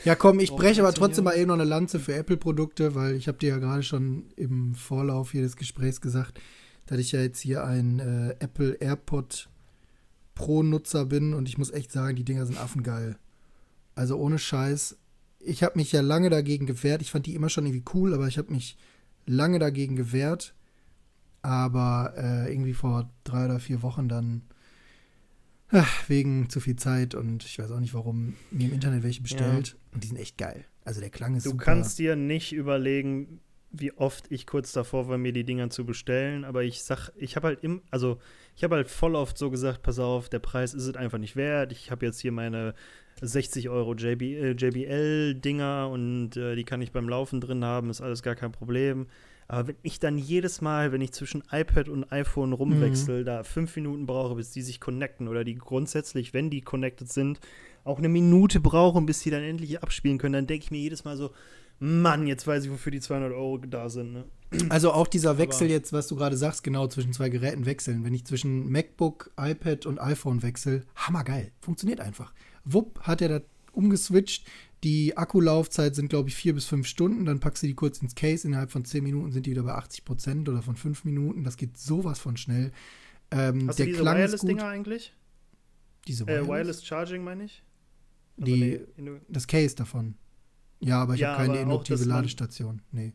Ja, 0.04 0.14
komm, 0.14 0.40
ich 0.40 0.50
breche 0.50 0.80
aber 0.80 0.94
trotzdem 0.94 1.24
mal 1.24 1.36
eben 1.36 1.48
noch 1.48 1.54
eine 1.54 1.64
Lanze 1.64 2.00
für 2.00 2.14
Apple-Produkte, 2.14 2.94
weil 2.94 3.16
ich 3.16 3.28
habe 3.28 3.38
dir 3.38 3.50
ja 3.50 3.58
gerade 3.58 3.82
schon 3.82 4.24
im 4.36 4.74
Vorlauf 4.74 5.32
hier 5.32 5.42
des 5.42 5.56
Gesprächs 5.56 6.00
gesagt, 6.00 6.40
dass 6.86 6.98
ich 6.98 7.12
ja 7.12 7.20
jetzt 7.20 7.40
hier 7.40 7.64
ein 7.64 7.98
äh, 7.98 8.36
Apple 8.38 8.72
AirPod 8.80 9.48
Pro-Nutzer 10.34 11.04
bin 11.04 11.34
und 11.34 11.48
ich 11.48 11.58
muss 11.58 11.70
echt 11.70 11.92
sagen, 11.92 12.16
die 12.16 12.24
Dinger 12.24 12.46
sind 12.46 12.58
affengeil. 12.58 13.16
Also 13.94 14.16
ohne 14.16 14.38
Scheiß. 14.38 14.96
Ich 15.38 15.62
habe 15.62 15.78
mich 15.78 15.92
ja 15.92 16.00
lange 16.00 16.30
dagegen 16.30 16.64
gewehrt. 16.64 17.02
Ich 17.02 17.10
fand 17.10 17.26
die 17.26 17.34
immer 17.34 17.50
schon 17.50 17.66
irgendwie 17.66 17.84
cool, 17.94 18.14
aber 18.14 18.26
ich 18.26 18.38
habe 18.38 18.52
mich 18.52 18.78
lange 19.26 19.58
dagegen 19.58 19.96
gewehrt. 19.96 20.54
Aber 21.42 22.14
äh, 22.16 22.50
irgendwie 22.50 22.72
vor 22.72 23.10
drei 23.24 23.44
oder 23.44 23.60
vier 23.60 23.82
Wochen 23.82 24.08
dann 24.08 24.42
Ach, 25.72 26.08
wegen 26.08 26.48
zu 26.48 26.60
viel 26.60 26.76
Zeit 26.76 27.14
und 27.14 27.44
ich 27.44 27.58
weiß 27.58 27.70
auch 27.70 27.80
nicht, 27.80 27.94
warum 27.94 28.34
mir 28.50 28.66
im 28.68 28.74
Internet 28.74 29.02
welche 29.02 29.22
bestellt. 29.22 29.68
Ja. 29.68 29.74
Und 29.94 30.02
die 30.04 30.08
sind 30.08 30.16
echt 30.18 30.36
geil. 30.38 30.64
Also 30.84 31.00
der 31.00 31.10
Klang 31.10 31.36
ist 31.36 31.46
Du 31.46 31.50
super. 31.50 31.64
kannst 31.64 31.98
dir 31.98 32.16
nicht 32.16 32.52
überlegen, 32.52 33.40
wie 33.72 33.92
oft 33.92 34.30
ich 34.32 34.46
kurz 34.46 34.72
davor 34.72 35.08
war, 35.08 35.16
mir 35.18 35.32
die 35.32 35.44
Dinger 35.44 35.70
zu 35.70 35.84
bestellen. 35.86 36.44
Aber 36.44 36.64
ich 36.64 36.82
sag, 36.82 37.10
ich 37.16 37.36
habe 37.36 37.48
halt 37.48 37.62
im, 37.62 37.82
also 37.90 38.18
ich 38.56 38.64
habe 38.64 38.74
halt 38.76 38.88
voll 38.88 39.14
oft 39.14 39.38
so 39.38 39.50
gesagt, 39.50 39.82
pass 39.82 39.98
auf, 40.00 40.28
der 40.28 40.40
Preis 40.40 40.74
ist 40.74 40.86
es 40.86 40.96
einfach 40.96 41.18
nicht 41.18 41.36
wert. 41.36 41.70
Ich 41.70 41.90
habe 41.92 42.04
jetzt 42.04 42.18
hier 42.20 42.32
meine 42.32 42.74
60 43.20 43.68
Euro 43.68 43.94
JB, 43.94 44.22
äh, 44.22 44.50
JBL-Dinger 44.52 45.88
und 45.88 46.36
äh, 46.36 46.56
die 46.56 46.64
kann 46.64 46.82
ich 46.82 46.90
beim 46.90 47.08
Laufen 47.08 47.40
drin 47.40 47.64
haben, 47.64 47.90
ist 47.90 48.00
alles 48.00 48.22
gar 48.22 48.34
kein 48.34 48.50
Problem. 48.52 49.06
Aber 49.50 49.66
wenn 49.66 49.76
ich 49.82 49.98
dann 49.98 50.16
jedes 50.16 50.60
Mal, 50.60 50.92
wenn 50.92 51.00
ich 51.00 51.10
zwischen 51.10 51.42
iPad 51.50 51.88
und 51.88 52.12
iPhone 52.12 52.52
rumwechsel, 52.52 53.22
mhm. 53.22 53.24
da 53.24 53.42
fünf 53.42 53.74
Minuten 53.74 54.06
brauche, 54.06 54.36
bis 54.36 54.52
die 54.52 54.62
sich 54.62 54.78
connecten 54.78 55.26
oder 55.26 55.42
die 55.42 55.56
grundsätzlich, 55.56 56.32
wenn 56.32 56.50
die 56.50 56.60
connected 56.60 57.12
sind, 57.12 57.40
auch 57.82 57.98
eine 57.98 58.08
Minute 58.08 58.60
brauchen, 58.60 59.06
bis 59.06 59.20
die 59.20 59.30
dann 59.30 59.42
endlich 59.42 59.82
abspielen 59.82 60.18
können, 60.18 60.34
dann 60.34 60.46
denke 60.46 60.66
ich 60.66 60.70
mir 60.70 60.78
jedes 60.78 61.02
Mal 61.02 61.16
so, 61.16 61.32
Mann, 61.80 62.28
jetzt 62.28 62.46
weiß 62.46 62.64
ich, 62.64 62.70
wofür 62.70 62.92
die 62.92 63.00
200 63.00 63.32
Euro 63.32 63.58
da 63.58 63.88
sind. 63.88 64.12
Ne? 64.12 64.24
Also 64.68 64.92
auch 64.92 65.08
dieser 65.08 65.38
Wechsel 65.38 65.66
Aber 65.66 65.72
jetzt, 65.72 65.92
was 65.92 66.06
du 66.06 66.14
gerade 66.14 66.36
sagst, 66.36 66.62
genau 66.62 66.86
zwischen 66.86 67.12
zwei 67.12 67.28
Geräten 67.28 67.66
wechseln. 67.66 68.04
Wenn 68.04 68.14
ich 68.14 68.24
zwischen 68.26 68.70
MacBook, 68.70 69.32
iPad 69.36 69.84
und 69.86 69.98
iPhone 69.98 70.42
wechsle, 70.42 70.84
hammergeil. 70.94 71.50
Funktioniert 71.60 72.00
einfach. 72.00 72.32
Wupp, 72.64 73.00
hat 73.00 73.20
er 73.20 73.28
das 73.30 73.42
umgeswitcht. 73.72 74.46
Die 74.82 75.16
Akkulaufzeit 75.16 75.94
sind, 75.94 76.08
glaube 76.08 76.30
ich, 76.30 76.34
vier 76.34 76.54
bis 76.54 76.64
fünf 76.64 76.86
Stunden. 76.86 77.26
Dann 77.26 77.40
packst 77.40 77.62
du 77.62 77.66
die 77.66 77.74
kurz 77.74 78.00
ins 78.00 78.14
Case. 78.14 78.46
Innerhalb 78.46 78.70
von 78.70 78.84
zehn 78.84 79.04
Minuten 79.04 79.32
sind 79.32 79.46
die 79.46 79.50
wieder 79.50 79.62
bei 79.62 79.74
80 79.74 80.04
Prozent 80.04 80.48
oder 80.48 80.62
von 80.62 80.76
fünf 80.76 81.04
Minuten. 81.04 81.44
Das 81.44 81.56
geht 81.56 81.76
sowas 81.76 82.18
von 82.18 82.36
schnell. 82.36 82.72
Ähm, 83.30 83.68
Hast 83.68 83.78
der 83.78 83.86
du 83.86 83.92
diese 83.92 84.04
Wireless-Dinger 84.04 84.66
eigentlich? 84.66 85.14
Diese 86.08 86.26
Wireless? 86.26 86.46
Äh, 86.46 86.48
Wireless 86.48 86.84
Charging, 86.84 87.24
meine 87.24 87.44
ich? 87.44 87.62
Also 88.40 88.52
die, 88.52 88.80
das 89.28 89.46
Case 89.46 89.76
davon. 89.76 90.14
Ja, 90.80 91.02
aber 91.02 91.14
ich 91.14 91.20
ja, 91.20 91.36
habe 91.36 91.46
keine 91.46 91.60
induktive 91.60 92.04
Ladestation. 92.04 92.80
Nee. 92.90 93.12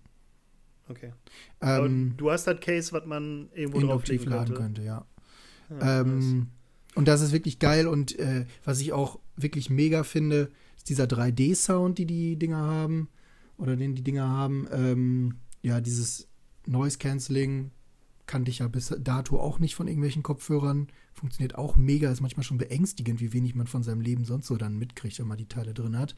Okay. 0.87 1.13
Ähm, 1.61 2.13
du 2.15 2.29
hast 2.29 2.45
das 2.45 2.59
Case, 2.59 2.91
was 2.91 3.05
man 3.05 3.49
irgendwo 3.53 3.79
induktiv 3.79 4.25
laden 4.25 4.53
könnte. 4.53 4.61
könnte, 4.61 4.81
ja. 4.83 5.05
Ja, 5.71 6.01
ähm, 6.01 6.47
und 6.93 7.07
das 7.07 7.21
ist 7.21 7.31
wirklich 7.31 7.57
geil 7.57 7.87
und 7.87 8.17
äh, 8.19 8.45
was 8.63 8.79
ich 8.79 8.93
auch 8.93 9.19
wirklich 9.35 9.71
mega 9.71 10.03
finde, 10.03 10.51
ist 10.77 10.89
dieser 10.89 11.05
3D-Sound, 11.05 11.97
die 11.97 12.05
die 12.05 12.37
Dinger 12.37 12.57
haben 12.57 13.09
oder 13.57 13.75
den 13.75 13.95
die 13.95 14.03
Dinger 14.03 14.27
haben. 14.27 14.67
Ähm, 14.71 15.35
ja, 15.61 15.81
dieses 15.81 16.27
Noise 16.65 16.97
Cancelling 16.97 17.71
kannte 18.27 18.49
ich 18.51 18.59
ja 18.59 18.67
bis 18.67 18.93
dato 18.99 19.39
auch 19.39 19.59
nicht 19.59 19.75
von 19.75 19.87
irgendwelchen 19.87 20.23
Kopfhörern. 20.23 20.87
Funktioniert 21.13 21.55
auch 21.55 21.75
mega, 21.75 22.11
ist 22.11 22.21
manchmal 22.21 22.43
schon 22.43 22.57
beängstigend, 22.57 23.19
wie 23.21 23.33
wenig 23.33 23.55
man 23.55 23.67
von 23.67 23.83
seinem 23.83 24.01
Leben 24.01 24.25
sonst 24.25 24.47
so 24.47 24.57
dann 24.57 24.77
mitkriegt, 24.77 25.19
wenn 25.19 25.27
man 25.27 25.37
die 25.37 25.47
Teile 25.47 25.73
drin 25.73 25.97
hat. 25.97 26.15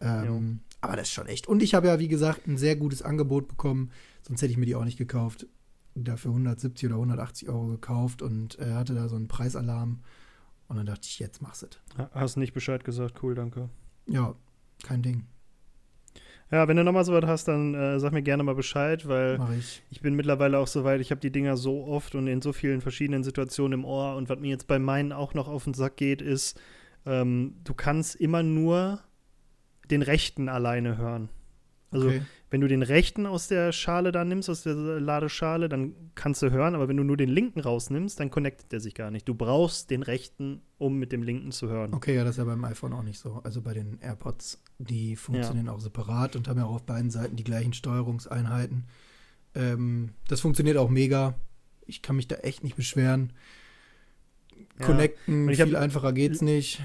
Ähm, 0.00 0.60
aber 0.80 0.96
das 0.96 1.08
ist 1.08 1.14
schon 1.14 1.26
echt. 1.26 1.46
Und 1.46 1.62
ich 1.62 1.74
habe 1.74 1.86
ja, 1.86 1.98
wie 1.98 2.08
gesagt, 2.08 2.46
ein 2.46 2.58
sehr 2.58 2.76
gutes 2.76 3.02
Angebot 3.02 3.48
bekommen, 3.48 3.90
sonst 4.22 4.42
hätte 4.42 4.52
ich 4.52 4.58
mir 4.58 4.66
die 4.66 4.74
auch 4.74 4.84
nicht 4.84 4.98
gekauft. 4.98 5.46
Dafür 5.94 6.32
170 6.32 6.88
oder 6.88 6.96
180 6.96 7.48
Euro 7.48 7.68
gekauft 7.68 8.20
und 8.20 8.58
äh, 8.58 8.72
hatte 8.72 8.94
da 8.94 9.08
so 9.08 9.16
einen 9.16 9.28
Preisalarm. 9.28 10.00
Und 10.66 10.76
dann 10.76 10.86
dachte 10.86 11.06
ich, 11.08 11.18
jetzt 11.20 11.40
mach's 11.40 11.62
es. 11.62 11.78
Hast 12.12 12.36
nicht 12.36 12.52
Bescheid 12.52 12.84
gesagt, 12.84 13.22
cool, 13.22 13.34
danke. 13.34 13.68
Ja, 14.06 14.34
kein 14.82 15.02
Ding. 15.02 15.24
Ja, 16.50 16.68
wenn 16.68 16.76
du 16.76 16.84
nochmal 16.84 17.04
so 17.04 17.12
was 17.12 17.24
hast, 17.24 17.48
dann 17.48 17.74
äh, 17.74 17.98
sag 17.98 18.12
mir 18.12 18.22
gerne 18.22 18.42
mal 18.42 18.54
Bescheid, 18.54 19.08
weil 19.08 19.40
ich. 19.58 19.82
ich 19.90 20.00
bin 20.00 20.14
mittlerweile 20.14 20.58
auch 20.58 20.66
so 20.66 20.84
weit, 20.84 21.00
ich 21.00 21.10
habe 21.10 21.20
die 21.20 21.32
Dinger 21.32 21.56
so 21.56 21.84
oft 21.86 22.14
und 22.14 22.28
in 22.28 22.42
so 22.42 22.52
vielen 22.52 22.80
verschiedenen 22.80 23.24
Situationen 23.24 23.80
im 23.80 23.84
Ohr. 23.84 24.14
Und 24.16 24.28
was 24.28 24.38
mir 24.38 24.50
jetzt 24.50 24.66
bei 24.66 24.78
meinen 24.78 25.12
auch 25.12 25.34
noch 25.34 25.48
auf 25.48 25.64
den 25.64 25.74
Sack 25.74 25.96
geht, 25.96 26.22
ist, 26.22 26.60
ähm, 27.06 27.56
du 27.64 27.74
kannst 27.74 28.14
immer 28.16 28.42
nur 28.42 29.00
den 29.90 30.02
rechten 30.02 30.48
alleine 30.48 30.96
hören. 30.96 31.28
Also 31.90 32.08
Okay. 32.08 32.22
Wenn 32.54 32.60
du 32.60 32.68
den 32.68 32.84
rechten 32.84 33.26
aus 33.26 33.48
der 33.48 33.72
Schale 33.72 34.12
da 34.12 34.24
nimmst, 34.24 34.48
aus 34.48 34.62
der 34.62 34.74
Ladeschale, 34.76 35.68
dann 35.68 35.92
kannst 36.14 36.40
du 36.40 36.52
hören, 36.52 36.76
aber 36.76 36.86
wenn 36.86 36.96
du 36.96 37.02
nur 37.02 37.16
den 37.16 37.28
linken 37.28 37.58
rausnimmst, 37.58 38.20
dann 38.20 38.30
connectet 38.30 38.70
der 38.70 38.78
sich 38.78 38.94
gar 38.94 39.10
nicht. 39.10 39.26
Du 39.28 39.34
brauchst 39.34 39.90
den 39.90 40.04
rechten, 40.04 40.62
um 40.78 40.96
mit 40.96 41.10
dem 41.10 41.24
linken 41.24 41.50
zu 41.50 41.68
hören. 41.68 41.92
Okay, 41.92 42.14
ja, 42.14 42.22
das 42.22 42.34
ist 42.34 42.38
ja 42.38 42.44
beim 42.44 42.64
iPhone 42.64 42.92
auch 42.92 43.02
nicht 43.02 43.18
so. 43.18 43.40
Also 43.42 43.60
bei 43.60 43.74
den 43.74 43.98
AirPods, 44.00 44.62
die 44.78 45.16
funktionieren 45.16 45.68
auch 45.68 45.80
separat 45.80 46.36
und 46.36 46.46
haben 46.46 46.58
ja 46.60 46.66
auch 46.66 46.76
auf 46.76 46.86
beiden 46.86 47.10
Seiten 47.10 47.34
die 47.34 47.42
gleichen 47.42 47.72
Steuerungseinheiten. 47.72 48.84
Ähm, 49.56 50.10
das 50.28 50.40
funktioniert 50.40 50.76
auch 50.76 50.90
mega. 50.90 51.34
Ich 51.86 52.02
kann 52.02 52.14
mich 52.14 52.28
da 52.28 52.36
echt 52.36 52.62
nicht 52.62 52.76
beschweren. 52.76 53.32
Ja. 54.78 54.86
Connecten, 54.86 55.48
hab- 55.48 55.56
viel 55.66 55.74
einfacher 55.74 56.12
geht's 56.12 56.40
nicht. 56.40 56.80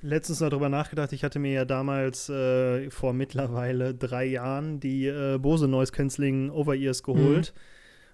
Letztens 0.00 0.40
noch 0.40 0.50
drüber 0.50 0.68
nachgedacht, 0.68 1.12
ich 1.12 1.24
hatte 1.24 1.38
mir 1.38 1.52
ja 1.52 1.64
damals 1.64 2.28
äh, 2.28 2.88
vor 2.90 3.12
mittlerweile 3.12 3.94
drei 3.94 4.24
Jahren 4.24 4.78
die 4.78 5.06
äh, 5.06 5.38
Bose 5.38 5.66
Noise 5.66 5.92
Cancelling 5.92 6.50
Over-Ears 6.50 7.02
geholt 7.02 7.52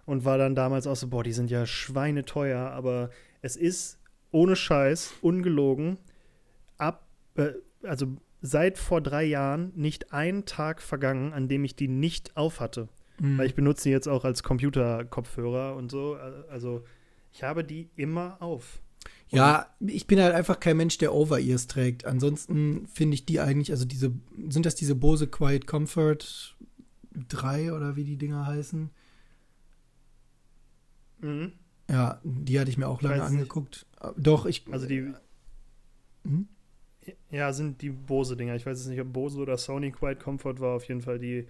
und 0.07 0.25
war 0.25 0.39
dann 0.39 0.55
damals 0.55 0.87
auch 0.87 0.97
so, 0.97 1.09
boah, 1.09 1.23
die 1.23 1.33
sind 1.33 1.51
ja 1.51 1.67
schweineteuer, 1.67 2.71
aber 2.71 3.11
es 3.43 3.57
ist 3.57 3.99
ohne 4.31 4.57
Scheiß, 4.57 5.15
ungelogen, 5.21 5.99
ab, 6.79 7.07
äh, 7.37 7.53
also 7.83 8.17
seit 8.41 8.79
vor 8.79 9.01
drei 9.01 9.25
Jahren 9.25 9.73
nicht 9.75 10.13
ein 10.13 10.45
Tag 10.45 10.83
vergangen, 10.83 11.33
an 11.33 11.49
dem 11.49 11.65
ich 11.65 11.77
die 11.77 11.89
nicht 11.89 12.37
auf 12.37 12.61
hatte. 12.61 12.89
Mhm. 13.19 13.39
Weil 13.39 13.47
ich 13.47 13.55
benutze 13.55 13.85
die 13.85 13.91
jetzt 13.91 14.09
auch 14.09 14.25
als 14.25 14.43
Computerkopfhörer 14.43 15.77
und 15.77 15.91
so. 15.91 16.17
Also 16.51 16.85
ich 17.33 17.43
habe 17.43 17.65
die 17.65 17.89
immer 17.97 18.37
auf. 18.41 18.83
Ja, 19.31 19.67
ich 19.81 20.07
bin 20.07 20.21
halt 20.21 20.35
einfach 20.35 20.61
kein 20.61 20.77
Mensch, 20.77 20.99
der 20.99 21.13
Over-Ears 21.13 21.67
trägt. 21.67 22.05
Ansonsten 22.05 22.87
finde 22.87 23.15
ich 23.15 23.27
die 23.27 23.41
eigentlich, 23.41 23.71
also 23.73 23.85
diese, 23.85 24.13
sind 24.49 24.65
das 24.67 24.75
diese 24.77 24.95
Bose 24.95 25.27
Quiet 25.27 25.67
Comfort 25.67 26.55
3 27.29 27.73
oder 27.73 27.97
wie 27.97 28.05
die 28.05 28.17
Dinger 28.17 28.47
heißen? 28.47 28.91
Mhm. 31.21 31.53
Ja, 31.91 32.21
die 32.25 32.59
hatte 32.61 32.71
ich 32.71 32.79
mir 32.79 32.89
auch 32.89 33.03
lange 33.03 33.21
Weiß 33.21 33.31
nicht. 33.31 33.41
angeguckt. 33.41 33.87
Doch, 34.17 34.47
ich. 34.47 34.65
Also 34.71 34.87
die, 34.87 35.13
Hm? 36.25 36.49
Ja, 37.31 37.53
sind 37.53 37.83
die 37.83 37.91
Bose-Dinger. 37.91 38.55
Ich 38.55 38.65
weiß 38.65 38.79
jetzt 38.79 38.89
nicht, 38.89 39.01
ob 39.01 39.13
Bose 39.13 39.39
oder 39.39 39.59
Sony 39.59 39.91
Quiet 39.91 40.21
Comfort 40.21 40.59
war. 40.61 40.77
Auf 40.77 40.89
jeden 40.89 41.03
Fall 41.03 41.19
die, 41.19 41.47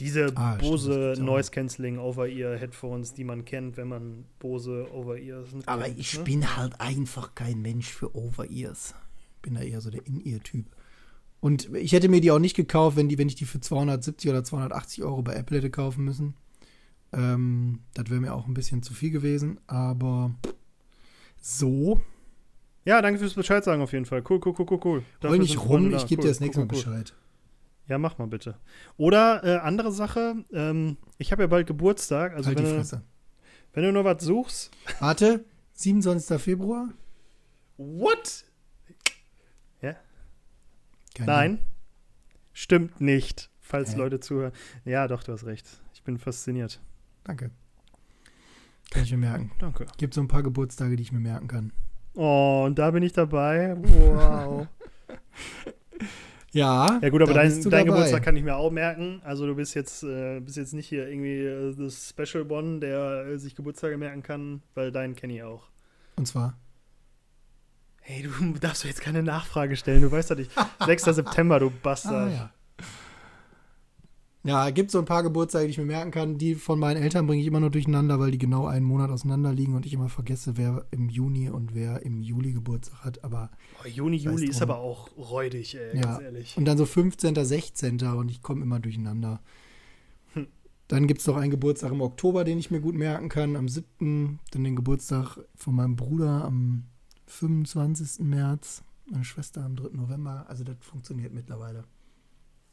diese 0.00 0.32
Ah, 0.36 0.56
Bose. 0.56 1.14
Noise 1.18 1.50
Cancelling 1.50 1.98
Over-Ear-Headphones, 1.98 3.14
die 3.14 3.24
man 3.24 3.44
kennt, 3.44 3.76
wenn 3.76 3.88
man 3.88 4.24
Bose 4.38 4.86
Over-Ears 4.92 5.50
kennt. 5.50 5.68
Aber 5.68 5.88
ich 5.88 6.18
ne? 6.18 6.24
bin 6.24 6.56
halt 6.56 6.80
einfach 6.80 7.34
kein 7.34 7.62
Mensch 7.62 7.88
für 7.88 8.14
Over-Ears. 8.14 8.94
Bin 9.42 9.54
da 9.54 9.60
eher 9.62 9.80
so 9.80 9.90
der 9.90 10.06
In-Ear-Typ. 10.06 10.66
Und 11.40 11.72
ich 11.74 11.92
hätte 11.92 12.08
mir 12.08 12.20
die 12.20 12.30
auch 12.30 12.38
nicht 12.38 12.56
gekauft, 12.56 12.96
wenn, 12.96 13.08
die, 13.08 13.18
wenn 13.18 13.28
ich 13.28 13.34
die 13.36 13.44
für 13.44 13.60
270 13.60 14.30
oder 14.30 14.42
280 14.42 15.04
Euro 15.04 15.22
bei 15.22 15.34
Apple 15.34 15.58
hätte 15.58 15.70
kaufen 15.70 16.04
müssen. 16.04 16.34
Ähm, 17.12 17.80
das 17.94 18.10
wäre 18.10 18.20
mir 18.20 18.34
auch 18.34 18.46
ein 18.48 18.54
bisschen 18.54 18.82
zu 18.82 18.92
viel 18.94 19.10
gewesen. 19.10 19.60
Aber 19.66 20.34
so, 21.40 22.00
Ja, 22.84 23.00
danke 23.02 23.18
fürs 23.20 23.34
Bescheid 23.34 23.62
sagen 23.64 23.82
auf 23.82 23.92
jeden 23.92 24.06
Fall. 24.06 24.22
Cool, 24.28 24.40
cool, 24.44 24.54
cool, 24.58 24.66
cool, 24.70 24.80
cool. 24.84 24.92
roll 24.92 25.04
Dafür 25.20 25.38
nicht 25.38 25.58
rum, 25.58 25.94
ich 25.94 26.06
gebe 26.06 26.20
Cool, 26.20 26.24
dir 26.26 26.28
das 26.30 26.40
nächste 26.40 26.60
cool, 26.60 26.66
Mal 26.66 26.74
cool, 26.74 26.82
cool. 26.84 26.92
Bescheid. 26.92 27.14
Ja, 27.88 27.98
mach 27.98 28.18
mal 28.18 28.26
bitte. 28.26 28.56
Oder 28.96 29.44
äh, 29.44 29.58
andere 29.58 29.92
Sache, 29.92 30.44
ähm, 30.52 30.96
ich 31.18 31.32
habe 31.32 31.42
ja 31.42 31.46
bald 31.46 31.66
Geburtstag. 31.66 32.34
Also 32.34 32.48
halt 32.48 32.58
wenn, 32.58 32.64
die 32.64 32.70
du, 32.70 32.76
Fresse. 32.76 33.02
wenn 33.72 33.84
du 33.84 33.92
noch 33.92 34.04
was 34.04 34.24
suchst. 34.24 34.70
Warte, 35.00 35.44
27. 35.74 36.40
Februar? 36.40 36.88
What? 37.76 38.44
Kein 41.16 41.26
Nein. 41.26 41.58
Stimmt 42.52 43.00
nicht, 43.00 43.50
falls 43.58 43.94
Hä? 43.94 43.98
Leute 43.98 44.20
zuhören. 44.20 44.52
Ja, 44.84 45.08
doch, 45.08 45.22
du 45.22 45.32
hast 45.32 45.46
recht. 45.46 45.66
Ich 45.94 46.02
bin 46.02 46.18
fasziniert. 46.18 46.78
Danke. 47.24 47.50
Kann 48.90 49.02
ich 49.02 49.10
mir 49.12 49.18
merken. 49.18 49.50
Danke. 49.58 49.86
Gibt 49.96 50.12
so 50.12 50.20
ein 50.20 50.28
paar 50.28 50.42
Geburtstage, 50.42 50.96
die 50.96 51.02
ich 51.02 51.12
mir 51.12 51.20
merken 51.20 51.48
kann. 51.48 51.72
Oh, 52.14 52.64
und 52.66 52.78
da 52.78 52.90
bin 52.90 53.02
ich 53.02 53.14
dabei. 53.14 53.76
Wow. 53.78 54.68
Ja, 56.56 56.98
Ja 57.02 57.10
gut, 57.10 57.20
aber 57.20 57.34
dein, 57.34 57.62
dein. 57.70 57.86
Geburtstag 57.86 58.22
kann 58.22 58.36
ich 58.36 58.42
mir 58.42 58.56
auch 58.56 58.70
merken. 58.70 59.20
Also 59.24 59.46
du 59.46 59.54
bist 59.54 59.74
jetzt, 59.74 60.02
äh, 60.02 60.40
bist 60.40 60.56
jetzt 60.56 60.72
nicht 60.72 60.88
hier 60.88 61.06
irgendwie 61.06 61.44
äh, 61.44 61.74
das 61.76 62.08
Special 62.08 62.50
One, 62.50 62.80
der 62.80 63.26
äh, 63.26 63.38
sich 63.38 63.54
Geburtstage 63.54 63.98
merken 63.98 64.22
kann, 64.22 64.62
weil 64.74 64.90
deinen 64.90 65.14
kenne 65.14 65.34
ich 65.34 65.42
auch. 65.42 65.68
Und 66.16 66.26
zwar? 66.26 66.56
Hey, 68.00 68.22
du 68.22 68.58
darfst 68.60 68.84
doch 68.84 68.88
jetzt 68.88 69.02
keine 69.02 69.22
Nachfrage 69.22 69.76
stellen. 69.76 70.00
Du 70.00 70.10
weißt 70.10 70.30
doch 70.30 70.36
nicht. 70.36 70.50
6. 70.84 71.04
September, 71.04 71.60
du 71.60 71.70
Bastard. 71.70 72.30
Ah, 72.30 72.34
ja. 72.34 72.50
Ja, 74.46 74.70
gibt 74.70 74.90
so 74.90 74.98
ein 74.98 75.04
paar 75.04 75.22
Geburtstage, 75.22 75.64
die 75.66 75.72
ich 75.72 75.78
mir 75.78 75.84
merken 75.84 76.10
kann. 76.10 76.38
Die 76.38 76.54
von 76.54 76.78
meinen 76.78 77.02
Eltern 77.02 77.26
bringe 77.26 77.40
ich 77.42 77.48
immer 77.48 77.60
nur 77.60 77.70
durcheinander, 77.70 78.20
weil 78.20 78.30
die 78.30 78.38
genau 78.38 78.66
einen 78.66 78.86
Monat 78.86 79.10
auseinander 79.10 79.52
liegen 79.52 79.74
und 79.74 79.86
ich 79.86 79.92
immer 79.92 80.08
vergesse, 80.08 80.56
wer 80.56 80.86
im 80.92 81.08
Juni 81.08 81.50
und 81.50 81.74
wer 81.74 82.02
im 82.02 82.22
Juli 82.22 82.52
Geburtstag 82.52 83.04
hat. 83.04 83.24
Aber 83.24 83.50
Oh, 83.84 83.88
Juni, 83.88 84.16
es 84.18 84.22
Juli 84.24 84.46
ist 84.48 84.62
aber 84.62 84.78
auch 84.78 85.08
räudig, 85.16 85.74
ey, 85.76 85.96
Ja. 85.96 86.02
ganz 86.02 86.22
ehrlich. 86.22 86.56
und 86.56 86.64
dann 86.64 86.78
so 86.78 86.86
15., 86.86 87.34
16. 87.44 88.00
und 88.16 88.30
ich 88.30 88.40
komme 88.42 88.62
immer 88.62 88.78
durcheinander. 88.78 89.40
Hm. 90.34 90.46
Dann 90.88 91.06
gibt 91.08 91.20
es 91.20 91.26
noch 91.26 91.36
einen 91.36 91.50
Geburtstag 91.50 91.90
im 91.92 92.00
Oktober, 92.00 92.44
den 92.44 92.58
ich 92.58 92.70
mir 92.70 92.80
gut 92.80 92.94
merken 92.94 93.28
kann. 93.28 93.56
Am 93.56 93.68
7. 93.68 94.38
Dann 94.52 94.62
den 94.64 94.76
Geburtstag 94.76 95.38
von 95.56 95.74
meinem 95.74 95.96
Bruder 95.96 96.44
am 96.44 96.84
25. 97.26 98.24
März. 98.24 98.82
Meine 99.10 99.24
Schwester 99.24 99.64
am 99.64 99.76
3. 99.76 99.96
November. 99.96 100.46
Also 100.48 100.62
das 100.64 100.76
funktioniert 100.80 101.32
mittlerweile. 101.34 101.84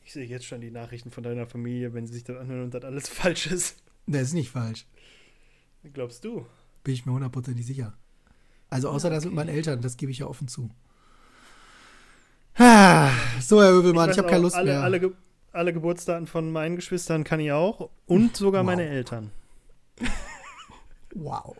Ich 0.03 0.13
sehe 0.13 0.25
jetzt 0.25 0.45
schon 0.45 0.61
die 0.61 0.71
Nachrichten 0.71 1.11
von 1.11 1.23
deiner 1.23 1.47
Familie, 1.47 1.93
wenn 1.93 2.05
sie 2.07 2.13
sich 2.13 2.23
das 2.23 2.37
anhören 2.37 2.63
und 2.63 2.73
das 2.73 2.83
alles 2.83 3.07
falsch 3.09 3.47
ist. 3.47 3.77
Das 4.07 4.23
ist 4.23 4.33
nicht 4.33 4.49
falsch. 4.51 4.85
Glaubst 5.93 6.23
du? 6.25 6.45
Bin 6.83 6.93
ich 6.93 7.05
mir 7.05 7.13
hundertprozentig 7.13 7.65
sicher. 7.65 7.93
Also 8.69 8.89
außer 8.89 9.09
das 9.09 9.23
mit 9.23 9.33
okay. 9.33 9.35
meinen 9.35 9.55
Eltern, 9.55 9.81
das 9.81 9.97
gebe 9.97 10.11
ich 10.11 10.19
ja 10.19 10.25
offen 10.27 10.47
zu. 10.47 10.69
Ah, 12.55 13.11
So, 13.41 13.61
Herr 13.61 13.71
Öbelmann, 13.71 14.09
ich, 14.09 14.11
weiß 14.11 14.17
habe 14.19 14.29
keine 14.29 14.41
Lust 14.43 14.55
alle, 14.55 14.71
mehr. 14.71 14.81
Alle, 14.83 14.99
Ge 14.99 15.11
alle 15.51 15.71
Geburtsdaten 15.73 16.25
von 16.27 16.51
meinen 16.51 16.75
Geschwistern 16.75 17.23
kann 17.23 17.39
ich 17.39 17.51
auch 17.51 17.89
und 18.07 18.35
sogar 18.35 18.61
Wow. 18.61 18.65
meine 18.65 18.87
Eltern. 18.87 19.31
Wow. 21.13 21.55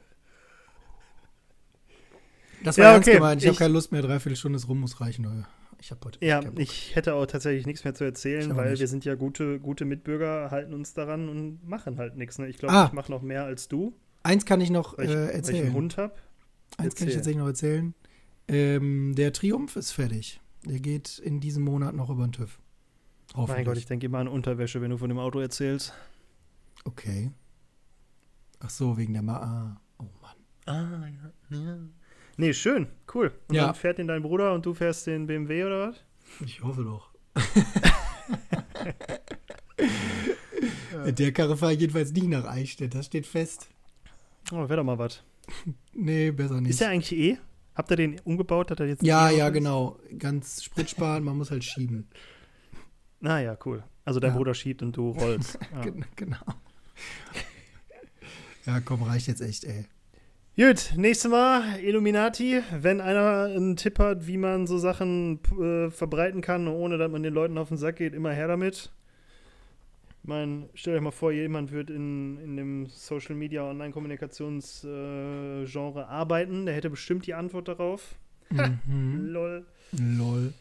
Das 2.63 2.77
war 2.77 2.85
Ja, 2.85 2.91
ernst 2.93 3.07
okay, 3.07 3.17
gemeint. 3.17 3.41
Ich 3.41 3.47
habe 3.47 3.53
ich- 3.53 3.59
keine 3.59 3.73
Lust 3.73 3.91
mehr. 3.91 4.01
Dreiviertel 4.01 4.35
Stunde 4.35 4.57
ist 4.57 4.67
rum, 4.67 4.79
muss 4.79 4.99
reichen. 4.99 5.25
Leute. 5.25 5.45
Ich 5.83 5.91
habe 5.91 5.99
heute 6.05 6.25
Ja, 6.25 6.41
ich 6.57 6.95
hätte 6.95 7.13
auch 7.13 7.25
tatsächlich 7.25 7.65
nichts 7.65 7.83
mehr 7.83 7.93
zu 7.93 8.05
erzählen, 8.05 8.55
weil 8.55 8.71
nicht. 8.71 8.79
wir 8.79 8.87
sind 8.87 9.03
ja 9.03 9.15
gute, 9.15 9.59
gute 9.59 9.83
Mitbürger, 9.83 10.49
halten 10.49 10.73
uns 10.73 10.93
daran 10.93 11.27
und 11.27 11.67
machen 11.67 11.97
halt 11.97 12.15
nichts. 12.15 12.39
Ne? 12.39 12.47
Ich 12.47 12.57
glaube, 12.57 12.73
Ah. 12.73 12.85
ich 12.87 12.93
mache 12.93 13.11
noch 13.11 13.21
mehr 13.21 13.43
als 13.43 13.67
du, 13.67 13.93
Eins 14.25 14.45
kann 14.45 14.61
ich 14.61 14.69
noch 14.69 14.97
weil 14.97 15.05
ich, 15.07 15.11
äh, 15.11 15.15
weil 15.17 15.29
ich 15.29 15.35
erzählen. 15.35 15.65
einen 15.65 15.73
Hund 15.73 15.97
habe. 15.97 16.13
Eins 16.77 16.95
kann 16.95 17.09
ich 17.09 17.15
tatsächlich 17.15 17.39
noch 17.41 17.47
erzählen. 17.47 17.93
Ähm, 18.47 19.13
der 19.15 19.33
Triumph 19.33 19.75
ist 19.75 19.91
fertig. 19.91 20.39
Der 20.65 20.79
geht 20.79 21.19
in 21.19 21.41
diesem 21.41 21.63
Monat 21.65 21.93
noch 21.93 22.09
über 22.09 22.25
den 22.25 22.31
TÜV. 22.31 22.59
Hoffentlich. 23.35 23.57
Mein 23.57 23.65
Gott, 23.65 23.77
ich 23.77 23.85
denke 23.85 24.05
immer 24.05 24.19
an 24.19 24.29
Unterwäsche, 24.29 24.81
wenn 24.81 24.91
du 24.91 24.97
von 24.97 25.09
dem 25.09 25.19
Auto 25.19 25.41
erzählst. 25.41 25.91
okay. 26.85 27.29
Ach 28.61 28.69
so, 28.69 28.97
wegen 28.97 29.11
der 29.11 29.21
Ma. 29.23 29.37
Ah. 29.37 29.81
Oh 29.99 30.05
Mann. 30.21 30.37
Ah, 30.65 31.07
ja. 31.51 31.57
ja. 31.57 31.77
Nee, 32.37 32.53
schön, 32.53 32.87
cool. 33.15 33.31
Und 33.47 33.55
Ja. 33.55 33.65
dann 33.67 33.75
fährt 33.75 33.97
den 33.97 34.07
dein 34.07 34.21
Bruder 34.23 34.53
und 34.53 34.65
du 34.65 34.73
fährst 34.73 35.07
den 35.07 35.27
BMW 35.27 35.63
oder 35.65 35.89
was? 35.89 36.03
Ich 36.45 36.63
hoffe 36.63 36.83
doch. 36.83 37.11
Mit 41.05 41.19
der 41.19 41.31
Karre 41.31 41.57
fahre 41.57 41.73
ich 41.73 41.79
jedenfalls 41.79 42.11
nicht 42.11 42.27
nach 42.27 42.45
Eichstätt, 42.45 42.93
das 42.95 43.05
steht 43.07 43.25
fest. 43.25 43.67
Oh, 44.51 44.57
wäre 44.57 44.77
doch 44.77 44.83
mal 44.83 44.97
was. 44.97 45.23
Nee, 45.95 46.31
besser 46.31 46.59
nicht. 46.61 46.71
Ist 46.71 46.81
der 46.81 46.89
eigentlich 46.89 47.19
eh? 47.19 47.37
Habt 47.75 47.91
ihr 47.91 47.97
den 47.97 48.19
umgebaut? 48.21 48.71
Hat 48.71 48.79
er 48.79 48.87
jetzt 48.87 49.03
ja, 49.03 49.27
E-Auto 49.29 49.37
ja, 49.37 49.47
ist? 49.47 49.53
genau. 49.53 49.99
Ganz 50.17 50.63
spritsparend, 50.63 51.25
man 51.25 51.37
muss 51.37 51.51
halt 51.51 51.63
schieben. 51.63 52.07
Na 53.19 53.41
ja, 53.41 53.57
cool. 53.65 53.83
Also 54.05 54.19
dein 54.19 54.31
Ja. 54.31 54.37
Bruder 54.37 54.53
schiebt 54.53 54.81
und 54.81 54.95
du 54.97 55.11
rollst. 55.11 55.57
Ja. 55.73 55.81
Gen- 55.81 56.05
Genau. 56.15 56.37
Ja, 58.65 58.79
komm, 58.79 59.03
reicht 59.03 59.27
jetzt 59.27 59.41
echt, 59.41 59.65
ey. 59.65 59.85
Gut, 60.55 60.93
nächstes 60.95 61.31
Mal 61.31 61.79
Illuminati. 61.79 62.61
Wenn 62.71 63.01
einer 63.01 63.45
einen 63.45 63.75
Tipp 63.75 63.97
hat, 63.97 64.27
wie 64.27 64.37
man 64.37 64.67
so 64.67 64.77
Sachen 64.77 65.39
äh, 65.59 65.89
verbreiten 65.89 66.41
kann, 66.41 66.67
ohne 66.67 66.99
dass 66.99 67.11
man 67.11 67.23
den 67.23 67.33
Leuten 67.33 67.57
auf 67.57 67.69
den 67.69 67.77
Sack 67.77 67.95
geht, 67.95 68.13
immer 68.13 68.31
her 68.33 68.47
damit. 68.47 68.91
Ich 70.21 70.27
meine, 70.27 70.69
stellt 70.75 70.97
euch 70.97 71.01
mal 71.01 71.09
vor, 71.09 71.31
jemand 71.31 71.71
wird 71.71 71.89
in, 71.89 72.37
in 72.37 72.55
dem 72.55 72.85
Social 72.85 73.33
Media 73.33 73.67
Online-Kommunikationsgenre 73.67 75.63
äh, 75.63 75.65
Genre 75.65 76.07
arbeiten. 76.07 76.67
Der 76.67 76.75
hätte 76.75 76.91
bestimmt 76.91 77.25
die 77.25 77.33
Antwort 77.33 77.67
darauf. 77.67 78.13
Mhm. 78.51 78.79
Lol. 79.25 79.65
Lol. 79.91 80.53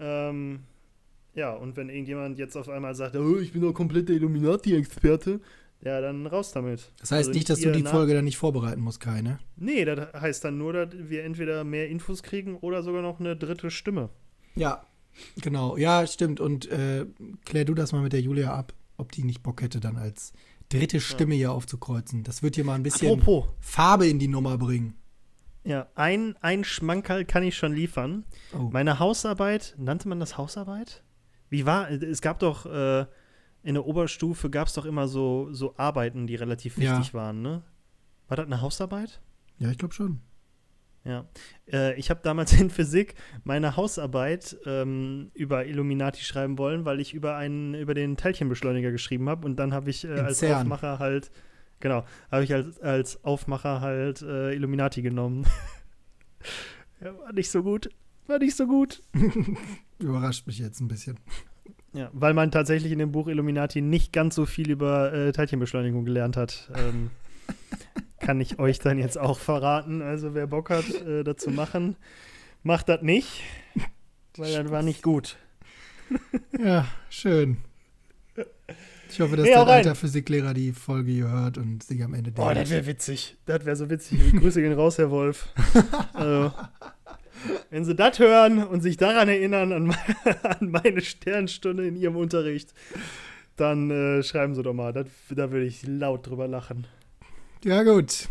Ähm, 0.00 0.60
ja, 1.34 1.52
und 1.52 1.76
wenn 1.76 1.90
irgendjemand 1.90 2.38
jetzt 2.38 2.56
auf 2.56 2.70
einmal 2.70 2.94
sagt, 2.94 3.16
oh, 3.16 3.36
ich 3.36 3.52
bin 3.52 3.60
doch 3.60 3.74
komplett 3.74 4.08
der 4.08 4.16
Illuminati-Experte, 4.16 5.40
ja, 5.84 6.00
dann 6.00 6.26
raus 6.26 6.52
damit. 6.52 6.92
Das 7.00 7.10
heißt 7.10 7.28
Also 7.28 7.30
nicht, 7.30 7.50
dass 7.50 7.60
du 7.60 7.70
die 7.72 7.82
Folge 7.82 8.14
dann 8.14 8.24
nicht 8.24 8.38
vorbereiten 8.38 8.80
musst, 8.80 9.00
keine. 9.00 9.38
Nee, 9.56 9.84
das 9.84 10.12
heißt 10.14 10.44
dann 10.44 10.58
nur, 10.58 10.72
dass 10.72 10.88
wir 10.92 11.24
entweder 11.24 11.64
mehr 11.64 11.88
Infos 11.88 12.22
kriegen 12.22 12.56
oder 12.56 12.82
sogar 12.82 13.02
noch 13.02 13.20
eine 13.20 13.36
dritte 13.36 13.70
Stimme. 13.70 14.08
Ja, 14.54 14.86
genau. 15.40 15.76
Ja, 15.76 16.06
stimmt. 16.06 16.40
Und 16.40 16.68
äh, 16.70 17.06
klär 17.44 17.64
du 17.64 17.74
das 17.74 17.92
mal 17.92 18.02
mit 18.02 18.12
der 18.12 18.20
Julia 18.20 18.54
ab, 18.54 18.72
ob 18.96 19.12
die 19.12 19.24
nicht 19.24 19.42
Bock 19.42 19.62
hätte, 19.62 19.80
dann 19.80 19.96
als 19.96 20.32
dritte 20.70 21.00
Stimme 21.00 21.34
hier 21.34 21.52
aufzukreuzen. 21.52 22.22
Das 22.24 22.42
wird 22.42 22.54
hier 22.54 22.64
mal 22.64 22.74
ein 22.74 22.82
bisschen 22.82 23.08
Apropos, 23.12 23.46
Farbe 23.60 24.06
in 24.06 24.18
die 24.18 24.28
Nummer 24.28 24.56
bringen. 24.56 24.94
ja, 25.64 25.88
ein, 25.94 26.36
ein 26.40 26.64
Schmankerl 26.64 27.24
kann 27.24 27.42
ich 27.42 27.56
schon 27.56 27.74
liefern. 27.74 28.24
Oh. 28.54 28.70
Meine 28.72 28.98
Hausarbeit, 28.98 29.74
nannte 29.76 30.08
man 30.08 30.20
das 30.20 30.38
Hausarbeit? 30.38 31.02
Wie 31.50 31.66
war, 31.66 31.90
es 31.90 32.20
gab 32.22 32.38
doch, 32.38 32.66
äh, 32.66 33.06
in 33.64 33.74
der 33.74 33.86
Oberstufe 33.86 34.50
gab 34.50 34.68
es 34.68 34.74
doch 34.74 34.84
immer 34.84 35.08
so, 35.08 35.48
so 35.52 35.74
Arbeiten, 35.76 36.26
die 36.26 36.36
relativ 36.36 36.78
Ja. 36.78 36.96
wichtig 36.98 37.14
waren, 37.14 37.42
ne? 37.42 37.62
War 38.28 38.36
das 38.36 38.46
eine 38.46 38.60
Hausarbeit? 38.60 39.20
Ja, 39.58 39.70
ich 39.70 39.78
glaube 39.78 39.94
schon. 39.94 40.20
Ja. 41.04 41.26
Äh, 41.70 41.98
ich 41.98 42.08
habe 42.10 42.20
damals 42.22 42.52
in 42.60 42.70
Physik 42.70 43.14
meine 43.44 43.76
Hausarbeit 43.76 44.56
ähm, 44.64 45.30
über 45.34 45.66
Illuminati 45.66 46.22
schreiben 46.22 46.56
wollen, 46.58 46.84
weil 46.84 47.00
ich 47.00 47.12
über 47.12 47.36
einen, 47.36 47.74
über 47.74 47.94
den 47.94 48.16
Teilchenbeschleuniger 48.16 48.90
geschrieben 48.90 49.28
habe 49.28 49.46
und 49.46 49.56
dann 49.56 49.74
habe 49.74 49.90
ich 49.90 50.04
äh, 50.04 50.12
als 50.20 50.38
CERN. 50.38 50.62
Aufmacher 50.62 50.98
halt, 50.98 51.30
genau, 51.80 52.04
habe 52.30 52.44
ich 52.44 52.54
als, 52.54 52.80
als 52.80 53.22
Aufmacher 53.24 53.80
halt 53.82 54.22
äh, 54.22 54.54
Illuminati 54.54 55.02
genommen. 55.02 55.46
ja, 57.02 57.18
war 57.18 57.32
nicht 57.32 57.50
so 57.50 57.62
gut. 57.62 57.90
War 58.26 58.38
nicht 58.38 58.56
so 58.56 58.66
gut. 58.66 59.02
Überrascht 59.98 60.46
mich 60.46 60.58
jetzt 60.58 60.80
ein 60.80 60.88
bisschen. 60.88 61.18
Ja, 61.94 62.10
weil 62.12 62.34
man 62.34 62.50
tatsächlich 62.50 62.92
in 62.92 62.98
dem 62.98 63.12
Buch 63.12 63.28
Illuminati 63.28 63.80
nicht 63.80 64.12
ganz 64.12 64.34
so 64.34 64.46
viel 64.46 64.70
über 64.70 65.12
äh, 65.12 65.32
Teilchenbeschleunigung 65.32 66.04
gelernt 66.04 66.36
hat. 66.36 66.68
Ähm, 66.76 67.10
kann 68.20 68.40
ich 68.40 68.58
euch 68.58 68.80
dann 68.80 68.98
jetzt 68.98 69.16
auch 69.18 69.38
verraten. 69.38 70.02
Also 70.02 70.34
wer 70.34 70.46
Bock 70.48 70.70
hat, 70.70 70.88
äh, 71.06 71.22
dazu 71.22 71.50
machen, 71.50 71.94
macht 72.64 72.88
das 72.88 73.02
nicht, 73.02 73.42
weil 74.36 74.62
das 74.64 74.72
war 74.72 74.82
nicht 74.82 75.02
gut. 75.02 75.36
Ja, 76.58 76.86
schön. 77.10 77.58
Ich 79.08 79.20
hoffe, 79.20 79.36
dass 79.36 79.46
hau 79.48 79.62
rein. 79.62 79.68
alter 79.68 79.94
Physiklehrer 79.94 80.54
die 80.54 80.72
Folge 80.72 81.12
hier 81.12 81.28
hört 81.30 81.56
und 81.58 81.84
sich 81.84 82.02
am 82.02 82.14
Ende 82.14 82.32
Oh, 82.36 82.46
das 82.46 82.54
denkt. 82.54 82.70
wäre 82.70 82.86
witzig. 82.86 83.36
Das 83.46 83.64
wäre 83.64 83.76
so 83.76 83.88
witzig. 83.88 84.18
Grüße 84.34 84.60
gehen 84.60 84.72
raus, 84.72 84.98
Herr 84.98 85.10
Wolf. 85.10 85.48
Also, 86.14 86.52
wenn 87.70 87.84
Sie 87.84 87.94
das 87.94 88.18
hören 88.18 88.64
und 88.64 88.80
sich 88.80 88.96
daran 88.96 89.28
erinnern, 89.28 89.72
an, 89.72 89.96
an 90.42 90.70
meine 90.70 91.00
Sternstunde 91.00 91.86
in 91.86 91.96
Ihrem 91.96 92.16
Unterricht, 92.16 92.74
dann 93.56 93.90
äh, 93.90 94.22
schreiben 94.22 94.54
Sie 94.54 94.62
doch 94.62 94.74
mal. 94.74 94.92
Das, 94.92 95.06
da 95.30 95.50
würde 95.50 95.66
ich 95.66 95.86
laut 95.86 96.26
drüber 96.26 96.48
lachen. 96.48 96.86
Ja, 97.64 97.82
gut. 97.82 98.28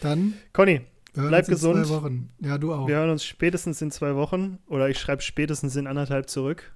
Dann 0.00 0.34
Conny, 0.52 0.82
Bleib 1.14 1.40
uns 1.40 1.48
in 1.48 1.54
gesund. 1.54 1.86
zwei 1.86 1.94
Wochen. 1.94 2.30
Ja, 2.40 2.58
du 2.58 2.72
auch. 2.72 2.86
Wir 2.86 2.96
hören 2.96 3.10
uns 3.10 3.24
spätestens 3.24 3.82
in 3.82 3.90
zwei 3.90 4.14
Wochen 4.14 4.58
oder 4.66 4.88
ich 4.88 4.98
schreibe 4.98 5.22
spätestens 5.22 5.76
in 5.76 5.86
anderthalb 5.86 6.28
zurück. 6.28 6.72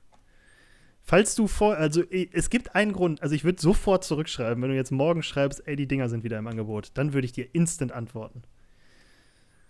Falls 1.06 1.34
du 1.34 1.46
vor, 1.46 1.76
also 1.76 2.02
es 2.10 2.48
gibt 2.48 2.74
einen 2.74 2.92
Grund, 2.92 3.22
also 3.22 3.34
ich 3.34 3.44
würde 3.44 3.60
sofort 3.60 4.04
zurückschreiben, 4.04 4.62
wenn 4.62 4.70
du 4.70 4.76
jetzt 4.76 4.90
morgen 4.90 5.22
schreibst, 5.22 5.66
ey, 5.66 5.76
die 5.76 5.86
Dinger 5.86 6.08
sind 6.08 6.24
wieder 6.24 6.38
im 6.38 6.46
Angebot, 6.46 6.92
dann 6.94 7.12
würde 7.12 7.26
ich 7.26 7.32
dir 7.32 7.54
instant 7.54 7.92
antworten. 7.92 8.42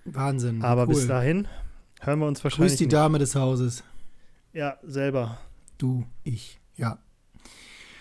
Wahnsinn. 0.05 0.63
Aber 0.63 0.83
cool. 0.83 0.95
bis 0.95 1.07
dahin 1.07 1.49
hören 2.01 2.19
wir 2.21 2.27
uns 2.27 2.43
wahrscheinlich. 2.45 2.73
Grüß 2.73 2.79
die 2.79 2.85
nicht. 2.85 2.93
Dame 2.93 3.19
des 3.19 3.35
Hauses. 3.35 3.85
Ja, 4.53 4.79
selber. 4.83 5.39
Du, 5.79 6.05
ich. 6.23 6.61
Ja. 6.77 6.99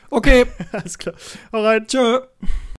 Okay. 0.10 0.46
Alles 0.72 0.98
klar. 0.98 1.16
Alright. 1.52 1.88
Tschö. 1.88 2.22